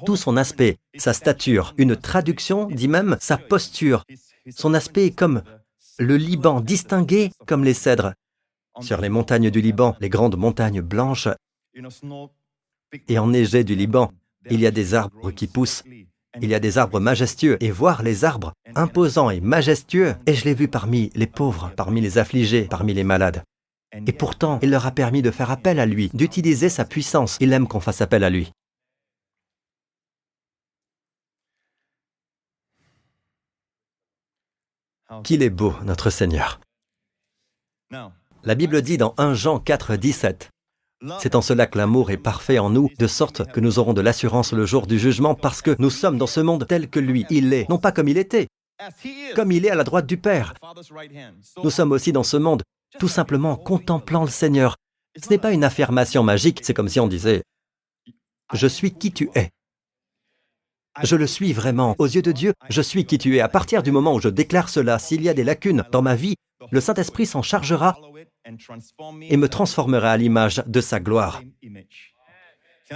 Tout 0.06 0.16
son 0.16 0.36
aspect, 0.36 0.78
sa 0.96 1.12
stature, 1.12 1.74
une 1.76 1.96
traduction 1.96 2.66
dit 2.66 2.88
même 2.88 3.16
sa 3.20 3.36
posture. 3.36 4.04
Son 4.50 4.74
aspect 4.74 5.06
est 5.06 5.14
comme 5.16 5.42
le 5.98 6.16
Liban 6.16 6.60
distingué 6.60 7.30
comme 7.46 7.64
les 7.64 7.74
cèdres. 7.74 8.14
Sur 8.80 9.00
les 9.00 9.08
montagnes 9.08 9.50
du 9.50 9.60
Liban, 9.60 9.96
les 10.00 10.08
grandes 10.08 10.36
montagnes 10.36 10.80
blanches 10.80 11.28
et 13.08 13.18
enneigées 13.18 13.64
du 13.64 13.74
Liban, 13.74 14.12
il 14.48 14.60
y 14.60 14.66
a 14.66 14.70
des 14.70 14.94
arbres 14.94 15.30
qui 15.32 15.46
poussent. 15.46 15.82
Il 16.40 16.48
y 16.48 16.54
a 16.54 16.60
des 16.60 16.78
arbres 16.78 17.00
majestueux, 17.00 17.56
et 17.60 17.70
voir 17.70 18.02
les 18.02 18.24
arbres 18.24 18.52
imposants 18.76 19.30
et 19.30 19.40
majestueux, 19.40 20.14
et 20.26 20.34
je 20.34 20.44
l'ai 20.44 20.54
vu 20.54 20.68
parmi 20.68 21.10
les 21.14 21.26
pauvres, 21.26 21.72
parmi 21.76 22.00
les 22.00 22.18
affligés, 22.18 22.68
parmi 22.68 22.94
les 22.94 23.04
malades. 23.04 23.42
Et 23.92 24.12
pourtant, 24.12 24.60
il 24.62 24.70
leur 24.70 24.86
a 24.86 24.92
permis 24.92 25.22
de 25.22 25.32
faire 25.32 25.50
appel 25.50 25.80
à 25.80 25.86
lui, 25.86 26.10
d'utiliser 26.14 26.68
sa 26.68 26.84
puissance. 26.84 27.36
Il 27.40 27.52
aime 27.52 27.66
qu'on 27.66 27.80
fasse 27.80 28.00
appel 28.00 28.22
à 28.22 28.30
lui. 28.30 28.52
Qu'il 35.24 35.42
est 35.42 35.50
beau, 35.50 35.74
notre 35.82 36.10
Seigneur. 36.10 36.60
La 38.44 38.54
Bible 38.54 38.80
dit 38.80 38.96
dans 38.96 39.14
1 39.18 39.34
Jean 39.34 39.58
4, 39.58 39.96
17, 39.96 40.50
C'est 41.18 41.34
en 41.34 41.40
cela 41.40 41.66
que 41.66 41.78
l'amour 41.78 42.10
est 42.10 42.16
parfait 42.16 42.58
en 42.58 42.70
nous, 42.70 42.90
de 42.98 43.06
sorte 43.06 43.50
que 43.50 43.60
nous 43.60 43.78
aurons 43.78 43.94
de 43.94 44.00
l'assurance 44.00 44.52
le 44.52 44.66
jour 44.66 44.86
du 44.86 44.98
jugement, 44.98 45.34
parce 45.34 45.62
que 45.62 45.74
nous 45.78 45.90
sommes 45.90 46.18
dans 46.18 46.26
ce 46.26 46.40
monde 46.40 46.66
tel 46.66 46.90
que 46.90 47.00
lui, 47.00 47.24
il 47.30 47.52
est, 47.52 47.68
non 47.70 47.78
pas 47.78 47.92
comme 47.92 48.08
il 48.08 48.18
était, 48.18 48.48
comme 49.34 49.52
il 49.52 49.64
est 49.64 49.70
à 49.70 49.74
la 49.74 49.84
droite 49.84 50.06
du 50.06 50.18
Père. 50.18 50.54
Nous 51.62 51.70
sommes 51.70 51.92
aussi 51.92 52.12
dans 52.12 52.22
ce 52.22 52.36
monde 52.36 52.62
tout 52.98 53.08
simplement 53.08 53.52
en 53.52 53.56
contemplant 53.56 54.24
le 54.24 54.30
Seigneur. 54.30 54.76
Ce 55.20 55.28
n'est 55.30 55.38
pas 55.38 55.52
une 55.52 55.64
affirmation 55.64 56.22
magique, 56.22 56.60
c'est 56.62 56.74
comme 56.74 56.88
si 56.88 57.00
on 57.00 57.08
disait⁇ 57.08 57.42
Je 58.52 58.66
suis 58.66 58.92
qui 58.92 59.12
tu 59.12 59.30
es⁇ 59.34 59.44
Je 61.02 61.16
le 61.16 61.26
suis 61.26 61.52
vraiment. 61.52 61.94
Aux 61.98 62.06
yeux 62.06 62.22
de 62.22 62.32
Dieu, 62.32 62.52
je 62.68 62.82
suis 62.82 63.06
qui 63.06 63.18
tu 63.18 63.36
es. 63.36 63.40
À 63.40 63.48
partir 63.48 63.82
du 63.82 63.90
moment 63.90 64.14
où 64.14 64.20
je 64.20 64.28
déclare 64.28 64.68
cela, 64.68 64.98
s'il 64.98 65.22
y 65.22 65.28
a 65.28 65.34
des 65.34 65.44
lacunes 65.44 65.84
dans 65.92 66.02
ma 66.02 66.14
vie, 66.14 66.34
le 66.70 66.80
Saint-Esprit 66.80 67.26
s'en 67.26 67.42
chargera 67.42 67.96
et 69.22 69.36
me 69.36 69.48
transformera 69.48 70.12
à 70.12 70.16
l'image 70.16 70.62
de 70.66 70.80
sa 70.80 71.00
gloire. 71.00 71.42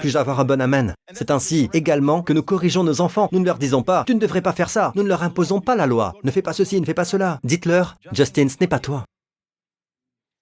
Puis-je 0.01 0.19
avoir 0.19 0.41
un 0.41 0.45
bon 0.45 0.61
Amen? 0.61 0.95
C'est 1.13 1.31
ainsi 1.31 1.71
également 1.73 2.23
que 2.23 2.33
nous 2.33 2.43
corrigeons 2.43 2.83
nos 2.83 3.01
enfants. 3.01 3.29
Nous 3.31 3.39
ne 3.39 3.45
leur 3.45 3.59
disons 3.59 3.83
pas, 3.83 4.05
tu 4.05 4.15
ne 4.15 4.21
devrais 4.21 4.43
pas 4.43 4.53
faire 4.53 4.71
ça. 4.71 4.93
Nous 4.97 5.03
ne 5.03 5.09
leur 5.09 5.23
imposons 5.23 5.61
pas 5.61 5.77
la 5.77 5.87
loi. 5.87 6.15
Ne 6.25 6.31
fais 6.31 6.43
pas 6.43 6.53
ceci, 6.53 6.81
ne 6.81 6.87
fais 6.87 6.95
pas 6.95 7.05
cela. 7.05 7.39
Dites-leur, 7.45 7.97
Justin, 8.13 8.49
ce 8.49 8.57
n'est 8.61 8.67
pas 8.67 8.81
toi. 8.81 9.05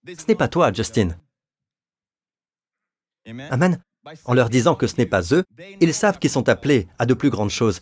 Ce 0.07 0.25
n'est 0.27 0.35
pas 0.35 0.48
toi, 0.48 0.72
Justin. 0.72 1.16
Amen. 3.51 3.81
En 4.25 4.35
leur 4.35 4.48
disant 4.48 4.75
que 4.75 4.87
ce 4.87 4.96
n'est 4.96 5.07
pas 5.07 5.22
eux, 5.33 5.44
ils 5.81 5.94
savent 5.94 6.18
qu'ils 6.18 6.31
sont 6.31 6.48
appelés 6.48 6.88
à 6.98 7.07
de 7.07 7.14
plus 7.14 7.31
grandes 7.31 7.51
choses. 7.51 7.81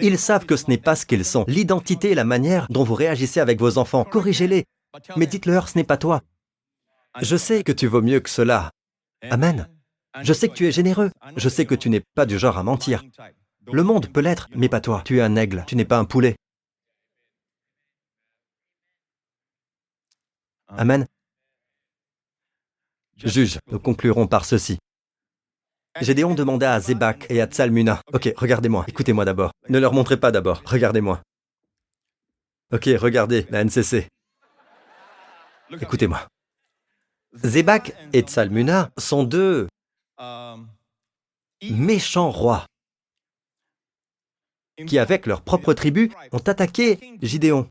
Ils 0.00 0.18
savent 0.18 0.46
que 0.46 0.56
ce 0.56 0.68
n'est 0.68 0.78
pas 0.78 0.96
ce 0.96 1.06
qu'ils 1.06 1.24
sont. 1.24 1.44
L'identité 1.46 2.10
et 2.10 2.14
la 2.16 2.24
manière 2.24 2.66
dont 2.70 2.82
vous 2.82 2.94
réagissez 2.94 3.38
avec 3.38 3.60
vos 3.60 3.78
enfants, 3.78 4.04
corrigez-les. 4.04 4.64
Mais 5.16 5.26
dites-leur, 5.26 5.68
ce 5.68 5.78
n'est 5.78 5.84
pas 5.84 5.96
toi. 5.96 6.22
Je 7.20 7.36
sais 7.36 7.62
que 7.62 7.72
tu 7.72 7.86
vaux 7.86 8.02
mieux 8.02 8.20
que 8.20 8.30
cela. 8.30 8.70
Amen. 9.22 9.68
Je 10.22 10.32
sais 10.32 10.48
que 10.48 10.54
tu 10.54 10.66
es 10.66 10.72
généreux. 10.72 11.10
Je 11.36 11.48
sais 11.48 11.66
que 11.66 11.74
tu 11.74 11.90
n'es 11.90 12.02
pas 12.14 12.26
du 12.26 12.38
genre 12.38 12.58
à 12.58 12.62
mentir. 12.62 13.04
Le 13.66 13.82
monde 13.82 14.12
peut 14.12 14.20
l'être, 14.20 14.48
mais 14.54 14.68
pas 14.68 14.80
toi. 14.80 15.02
Tu 15.04 15.18
es 15.18 15.22
un 15.22 15.36
aigle, 15.36 15.64
tu 15.66 15.76
n'es 15.76 15.84
pas 15.84 15.98
un 15.98 16.04
poulet. 16.04 16.36
Amen. 20.68 21.06
Juge, 23.16 23.58
nous 23.70 23.78
conclurons 23.78 24.26
par 24.26 24.44
ceci. 24.44 24.78
Gédéon 26.00 26.34
demanda 26.34 26.74
à 26.74 26.80
Zébak 26.80 27.26
et 27.30 27.40
à 27.40 27.46
Tsalmuna, 27.46 28.00
Ok, 28.12 28.32
regardez-moi, 28.36 28.84
écoutez-moi 28.88 29.24
d'abord. 29.24 29.52
Ne 29.68 29.78
leur 29.78 29.92
montrez 29.92 30.18
pas 30.18 30.32
d'abord, 30.32 30.60
regardez-moi. 30.66 31.22
Ok, 32.72 32.90
regardez, 32.98 33.46
la 33.50 33.62
NCC. 33.62 34.08
Écoutez-moi. 35.80 36.26
Zébak 37.42 37.94
et 38.12 38.20
Tsalmuna 38.20 38.90
sont 38.96 39.24
deux 39.24 39.68
méchants 41.70 42.30
rois 42.30 42.66
qui, 44.86 44.98
avec 44.98 45.26
leur 45.26 45.42
propre 45.42 45.72
tribu, 45.72 46.12
ont 46.32 46.38
attaqué 46.38 46.98
Gideon 47.22 47.68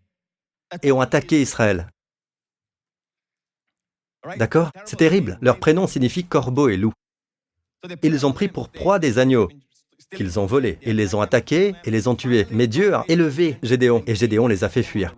et 0.81 0.91
ont 0.91 1.01
attaqué 1.01 1.41
Israël. 1.41 1.89
D'accord? 4.37 4.71
C'est 4.85 4.95
terrible. 4.95 5.37
Leur 5.41 5.59
prénom 5.59 5.87
signifie 5.87 6.25
corbeau 6.25 6.69
et 6.69 6.77
loup. 6.77 6.93
Ils 8.01 8.25
ont 8.25 8.31
pris 8.31 8.47
pour 8.47 8.69
proie 8.69 8.99
des 8.99 9.19
agneaux 9.19 9.49
qu'ils 10.15 10.39
ont 10.39 10.45
volés. 10.45 10.79
Ils 10.83 10.95
les 10.95 11.15
ont 11.15 11.21
attaqués 11.21 11.75
et 11.83 11.91
les 11.91 12.07
ont 12.07 12.15
tués. 12.15 12.47
Mais 12.51 12.67
Dieu 12.67 12.93
a 12.95 13.03
élevé 13.09 13.57
Gédéon 13.63 14.03
et 14.07 14.15
Gédéon 14.15 14.47
les 14.47 14.63
a 14.63 14.69
fait 14.69 14.83
fuir. 14.83 15.15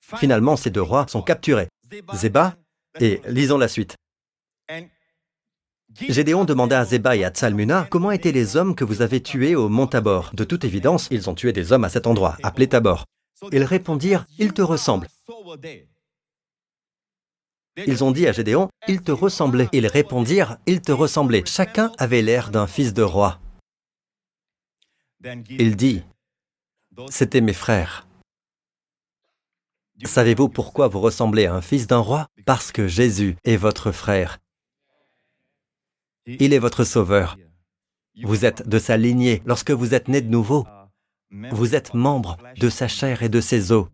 Finalement, 0.00 0.56
ces 0.56 0.70
deux 0.70 0.82
rois 0.82 1.06
sont 1.08 1.22
capturés. 1.22 1.68
Zéba 2.14 2.56
et 3.00 3.20
lisons 3.26 3.58
la 3.58 3.68
suite. 3.68 3.96
Gédéon 6.08 6.44
demanda 6.44 6.80
à 6.80 6.84
Zéba 6.84 7.16
et 7.16 7.24
à 7.24 7.30
Tsalmuna 7.30 7.86
comment 7.90 8.10
étaient 8.10 8.32
les 8.32 8.56
hommes 8.56 8.74
que 8.74 8.84
vous 8.84 9.02
avez 9.02 9.22
tués 9.22 9.54
au 9.54 9.68
mont 9.68 9.86
Tabor. 9.86 10.30
De 10.32 10.44
toute 10.44 10.64
évidence, 10.64 11.08
ils 11.10 11.28
ont 11.28 11.34
tué 11.34 11.52
des 11.52 11.72
hommes 11.72 11.84
à 11.84 11.88
cet 11.88 12.06
endroit, 12.06 12.36
appelé 12.42 12.68
Tabor. 12.68 13.04
Ils 13.50 13.64
répondirent, 13.64 14.26
ils 14.38 14.52
te 14.52 14.62
ressemblent. 14.62 15.08
Ils 17.76 18.04
ont 18.04 18.10
dit 18.10 18.26
à 18.26 18.32
Gédéon, 18.32 18.68
ils 18.86 19.02
te 19.02 19.12
ressemblaient. 19.12 19.68
Ils 19.72 19.86
répondirent, 19.86 20.58
ils 20.66 20.80
te 20.80 20.92
ressemblaient. 20.92 21.44
Chacun 21.46 21.90
avait 21.98 22.22
l'air 22.22 22.50
d'un 22.50 22.66
fils 22.66 22.92
de 22.92 23.02
roi. 23.02 23.40
Il 25.48 25.76
dit, 25.76 26.02
c'était 27.08 27.40
mes 27.40 27.52
frères. 27.52 28.06
Savez-vous 30.04 30.48
pourquoi 30.48 30.88
vous 30.88 31.00
ressemblez 31.00 31.46
à 31.46 31.54
un 31.54 31.60
fils 31.60 31.86
d'un 31.86 31.98
roi? 31.98 32.28
Parce 32.44 32.72
que 32.72 32.88
Jésus 32.88 33.36
est 33.44 33.56
votre 33.56 33.92
frère. 33.92 34.38
Il 36.26 36.52
est 36.52 36.58
votre 36.58 36.84
sauveur. 36.84 37.36
Vous 38.22 38.44
êtes 38.44 38.68
de 38.68 38.78
sa 38.78 38.96
lignée. 38.96 39.42
Lorsque 39.46 39.70
vous 39.70 39.94
êtes 39.94 40.08
né 40.08 40.20
de 40.20 40.28
nouveau, 40.28 40.66
vous 41.30 41.74
êtes 41.74 41.94
membre 41.94 42.36
de 42.56 42.68
sa 42.68 42.88
chair 42.88 43.22
et 43.22 43.28
de 43.28 43.40
ses 43.40 43.72
os. 43.72 43.86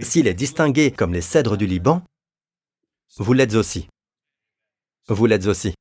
S'il 0.00 0.26
est 0.26 0.34
distingué 0.34 0.90
comme 0.90 1.12
les 1.14 1.20
cèdres 1.20 1.56
du 1.56 1.66
Liban, 1.66 2.02
vous 3.18 3.32
l'êtes 3.32 3.54
aussi. 3.54 3.88
Vous 5.08 5.26
l'êtes 5.26 5.46
aussi. 5.46 5.74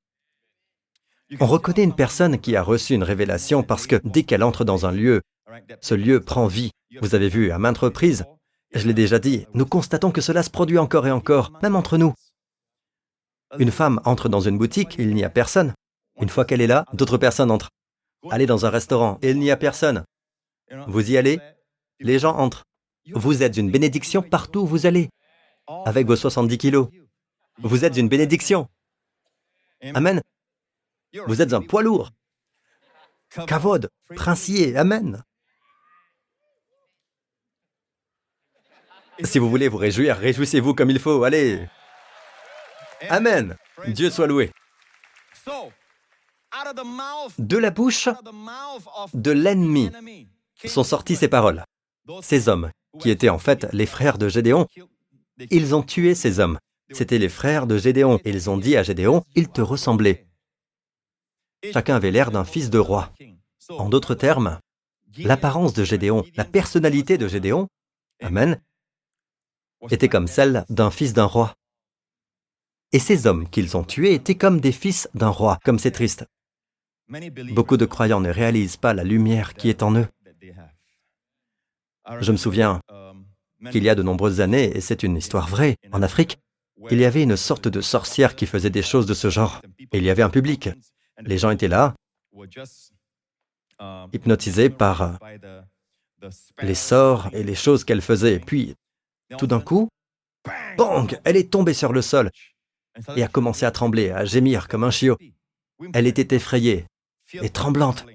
On 1.40 1.48
reconnaît 1.48 1.84
une 1.84 1.96
personne 1.96 2.40
qui 2.40 2.56
a 2.56 2.62
reçu 2.62 2.94
une 2.94 3.04
révélation 3.04 3.64
parce 3.64 3.88
que 3.88 4.00
dès 4.04 4.24
qu'elle 4.24 4.44
entre 4.44 4.64
dans 4.64 4.86
un 4.86 4.92
lieu, 4.92 5.22
ce 5.82 5.96
lieu 5.96 6.22
prend 6.22 6.46
vie. 6.48 6.72
Vous 7.02 7.16
avez 7.16 7.30
vu 7.30 7.52
à 7.52 7.60
maintes 7.60 7.78
reprises, 7.78 8.26
je 8.74 8.88
l'ai 8.88 8.94
déjà 8.94 9.20
dit, 9.20 9.48
nous 9.54 9.66
constatons 9.66 10.12
que 10.12 10.22
cela 10.22 10.44
se 10.44 10.50
produit 10.50 10.78
encore 10.78 11.08
et 11.08 11.12
encore, 11.12 11.52
même 11.64 11.76
entre 11.76 11.98
nous. 11.98 12.14
Une 13.58 13.72
femme 13.72 14.02
entre 14.06 14.28
dans 14.28 14.42
une 14.42 14.58
boutique, 14.58 14.96
il 14.98 15.14
n'y 15.14 15.24
a 15.24 15.30
personne. 15.30 15.74
Une 16.20 16.30
fois 16.30 16.46
qu'elle 16.46 16.62
est 16.62 16.68
là, 16.68 16.86
d'autres 16.94 17.18
personnes 17.18 17.52
entrent. 17.52 17.70
Allez 18.32 18.46
dans 18.46 18.66
un 18.66 18.70
restaurant, 18.70 19.20
il 19.22 19.40
n'y 19.40 19.52
a 19.52 19.58
personne. 19.58 20.04
Vous 20.88 21.12
y 21.12 21.18
allez, 21.18 21.40
les 22.00 22.20
gens 22.20 22.36
entrent. 22.36 22.64
Vous 23.14 23.44
êtes 23.44 23.58
une 23.58 23.72
bénédiction 23.72 24.22
partout 24.22 24.62
où 24.62 24.68
vous 24.68 24.86
allez, 24.86 25.10
avec 25.86 26.08
vos 26.08 26.16
70 26.16 26.58
kilos. 26.58 26.90
Vous 27.60 27.86
êtes 27.86 27.98
une 27.98 28.10
bénédiction. 28.10 28.68
Amen. 29.82 30.22
Vous 31.28 31.42
êtes 31.42 31.54
un 31.54 31.62
poids 31.62 31.84
lourd. 31.84 32.12
Kavod, 33.30 33.90
princier, 34.16 34.76
Amen. 34.76 35.24
Si 39.24 39.40
vous 39.40 39.50
voulez 39.50 39.68
vous 39.68 39.78
réjouir, 39.78 40.18
réjouissez-vous 40.18 40.74
comme 40.74 40.90
il 40.90 41.00
faut, 41.00 41.24
allez. 41.24 41.68
Amen. 43.10 43.56
Dieu 43.88 44.10
soit 44.10 44.28
loué. 44.28 44.52
De 47.38 47.58
la 47.58 47.72
bouche 47.72 48.10
de 49.14 49.32
l'ennemi 49.32 49.92
sont 50.66 50.84
sorties 50.84 51.16
ces 51.16 51.28
paroles. 51.28 51.64
Ces 52.22 52.50
hommes, 52.50 52.72
qui 53.00 53.10
étaient 53.10 53.30
en 53.30 53.40
fait 53.40 53.68
les 53.72 53.86
frères 53.86 54.18
de 54.18 54.30
Gédéon, 54.30 54.68
ils 55.50 55.76
ont 55.76 55.84
tué 55.84 56.16
ces 56.16 56.40
hommes. 56.40 56.60
C'étaient 56.92 57.18
les 57.18 57.30
frères 57.30 57.68
de 57.68 57.78
Gédéon. 57.78 58.20
Et 58.24 58.30
ils 58.30 58.50
ont 58.50 58.58
dit 58.58 58.78
à 58.78 58.84
Gédéon, 58.84 59.24
ils 59.36 59.50
te 59.50 59.62
ressemblaient. 59.62 60.28
Chacun 61.74 61.96
avait 61.96 62.12
l'air 62.12 62.32
d'un 62.32 62.46
fils 62.46 62.70
de 62.70 62.78
roi. 62.78 63.12
En 63.70 63.90
d'autres 63.90 64.16
termes, 64.16 64.60
l'apparence 65.18 65.74
de 65.74 65.84
Gédéon, 65.84 66.24
la 66.36 66.46
personnalité 66.46 67.18
de 67.18 67.28
Gédéon, 67.28 67.68
Amen, 68.22 68.62
était 69.92 70.10
comme 70.10 70.28
celle 70.28 70.66
d'un 70.70 70.92
fils 70.92 71.14
d'un 71.14 71.26
roi. 71.26 71.56
Et 72.92 73.00
ces 73.00 73.28
hommes 73.28 73.50
qu'ils 73.50 73.76
ont 73.76 73.84
tués 73.84 74.14
étaient 74.14 74.36
comme 74.36 74.60
des 74.60 74.72
fils 74.72 75.10
d'un 75.14 75.30
roi, 75.30 75.60
comme 75.64 75.80
c'est 75.80 75.92
triste. 75.92 76.26
Beaucoup 77.52 77.78
de 77.78 77.86
croyants 77.86 78.22
ne 78.22 78.30
réalisent 78.30 78.78
pas 78.78 78.94
la 78.94 79.04
lumière 79.04 79.54
qui 79.54 79.70
est 79.70 79.84
en 79.84 79.96
eux. 79.96 80.08
Je 82.20 82.32
me 82.32 82.38
souviens 82.38 82.82
qu'il 83.72 83.84
y 83.84 83.90
a 83.90 83.96
de 83.96 84.04
nombreuses 84.04 84.42
années, 84.42 84.76
et 84.76 84.82
c'est 84.82 85.04
une 85.04 85.18
histoire 85.18 85.48
vraie, 85.48 85.78
en 85.92 86.02
Afrique, 86.02 86.40
il 86.92 87.00
y 87.00 87.06
avait 87.06 87.24
une 87.24 87.38
sorte 87.38 87.68
de 87.68 87.82
sorcière 87.82 88.36
qui 88.36 88.46
faisait 88.46 88.70
des 88.70 88.82
choses 88.82 89.06
de 89.06 89.14
ce 89.14 89.30
genre. 89.30 89.62
Et 89.92 89.98
il 89.98 90.04
y 90.04 90.10
avait 90.10 90.24
un 90.24 90.30
public. 90.30 90.70
Les 91.22 91.38
gens 91.38 91.50
étaient 91.50 91.68
là, 91.68 91.96
hypnotisés 94.14 94.70
par 94.70 95.20
les 96.62 96.76
sorts 96.76 97.30
et 97.34 97.44
les 97.44 97.56
choses 97.56 97.84
qu'elle 97.84 98.02
faisait. 98.02 98.40
Puis, 98.40 98.76
tout 99.38 99.48
d'un 99.48 99.62
coup, 99.62 99.90
bang, 100.78 101.20
elle 101.24 101.38
est 101.38 101.52
tombée 101.52 101.74
sur 101.74 101.94
le 101.94 102.02
sol 102.02 102.32
et 103.16 103.24
a 103.24 103.28
commencé 103.28 103.66
à 103.66 103.72
trembler, 103.72 104.12
à 104.12 104.26
gémir 104.26 104.68
comme 104.68 104.84
un 104.84 104.92
chiot. 104.92 105.18
Elle 105.94 106.08
était 106.08 106.36
effrayée 106.36 106.86
et 107.34 107.50
tremblante. 107.50 108.06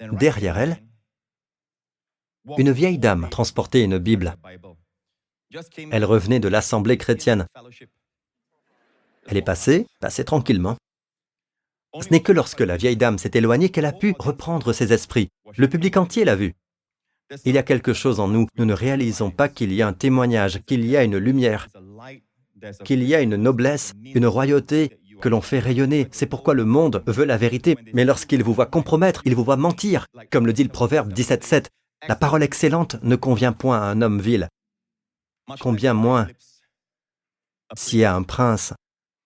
Derrière 0.00 0.58
elle, 0.58 0.82
une 2.58 2.72
vieille 2.72 2.98
dame 2.98 3.28
transportait 3.30 3.84
une 3.84 3.98
Bible. 3.98 4.34
Elle 5.90 6.04
revenait 6.04 6.40
de 6.40 6.48
l'assemblée 6.48 6.98
chrétienne. 6.98 7.46
Elle 9.26 9.36
est 9.36 9.42
passée, 9.42 9.86
passée 10.00 10.24
tranquillement. 10.24 10.76
Ce 12.00 12.08
n'est 12.08 12.22
que 12.22 12.32
lorsque 12.32 12.60
la 12.60 12.76
vieille 12.76 12.96
dame 12.96 13.18
s'est 13.18 13.32
éloignée 13.34 13.68
qu'elle 13.68 13.84
a 13.84 13.92
pu 13.92 14.14
reprendre 14.18 14.72
ses 14.72 14.92
esprits. 14.92 15.28
Le 15.56 15.68
public 15.68 15.96
entier 15.96 16.24
l'a 16.24 16.36
vue. 16.36 16.54
Il 17.44 17.54
y 17.54 17.58
a 17.58 17.62
quelque 17.62 17.92
chose 17.92 18.20
en 18.20 18.28
nous. 18.28 18.46
Nous 18.56 18.64
ne 18.64 18.74
réalisons 18.74 19.30
pas 19.30 19.48
qu'il 19.48 19.72
y 19.72 19.82
a 19.82 19.88
un 19.88 19.92
témoignage, 19.92 20.60
qu'il 20.66 20.84
y 20.86 20.96
a 20.96 21.04
une 21.04 21.16
lumière, 21.16 21.68
qu'il 22.84 23.02
y 23.02 23.14
a 23.14 23.20
une 23.20 23.36
noblesse, 23.36 23.94
une 24.04 24.26
royauté 24.26 24.98
que 25.20 25.28
l'on 25.28 25.40
fait 25.40 25.60
rayonner. 25.60 26.08
C'est 26.10 26.26
pourquoi 26.26 26.54
le 26.54 26.64
monde 26.64 27.02
veut 27.06 27.24
la 27.24 27.36
vérité. 27.36 27.76
Mais 27.94 28.04
lorsqu'il 28.04 28.42
vous 28.42 28.54
voit 28.54 28.66
compromettre, 28.66 29.22
il 29.24 29.34
vous 29.34 29.44
voit 29.44 29.56
mentir. 29.56 30.06
Comme 30.30 30.46
le 30.46 30.52
dit 30.52 30.64
le 30.64 30.68
proverbe 30.68 31.12
17.7, 31.12 31.66
la 32.08 32.16
parole 32.16 32.42
excellente 32.42 32.96
ne 33.02 33.16
convient 33.16 33.52
point 33.52 33.80
à 33.80 33.84
un 33.84 34.02
homme 34.02 34.20
vil. 34.20 34.48
Combien 35.60 35.94
moins 35.94 36.26
s'il 37.76 38.00
y 38.00 38.04
a 38.04 38.14
un 38.14 38.22
prince, 38.22 38.74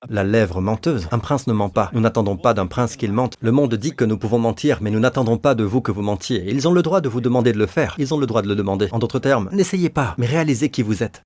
la 0.09 0.24
lèvre 0.24 0.61
menteuse. 0.61 1.09
Un 1.11 1.18
prince 1.18 1.47
ne 1.47 1.53
ment 1.53 1.68
pas. 1.68 1.90
Nous 1.92 2.01
n'attendons 2.01 2.36
pas 2.36 2.55
d'un 2.55 2.66
prince 2.66 2.97
qu'il 2.97 3.12
mente. 3.12 3.34
Le 3.40 3.53
monde 3.53 3.74
dit 3.74 3.94
que 3.94 4.05
nous 4.05 4.18
pouvons 4.18 4.38
mentir, 4.38 4.78
mais 4.80 4.90
nous 4.90 5.01
n'attendons 5.01 5.38
pas 5.38 5.55
de 5.55 5.64
vous 5.64 5.80
que 5.80 5.92
vous 5.92 6.03
mentiez. 6.03 6.44
Ils 6.51 6.68
ont 6.68 6.72
le 6.72 6.82
droit 6.82 7.01
de 7.01 7.09
vous 7.09 7.20
demander 7.20 7.53
de 7.53 7.59
le 7.59 7.66
faire. 7.66 7.94
Ils 7.99 8.12
ont 8.14 8.18
le 8.18 8.26
droit 8.26 8.42
de 8.42 8.49
le 8.49 8.55
demander. 8.55 8.88
En 8.92 8.99
d'autres 8.99 9.18
termes, 9.18 9.49
n'essayez 9.53 9.90
pas, 9.90 10.14
mais 10.18 10.26
réalisez 10.26 10.70
qui 10.70 10.82
vous 10.82 11.03
êtes. 11.03 11.22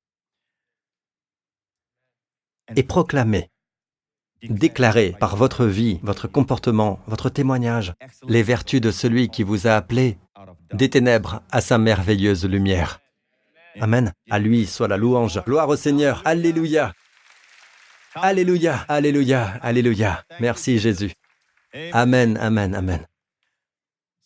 Et 2.77 2.85
proclamez, 2.85 3.49
déclarez 4.43 5.17
par 5.19 5.35
votre 5.37 5.67
vie, 5.67 5.99
votre 6.03 6.29
comportement, 6.29 7.01
votre 7.07 7.29
témoignage, 7.29 7.95
les 8.29 8.45
vertus 8.45 8.81
de 8.81 8.93
celui 8.93 9.29
qui 9.29 9.43
vous 9.43 9.67
a 9.67 9.73
appelé 9.73 10.19
des 10.73 10.89
ténèbres 10.89 11.43
à 11.51 11.61
sa 11.61 11.79
merveilleuse 11.79 12.45
lumière. 12.47 13.01
Amen. 13.81 14.13
À 14.31 14.39
lui 14.39 14.67
soit 14.67 14.89
la 14.89 14.97
louange. 14.97 15.43
Gloire 15.45 15.69
au 15.69 15.77
Seigneur. 15.77 16.23
Alléluia. 16.25 16.93
Alléluia. 18.15 18.85
Alléluia. 18.89 19.59
Alléluia. 19.63 20.25
Merci 20.41 20.79
Jésus. 20.79 21.13
Amen. 21.93 22.37
Amen. 22.39 22.75
Amen. 22.75 23.07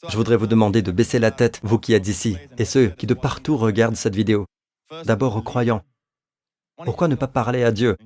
Je 0.08 0.16
voudrais 0.16 0.36
vous 0.36 0.46
demander 0.46 0.82
de 0.82 0.92
baisser 0.92 1.18
la 1.18 1.30
tête, 1.30 1.60
vous 1.62 1.78
qui 1.78 1.94
êtes 1.94 2.08
ici, 2.08 2.36
et 2.58 2.64
ceux 2.64 2.88
qui 2.88 3.06
de 3.06 3.14
partout 3.14 3.56
regardent 3.56 3.96
cette 3.96 4.14
vidéo. 4.14 4.46
D'abord 5.04 5.36
aux 5.36 5.42
croyants. 5.42 5.82
Pourquoi 6.76 7.08
ne 7.08 7.14
pas 7.14 7.28
parler 7.28 7.64
à 7.64 7.72
Dieu? 7.72 7.96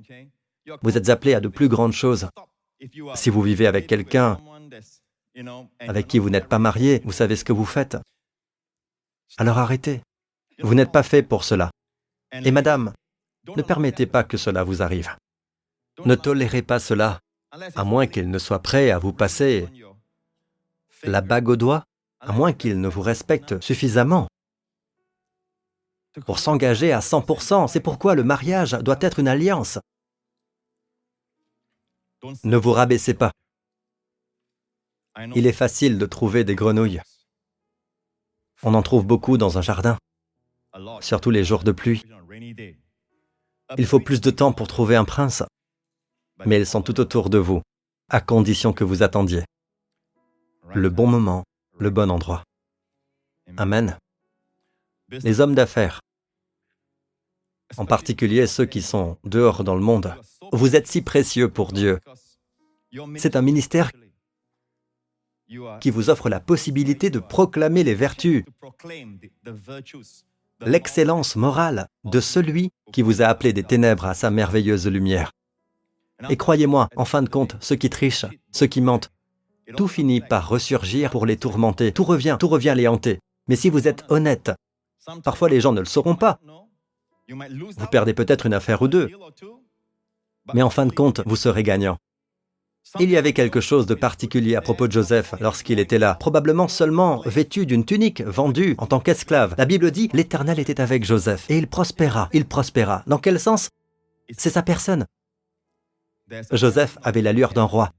Vous 0.81 0.97
êtes 0.97 1.09
appelés 1.09 1.33
à 1.33 1.41
de 1.41 1.47
plus 1.47 1.67
grandes 1.67 1.93
choses. 1.93 2.29
Si 3.15 3.29
vous 3.29 3.41
vivez 3.41 3.67
avec 3.67 3.87
quelqu'un 3.87 4.39
avec 5.79 6.07
qui 6.07 6.19
vous 6.19 6.29
n'êtes 6.29 6.47
pas 6.47 6.59
marié, 6.59 7.01
vous 7.05 7.11
savez 7.11 7.35
ce 7.35 7.43
que 7.43 7.53
vous 7.53 7.65
faites. 7.65 7.97
Alors 9.37 9.57
arrêtez. 9.57 10.01
Vous 10.61 10.75
n'êtes 10.75 10.91
pas 10.91 11.03
fait 11.03 11.23
pour 11.23 11.43
cela. 11.43 11.71
Et 12.31 12.51
madame, 12.51 12.93
ne 13.55 13.61
permettez 13.61 14.05
pas 14.05 14.23
que 14.23 14.37
cela 14.37 14.63
vous 14.63 14.81
arrive. 14.81 15.09
Ne 16.05 16.15
tolérez 16.15 16.61
pas 16.61 16.79
cela, 16.79 17.19
à 17.75 17.83
moins 17.83 18.07
qu'il 18.07 18.29
ne 18.29 18.39
soit 18.39 18.61
prêt 18.61 18.91
à 18.91 18.99
vous 18.99 19.13
passer 19.13 19.67
la 21.03 21.21
bague 21.21 21.49
au 21.49 21.55
doigt, 21.55 21.85
à 22.19 22.31
moins 22.31 22.53
qu'il 22.53 22.81
ne 22.81 22.87
vous 22.87 23.01
respecte 23.01 23.61
suffisamment 23.61 24.27
pour 26.25 26.39
s'engager 26.39 26.91
à 26.91 26.99
100%. 26.99 27.67
C'est 27.67 27.79
pourquoi 27.79 28.15
le 28.15 28.23
mariage 28.23 28.71
doit 28.71 28.97
être 29.01 29.19
une 29.19 29.27
alliance. 29.27 29.79
Ne 32.43 32.57
vous 32.57 32.71
rabaissez 32.73 33.13
pas. 33.13 33.31
Il 35.35 35.47
est 35.47 35.53
facile 35.53 35.97
de 35.97 36.05
trouver 36.05 36.43
des 36.43 36.55
grenouilles. 36.55 37.01
On 38.63 38.73
en 38.73 38.81
trouve 38.81 39.05
beaucoup 39.05 39.37
dans 39.37 39.57
un 39.57 39.61
jardin, 39.61 39.97
surtout 41.01 41.31
les 41.31 41.43
jours 41.43 41.63
de 41.63 41.71
pluie. 41.71 42.03
Il 43.77 43.85
faut 43.85 43.99
plus 43.99 44.19
de 44.19 44.31
temps 44.31 44.51
pour 44.51 44.67
trouver 44.67 44.95
un 44.95 45.05
prince, 45.05 45.43
mais 46.45 46.55
elles 46.55 46.65
sont 46.65 46.81
tout 46.81 46.99
autour 46.99 47.29
de 47.29 47.37
vous, 47.37 47.61
à 48.09 48.21
condition 48.21 48.73
que 48.73 48.83
vous 48.83 49.03
attendiez. 49.03 49.43
Le 50.73 50.89
bon 50.89 51.07
moment, 51.07 51.43
le 51.77 51.89
bon 51.89 52.11
endroit. 52.11 52.43
Amen. 53.57 53.97
Les 55.09 55.41
hommes 55.41 55.55
d'affaires, 55.55 56.01
en 57.77 57.85
particulier 57.85 58.47
ceux 58.47 58.65
qui 58.65 58.81
sont 58.81 59.17
dehors 59.23 59.63
dans 59.63 59.75
le 59.75 59.81
monde, 59.81 60.13
vous 60.51 60.75
êtes 60.75 60.87
si 60.87 61.01
précieux 61.01 61.49
pour 61.49 61.71
Dieu. 61.71 61.99
C'est 63.17 63.35
un 63.35 63.41
ministère 63.41 63.91
qui 65.81 65.89
vous 65.89 66.09
offre 66.09 66.29
la 66.29 66.39
possibilité 66.39 67.09
de 67.09 67.19
proclamer 67.19 67.83
les 67.83 67.95
vertus, 67.95 68.43
l'excellence 70.61 71.35
morale 71.35 71.87
de 72.03 72.19
celui 72.19 72.69
qui 72.93 73.01
vous 73.01 73.21
a 73.21 73.25
appelé 73.25 73.53
des 73.53 73.63
ténèbres 73.63 74.05
à 74.05 74.13
sa 74.13 74.29
merveilleuse 74.29 74.87
lumière. 74.87 75.31
Et 76.29 76.35
croyez-moi, 76.35 76.89
en 76.95 77.05
fin 77.05 77.21
de 77.21 77.29
compte, 77.29 77.55
ceux 77.61 77.75
qui 77.75 77.89
trichent, 77.89 78.25
ceux 78.51 78.67
qui 78.67 78.81
mentent, 78.81 79.11
tout 79.77 79.87
finit 79.87 80.21
par 80.21 80.49
ressurgir 80.49 81.11
pour 81.11 81.25
les 81.25 81.37
tourmenter, 81.37 81.91
tout 81.91 82.03
revient, 82.03 82.37
tout 82.39 82.47
revient 82.47 82.73
les 82.75 82.87
hanter. 82.87 83.19
Mais 83.47 83.55
si 83.55 83.69
vous 83.69 83.87
êtes 83.87 84.03
honnête, 84.09 84.51
parfois 85.23 85.49
les 85.49 85.61
gens 85.61 85.71
ne 85.71 85.79
le 85.79 85.85
sauront 85.85 86.15
pas. 86.15 86.39
Vous 87.29 87.87
perdez 87.91 88.13
peut-être 88.13 88.47
une 88.47 88.53
affaire 88.53 88.81
ou 88.81 88.87
deux, 88.87 89.09
mais 90.53 90.61
en 90.61 90.69
fin 90.69 90.85
de 90.85 90.91
compte, 90.91 91.21
vous 91.25 91.35
serez 91.35 91.63
gagnant. 91.63 91.97
Il 92.99 93.11
y 93.11 93.17
avait 93.17 93.33
quelque 93.33 93.61
chose 93.61 93.85
de 93.85 93.93
particulier 93.93 94.55
à 94.55 94.61
propos 94.61 94.87
de 94.87 94.91
Joseph 94.91 95.35
lorsqu'il 95.39 95.79
était 95.79 95.99
là, 95.99 96.15
probablement 96.15 96.67
seulement 96.67 97.21
vêtu 97.25 97.67
d'une 97.67 97.85
tunique 97.85 98.21
vendue 98.21 98.75
en 98.79 98.87
tant 98.87 98.99
qu'esclave. 98.99 99.53
La 99.59 99.65
Bible 99.65 99.91
dit, 99.91 100.09
l'Éternel 100.13 100.59
était 100.59 100.81
avec 100.81 101.05
Joseph 101.05 101.45
et 101.51 101.57
il 101.57 101.67
prospéra, 101.67 102.29
il 102.33 102.45
prospéra. 102.45 103.03
Dans 103.05 103.19
quel 103.19 103.39
sens? 103.39 103.69
C'est 104.35 104.49
sa 104.49 104.63
personne. 104.63 105.05
Joseph 106.51 106.97
avait 107.01 107.21
l'allure 107.21 107.53
d'un 107.53 107.63
roi, 107.63 107.93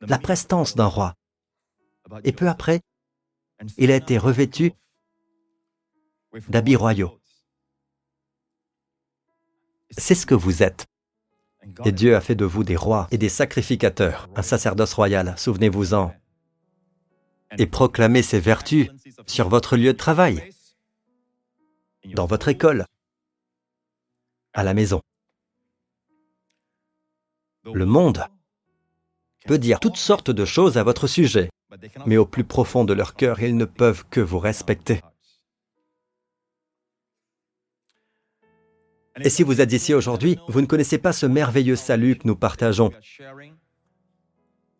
la 0.00 0.18
prestance 0.18 0.74
d'un 0.74 0.86
roi. 0.86 1.14
Et 2.24 2.32
peu 2.32 2.48
après, 2.48 2.80
il 3.78 3.90
a 3.90 3.96
été 3.96 4.18
revêtu 4.18 4.72
d'habits 6.48 6.76
royaux. 6.76 7.20
C'est 9.90 10.14
ce 10.14 10.26
que 10.26 10.34
vous 10.34 10.62
êtes. 10.62 10.86
Et 11.84 11.92
Dieu 11.92 12.14
a 12.14 12.20
fait 12.20 12.34
de 12.34 12.44
vous 12.44 12.64
des 12.64 12.76
rois 12.76 13.08
et 13.10 13.18
des 13.18 13.28
sacrificateurs, 13.28 14.28
un 14.36 14.42
sacerdoce 14.42 14.92
royal, 14.92 15.34
souvenez-vous-en. 15.38 16.14
Et 17.56 17.66
proclamez 17.66 18.22
ses 18.22 18.40
vertus 18.40 18.90
sur 19.26 19.48
votre 19.48 19.76
lieu 19.76 19.92
de 19.92 19.98
travail, 19.98 20.50
dans 22.04 22.26
votre 22.26 22.48
école, 22.48 22.84
à 24.52 24.62
la 24.62 24.74
maison. 24.74 25.00
Le 27.72 27.86
monde 27.86 28.24
peut 29.46 29.58
dire 29.58 29.80
toutes 29.80 29.96
sortes 29.96 30.30
de 30.30 30.44
choses 30.44 30.76
à 30.76 30.82
votre 30.82 31.06
sujet, 31.06 31.50
mais 32.06 32.16
au 32.16 32.26
plus 32.26 32.44
profond 32.44 32.84
de 32.84 32.92
leur 32.92 33.14
cœur, 33.14 33.40
ils 33.40 33.56
ne 33.56 33.64
peuvent 33.64 34.04
que 34.10 34.20
vous 34.20 34.38
respecter. 34.38 35.00
Et 39.20 39.30
si 39.30 39.42
vous 39.42 39.60
êtes 39.60 39.72
ici 39.72 39.94
aujourd'hui, 39.94 40.38
vous 40.48 40.60
ne 40.60 40.66
connaissez 40.66 40.98
pas 40.98 41.12
ce 41.12 41.26
merveilleux 41.26 41.76
salut 41.76 42.16
que 42.16 42.26
nous 42.26 42.36
partageons. 42.36 42.90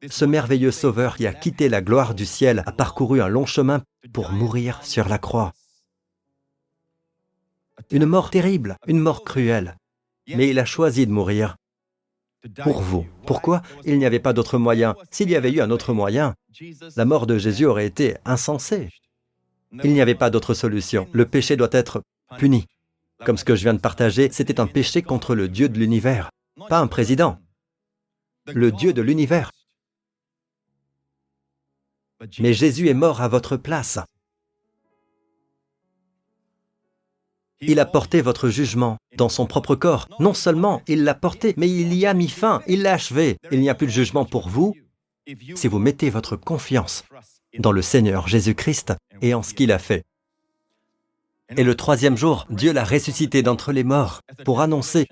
Ce 0.08 0.24
merveilleux 0.24 0.72
Sauveur 0.72 1.16
qui 1.16 1.26
a 1.26 1.32
quitté 1.32 1.68
la 1.68 1.80
gloire 1.80 2.14
du 2.14 2.26
ciel 2.26 2.62
a 2.66 2.72
parcouru 2.72 3.22
un 3.22 3.28
long 3.28 3.46
chemin 3.46 3.82
pour 4.12 4.32
mourir 4.32 4.84
sur 4.84 5.08
la 5.08 5.18
croix. 5.18 5.52
Une 7.90 8.06
mort 8.06 8.30
terrible, 8.30 8.76
une 8.86 8.98
mort 8.98 9.24
cruelle. 9.24 9.76
Mais 10.26 10.48
il 10.48 10.58
a 10.58 10.64
choisi 10.64 11.06
de 11.06 11.12
mourir 11.12 11.56
pour 12.62 12.80
vous. 12.80 13.06
Pourquoi 13.26 13.62
Il 13.84 13.98
n'y 13.98 14.06
avait 14.06 14.20
pas 14.20 14.32
d'autre 14.32 14.58
moyen? 14.58 14.94
S'il 15.10 15.30
y 15.30 15.36
avait 15.36 15.52
eu 15.52 15.60
un 15.60 15.70
autre 15.70 15.92
moyen, 15.92 16.34
la 16.96 17.04
mort 17.04 17.26
de 17.26 17.38
Jésus 17.38 17.66
aurait 17.66 17.86
été 17.86 18.16
insensée. 18.24 18.90
Il 19.82 19.92
n'y 19.92 20.00
avait 20.00 20.14
pas 20.14 20.30
d'autre 20.30 20.54
solution. 20.54 21.08
Le 21.12 21.26
péché 21.26 21.56
doit 21.56 21.68
être 21.72 22.02
puni. 22.38 22.66
Comme 23.24 23.38
ce 23.38 23.44
que 23.44 23.56
je 23.56 23.62
viens 23.62 23.74
de 23.74 23.80
partager, 23.80 24.28
c'était 24.30 24.60
un 24.60 24.66
péché 24.66 25.02
contre 25.02 25.34
le 25.34 25.48
Dieu 25.48 25.68
de 25.68 25.78
l'univers, 25.78 26.30
pas 26.68 26.78
un 26.78 26.86
président, 26.86 27.38
le 28.52 28.70
Dieu 28.70 28.92
de 28.92 29.02
l'univers. 29.02 29.50
Mais 32.38 32.52
Jésus 32.52 32.88
est 32.88 32.94
mort 32.94 33.20
à 33.20 33.28
votre 33.28 33.56
place. 33.56 33.98
Il 37.66 37.80
a 37.80 37.86
porté 37.86 38.20
votre 38.20 38.48
jugement 38.48 38.98
dans 39.16 39.28
son 39.28 39.46
propre 39.46 39.74
corps. 39.74 40.08
Non 40.20 40.34
seulement 40.34 40.82
il 40.86 41.04
l'a 41.04 41.14
porté, 41.14 41.54
mais 41.56 41.68
il 41.68 41.94
y 41.94 42.06
a 42.06 42.14
mis 42.14 42.28
fin, 42.28 42.62
il 42.66 42.82
l'a 42.82 42.94
achevé. 42.94 43.36
Il 43.50 43.60
n'y 43.60 43.70
a 43.70 43.74
plus 43.74 43.86
de 43.86 43.92
jugement 43.92 44.24
pour 44.24 44.48
vous 44.48 44.74
si 45.54 45.68
vous 45.68 45.78
mettez 45.78 46.10
votre 46.10 46.36
confiance 46.36 47.04
dans 47.58 47.72
le 47.72 47.82
Seigneur 47.82 48.28
Jésus-Christ 48.28 48.94
et 49.22 49.34
en 49.34 49.42
ce 49.42 49.54
qu'il 49.54 49.72
a 49.72 49.78
fait. 49.78 50.04
Et 51.56 51.64
le 51.64 51.74
troisième 51.74 52.16
jour, 52.16 52.46
Dieu 52.50 52.72
l'a 52.72 52.84
ressuscité 52.84 53.42
d'entre 53.42 53.72
les 53.72 53.84
morts 53.84 54.20
pour 54.44 54.60
annoncer 54.60 55.06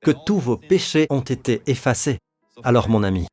que 0.00 0.10
tous 0.10 0.38
vos 0.38 0.56
péchés 0.56 1.06
ont 1.10 1.20
été 1.20 1.62
effacés. 1.66 2.18
Alors 2.62 2.88
mon 2.88 3.02
ami, 3.02 3.26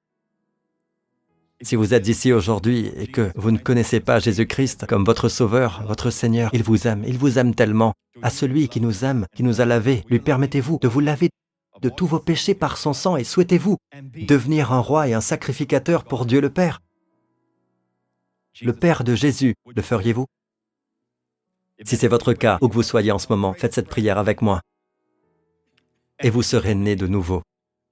si 1.64 1.76
vous 1.76 1.94
êtes 1.94 2.08
ici 2.08 2.32
aujourd'hui 2.34 2.92
et 2.98 3.08
que 3.08 3.32
vous 3.36 3.52
ne 3.52 3.58
connaissez 3.58 4.00
pas 4.00 4.20
Jésus-Christ 4.20 4.86
comme 4.88 5.06
votre 5.06 5.30
Sauveur, 5.30 5.84
votre 5.88 6.10
Seigneur, 6.10 6.50
il 6.54 6.64
vous 6.64 6.88
aime, 6.88 7.04
il 7.08 7.18
vous 7.18 7.40
aime 7.40 7.56
tellement. 7.56 7.94
À 8.22 8.30
celui 8.30 8.68
qui 8.68 8.82
nous 8.82 9.06
aime, 9.06 9.26
qui 9.36 9.44
nous 9.44 9.62
a 9.62 9.66
lavés, 9.66 10.04
lui 10.10 10.20
permettez-vous 10.20 10.80
de 10.82 10.88
vous 10.88 11.00
laver 11.00 11.30
de 11.82 11.90
tous 11.90 12.06
vos 12.06 12.20
péchés 12.20 12.54
par 12.54 12.78
son 12.78 12.94
sang 12.94 13.18
et 13.18 13.24
souhaitez-vous 13.24 13.78
devenir 14.28 14.72
un 14.72 14.80
roi 14.80 15.08
et 15.08 15.14
un 15.14 15.22
sacrificateur 15.22 16.04
pour 16.04 16.26
Dieu 16.26 16.40
le 16.40 16.50
Père? 16.50 16.82
Le 18.62 18.74
Père 18.74 19.04
de 19.04 19.16
Jésus, 19.16 19.56
le 19.76 19.82
feriez-vous? 19.82 20.26
Si 21.84 21.98
c'est 21.98 22.08
votre 22.08 22.34
cas, 22.34 22.60
où 22.62 22.70
que 22.70 22.74
vous 22.74 22.84
soyez 22.84 23.12
en 23.12 23.20
ce 23.20 23.28
moment, 23.30 23.54
faites 23.54 23.74
cette 23.74 23.90
prière 23.90 24.18
avec 24.18 24.42
moi. 24.42 24.62
Et 26.22 26.30
vous 26.30 26.44
serez 26.44 26.76
né 26.76 26.96
de 26.96 27.08
nouveau. 27.08 27.42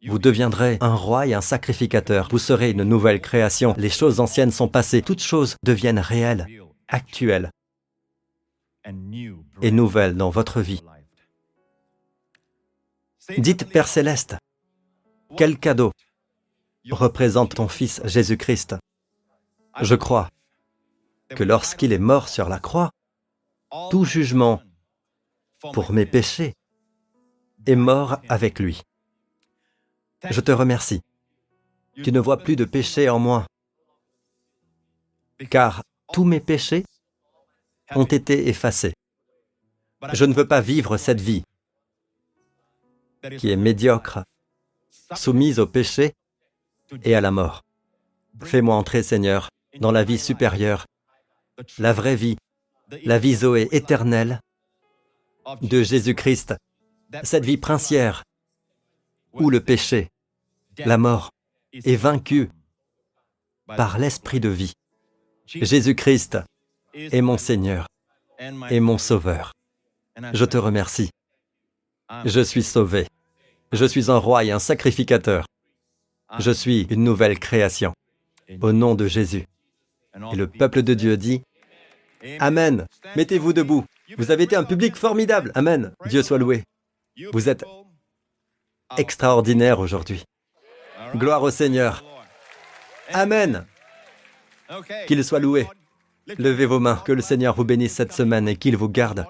Vous 0.08 0.20
deviendrez 0.20 0.78
un 0.82 0.96
roi 0.96 1.28
et 1.28 1.34
un 1.34 1.42
sacrificateur. 1.42 2.28
Vous 2.32 2.40
serez 2.40 2.72
une 2.72 2.84
nouvelle 2.84 3.22
création. 3.22 3.76
Les 3.78 3.90
choses 3.90 4.20
anciennes 4.20 4.52
sont 4.52 4.68
passées. 4.68 5.02
Toutes 5.02 5.22
choses 5.22 5.58
deviennent 5.64 6.00
réelles, 6.00 6.48
actuelles 6.88 7.52
et 9.62 9.72
nouvelles 9.72 10.16
dans 10.16 10.32
votre 10.32 10.62
vie. 10.62 10.84
Dites 13.38 13.70
Père 13.70 13.88
céleste, 13.88 14.36
quel 15.38 15.60
cadeau 15.60 15.92
représente 16.90 17.56
ton 17.56 17.68
Fils 17.68 18.02
Jésus-Christ? 18.04 18.76
Je 19.82 19.96
crois 19.96 20.30
que 21.30 21.44
lorsqu'il 21.44 21.94
est 21.94 22.00
mort 22.00 22.28
sur 22.28 22.50
la 22.50 22.60
croix, 22.60 22.90
tout 23.92 24.04
jugement 24.04 24.62
pour 25.74 25.92
mes 25.92 26.08
péchés 26.08 26.54
est 27.68 27.76
mort 27.76 28.20
avec 28.28 28.60
lui. 28.60 28.82
Je 30.30 30.42
te 30.42 30.52
remercie. 30.52 31.02
Tu 32.04 32.12
ne 32.12 32.20
vois 32.20 32.38
plus 32.38 32.56
de 32.56 32.66
péché 32.66 33.10
en 33.10 33.20
moi, 33.20 33.46
car 35.50 35.84
tous 36.14 36.24
mes 36.24 36.40
péchés 36.40 36.86
ont 37.96 38.06
été 38.06 38.48
effacés. 38.48 38.94
Je 40.14 40.26
ne 40.26 40.34
veux 40.34 40.48
pas 40.48 40.62
vivre 40.62 40.98
cette 40.98 41.22
vie 41.22 41.44
qui 43.38 43.52
est 43.52 43.56
médiocre, 43.56 44.24
soumise 45.16 45.60
au 45.60 45.68
péché 45.68 46.14
et 47.04 47.16
à 47.16 47.22
la 47.22 47.32
mort. 47.32 47.62
Fais-moi 48.44 48.76
entrer, 48.76 49.04
Seigneur, 49.04 49.50
dans 49.80 49.92
la 49.92 50.04
vie 50.04 50.18
supérieure, 50.18 50.86
la 51.78 51.94
vraie 51.94 52.16
vie, 52.16 52.38
la 53.04 53.20
vie 53.20 53.36
Zoé 53.36 53.68
éternelle 53.72 54.40
de 55.62 55.84
Jésus-Christ, 55.84 56.56
cette 57.24 57.46
vie 57.46 57.58
princière 57.58 58.24
où 59.34 59.50
le 59.50 59.60
péché, 59.62 60.10
la 60.78 60.98
mort 60.98 61.32
est 61.74 61.96
vaincu 61.96 62.50
par 63.68 63.98
l'esprit 63.98 64.40
de 64.40 64.50
vie. 64.50 64.74
Jésus-Christ 65.46 66.40
est 66.94 67.22
mon 67.22 67.38
Seigneur 67.38 67.88
et 68.70 68.80
mon 68.80 68.98
Sauveur. 68.98 69.54
Je 70.34 70.46
te 70.46 70.58
remercie. 70.58 71.10
Je 72.26 72.42
suis 72.42 72.64
sauvé. 72.64 73.08
Je 73.72 73.86
suis 73.86 74.12
un 74.12 74.18
roi 74.18 74.44
et 74.44 74.52
un 74.52 74.60
sacrificateur. 74.60 75.46
Je 76.40 76.52
suis 76.52 76.88
une 76.90 77.04
nouvelle 77.04 77.40
création. 77.40 77.94
Au 78.62 78.74
nom 78.74 78.96
de 78.96 79.08
Jésus. 79.08 79.46
Et 80.16 80.36
le 80.36 80.48
peuple 80.48 80.84
de 80.84 80.94
Dieu 80.94 81.16
dit, 81.16 81.42
Amen. 82.40 82.86
Mettez-vous 83.16 83.54
debout. 83.54 83.86
Vous 84.18 84.32
avez 84.32 84.44
été 84.44 84.56
un 84.56 84.64
public 84.64 84.96
formidable. 84.96 85.52
Amen. 85.56 85.94
Dieu 86.06 86.22
soit 86.22 86.38
loué. 86.38 86.64
Vous 87.32 87.50
êtes 87.50 87.66
extraordinaire 88.98 89.80
aujourd'hui. 89.80 90.24
Gloire 91.16 91.44
au 91.44 91.52
Seigneur. 91.52 92.04
Amen. 93.14 93.66
Qu'il 95.08 95.24
soit 95.24 95.40
loué. 95.40 95.68
Levez 96.38 96.66
vos 96.66 96.80
mains, 96.80 97.02
que 97.06 97.12
le 97.12 97.22
Seigneur 97.22 97.56
vous 97.56 97.66
bénisse 97.66 97.94
cette 97.94 98.14
semaine 98.14 98.48
et 98.48 98.56
qu'il 98.56 98.78
vous 98.78 98.90
garde. 98.90 99.26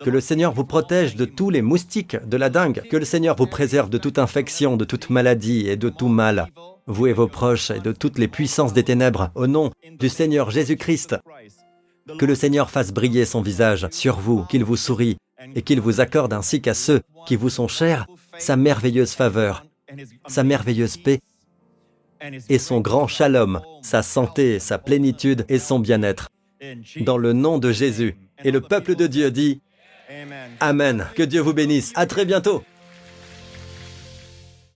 Que 0.00 0.10
le 0.10 0.20
Seigneur 0.20 0.52
vous 0.52 0.64
protège 0.64 1.16
de 1.16 1.24
tous 1.24 1.50
les 1.50 1.62
moustiques, 1.62 2.16
de 2.16 2.36
la 2.36 2.50
dingue. 2.50 2.82
Que 2.90 2.96
le 2.96 3.04
Seigneur 3.04 3.36
vous 3.36 3.46
préserve 3.46 3.88
de 3.88 3.98
toute 3.98 4.18
infection, 4.18 4.76
de 4.76 4.84
toute 4.84 5.10
maladie 5.10 5.68
et 5.68 5.76
de 5.76 5.88
tout 5.88 6.08
mal. 6.08 6.48
Vous 6.86 7.06
et 7.06 7.12
vos 7.12 7.28
proches 7.28 7.70
et 7.70 7.80
de 7.80 7.92
toutes 7.92 8.18
les 8.18 8.28
puissances 8.28 8.72
des 8.72 8.84
ténèbres, 8.84 9.30
au 9.34 9.46
nom 9.46 9.70
du 9.98 10.08
Seigneur 10.08 10.50
Jésus-Christ. 10.50 11.16
Que 12.18 12.24
le 12.24 12.34
Seigneur 12.34 12.70
fasse 12.70 12.92
briller 12.92 13.24
son 13.24 13.42
visage 13.42 13.88
sur 13.90 14.18
vous, 14.18 14.44
qu'il 14.44 14.64
vous 14.64 14.76
sourie 14.76 15.16
et 15.54 15.62
qu'il 15.62 15.80
vous 15.80 16.00
accorde 16.00 16.32
ainsi 16.32 16.60
qu'à 16.60 16.74
ceux 16.74 17.00
qui 17.26 17.36
vous 17.36 17.50
sont 17.50 17.68
chers 17.68 18.06
sa 18.38 18.56
merveilleuse 18.56 19.12
faveur, 19.12 19.66
sa 20.26 20.44
merveilleuse 20.44 20.96
paix 20.96 21.20
et 22.48 22.58
son 22.58 22.80
grand 22.80 23.06
shalom, 23.06 23.60
sa 23.82 24.02
santé, 24.02 24.58
sa 24.58 24.78
plénitude 24.78 25.44
et 25.48 25.58
son 25.58 25.78
bien-être. 25.78 26.28
Dans 27.00 27.18
le 27.18 27.32
nom 27.32 27.58
de 27.58 27.70
Jésus. 27.70 28.16
Et 28.44 28.50
le 28.50 28.60
peuple 28.60 28.94
de 28.94 29.06
Dieu 29.06 29.30
dit 29.30 29.60
Amen. 30.60 31.06
Que 31.14 31.22
Dieu 31.22 31.40
vous 31.40 31.52
bénisse. 31.52 31.92
À 31.94 32.06
très 32.06 32.24
bientôt. 32.24 32.62